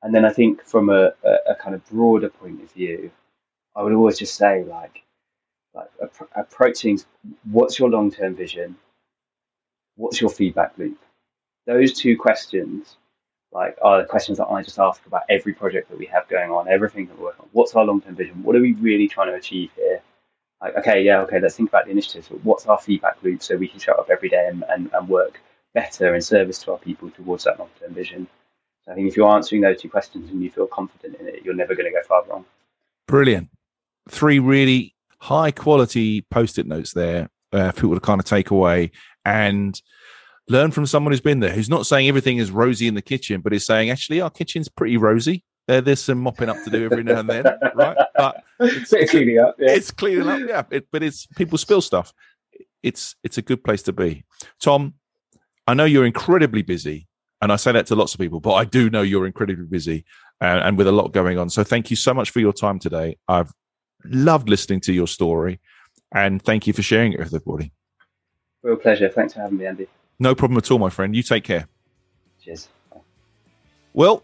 And 0.02 0.14
then 0.14 0.26
I 0.26 0.32
think 0.32 0.64
from 0.64 0.90
a, 0.90 1.14
a, 1.24 1.52
a 1.52 1.56
kind 1.56 1.76
of 1.76 1.88
broader 1.90 2.30
point 2.30 2.62
of 2.62 2.72
view, 2.72 3.12
I 3.76 3.84
would 3.84 3.94
always 3.94 4.18
just 4.18 4.36
say 4.36 4.64
like, 4.64 5.04
like 5.74 5.90
approaching 6.36 7.00
what's 7.52 7.78
your 7.78 7.90
long 7.90 8.12
term 8.12 8.36
vision, 8.36 8.76
what's 9.96 10.20
your 10.20 10.30
feedback 10.30 10.78
loop. 10.78 10.98
Those 11.66 11.94
two 11.94 12.18
questions, 12.18 12.98
like, 13.56 13.78
are 13.82 14.02
the 14.02 14.08
questions 14.08 14.38
that 14.38 14.48
I 14.48 14.62
just 14.62 14.78
ask 14.78 15.04
about 15.06 15.24
every 15.30 15.54
project 15.54 15.90
that 15.90 15.98
we 15.98 16.06
have 16.08 16.28
going 16.28 16.52
on, 16.52 16.68
everything 16.68 17.08
that 17.08 17.18
we're 17.18 17.28
working 17.28 17.44
on. 17.44 17.50
What's 17.54 17.74
our 17.76 17.86
long 17.86 18.02
term 18.02 18.16
vision? 18.16 18.44
What 18.44 18.56
are 18.56 18.62
we 18.62 18.74
really 18.74 19.08
trying 19.08 19.28
to 19.28 19.36
achieve 19.36 19.72
here? 19.76 20.02
Like, 20.62 20.76
okay, 20.78 21.02
yeah, 21.02 21.22
okay, 21.22 21.40
let's 21.40 21.56
think 21.56 21.70
about 21.70 21.86
the 21.86 21.92
initiatives. 21.92 22.28
But 22.28 22.44
what's 22.44 22.66
our 22.66 22.78
feedback 22.78 23.18
loop 23.24 23.42
so 23.42 23.56
we 23.56 23.68
can 23.68 23.80
show 23.80 23.94
up 23.94 24.10
every 24.10 24.30
day 24.30 24.48
and, 24.50 24.64
and, 24.70 24.92
and 24.94 25.10
work 25.10 25.42
better 25.74 26.14
in 26.14 26.22
service 26.22 26.60
to 26.64 26.74
our 26.74 26.78
people 26.78 27.10
towards 27.10 27.46
that 27.46 27.58
long 27.58 27.70
term 27.80 27.94
vision? 27.94 28.28
So 28.84 28.92
I 28.92 28.96
think 28.96 29.08
if 29.08 29.16
you're 29.16 29.32
answering 29.32 29.62
those 29.62 29.82
two 29.82 29.90
questions 29.90 30.30
and 30.30 30.44
you 30.44 30.52
feel 30.52 30.68
confident 30.68 31.16
in 31.20 31.28
it, 31.28 31.44
you're 31.44 31.56
never 31.56 31.76
going 31.76 31.92
to 31.92 31.92
go 31.92 32.04
far 32.04 32.24
wrong. 32.26 32.46
Brilliant 33.08 33.50
three 34.10 34.40
really 34.40 34.94
high 35.20 35.52
quality 35.52 36.22
post-it 36.30 36.68
notes 36.68 36.94
there 36.94 37.30
uh, 37.54 37.72
people 37.72 37.96
to 37.96 38.00
kind 38.00 38.20
of 38.20 38.26
take 38.26 38.52
away 38.52 38.92
and 39.24 39.82
learn 40.48 40.72
from 40.72 40.86
someone 40.86 41.12
who's 41.12 41.22
been 41.22 41.40
there, 41.40 41.52
who's 41.52 41.70
not 41.70 41.86
saying 41.86 42.08
everything 42.08 42.38
is 42.38 42.52
rosy 42.52 42.88
in 42.88 42.94
the 42.94 43.02
kitchen, 43.02 43.42
but 43.42 43.54
is 43.54 43.66
saying 43.66 43.90
actually 43.90 44.22
our 44.22 44.30
kitchen's 44.30 44.70
pretty 44.70 44.98
rosy. 44.98 45.44
There's 45.68 46.02
some 46.02 46.20
mopping 46.20 46.50
up 46.50 46.64
to 46.64 46.70
do 46.70 46.86
every 46.86 47.04
now 47.04 47.22
and 47.22 47.30
then, 47.30 47.46
right? 47.74 47.98
But 48.16 48.44
it's, 48.60 48.94
it's 48.94 49.12
cleaning 49.12 49.40
up. 49.40 49.56
Yeah. 49.58 49.72
It's 49.72 49.92
cleaning 49.92 50.28
up, 50.28 50.40
yeah. 50.48 50.64
It, 50.70 50.88
but 50.92 51.02
it's 51.02 51.26
people 51.26 51.58
spill 51.58 51.82
stuff. 51.82 52.14
It's 52.84 53.16
it's 53.24 53.40
a 53.40 53.42
good 53.42 53.64
place 53.64 53.82
to 53.84 53.94
be. 53.94 54.24
Tom, 54.62 54.94
I 55.68 55.74
know 55.74 55.86
you're 55.86 56.06
incredibly 56.06 56.62
busy, 56.62 57.08
and 57.42 57.52
I 57.52 57.56
say 57.56 57.72
that 57.72 57.88
to 57.88 57.96
lots 57.96 58.14
of 58.14 58.20
people, 58.20 58.40
but 58.40 58.54
I 58.54 58.64
do 58.64 58.92
know 58.92 59.02
you're 59.02 59.26
incredibly 59.26 59.66
busy 59.66 60.06
uh, 60.40 60.62
and 60.64 60.78
with 60.78 60.88
a 60.88 60.92
lot 60.92 61.12
going 61.12 61.40
on. 61.40 61.50
So 61.50 61.64
thank 61.64 61.90
you 61.90 61.96
so 61.96 62.14
much 62.14 62.30
for 62.30 62.40
your 62.40 62.54
time 62.54 62.78
today. 62.78 63.18
I've 63.28 63.52
loved 64.06 64.50
listening 64.50 64.82
to 64.82 64.94
your 64.94 65.08
story, 65.08 65.60
and 66.14 66.42
thank 66.42 66.68
you 66.68 66.74
for 66.74 66.84
sharing 66.84 67.14
it 67.14 67.20
with 67.20 67.34
everybody. 67.34 67.74
Real 68.62 68.78
pleasure. 68.78 69.10
Thanks 69.10 69.34
for 69.34 69.42
having 69.42 69.58
me, 69.58 69.66
Andy. 69.66 69.88
No 70.20 70.34
problem 70.36 70.58
at 70.58 70.72
all, 70.72 70.80
my 70.80 70.90
friend. 70.90 71.16
You 71.16 71.24
take 71.24 71.44
care. 71.44 71.68
Cheers. 72.42 72.70
Well, 73.94 74.24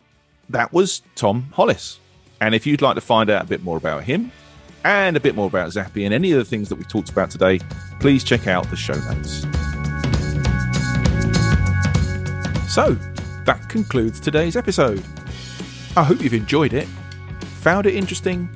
that 0.50 0.72
was 0.74 1.02
Tom 1.16 1.48
Holliss. 1.54 1.98
And 2.40 2.56
if 2.56 2.66
you'd 2.66 2.82
like 2.82 2.96
to 2.96 3.02
find 3.02 3.30
out 3.30 3.44
a 3.44 3.48
bit 3.48 3.64
more 3.64 3.78
about 3.78 4.04
him 4.04 4.32
and 4.84 5.16
a 5.16 5.20
bit 5.20 5.36
more 5.36 5.48
about 5.48 5.72
Zappi 5.72 6.06
and 6.06 6.14
any 6.14 6.32
of 6.32 6.38
the 6.38 6.46
things 6.46 6.70
that 6.70 6.76
we 6.76 6.84
talked 6.86 7.10
about 7.10 7.30
today, 7.30 7.60
please 8.00 8.24
check 8.24 8.48
out 8.48 8.70
the 8.70 8.76
show 8.76 8.96
notes. 8.96 9.42
So, 12.74 12.98
that 13.46 13.68
concludes 13.70 14.20
today's 14.20 14.56
episode. 14.56 15.04
I 15.98 16.04
hope 16.04 16.22
you've 16.22 16.34
enjoyed 16.34 16.74
it, 16.74 16.88
found 17.60 17.86
it 17.86 17.96
interesting, 17.96 18.50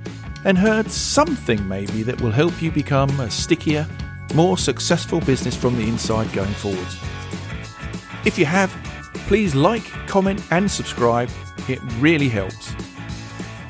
and 0.46 0.58
heard 0.58 0.90
something 0.90 1.68
maybe 1.68 2.02
that 2.04 2.22
will 2.22 2.32
help 2.32 2.62
you 2.62 2.72
become 2.72 3.20
a 3.20 3.30
stickier, 3.30 3.86
more 4.34 4.58
successful 4.58 5.20
business 5.22 5.56
from 5.56 5.76
the 5.76 5.84
inside 5.84 6.32
going 6.34 6.54
forward. 6.54 6.88
If 8.26 8.40
you 8.40 8.46
have, 8.46 8.72
please 9.28 9.54
like, 9.54 9.84
comment, 10.08 10.42
and 10.50 10.70
subscribe. 10.70 11.30
It 11.68 11.80
really 12.00 12.28
helps. 12.28 12.74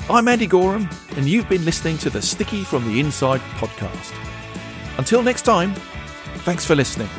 I'm 0.08 0.28
Andy 0.28 0.46
Goram, 0.46 0.88
and 1.16 1.26
you've 1.26 1.48
been 1.48 1.64
listening 1.66 1.98
to 1.98 2.08
the 2.08 2.22
Sticky 2.22 2.64
from 2.64 2.86
the 2.86 2.98
Inside 2.98 3.40
podcast. 3.58 4.14
Until 4.96 5.22
next 5.22 5.42
time, 5.42 5.74
thanks 6.44 6.64
for 6.64 6.74
listening. 6.74 7.10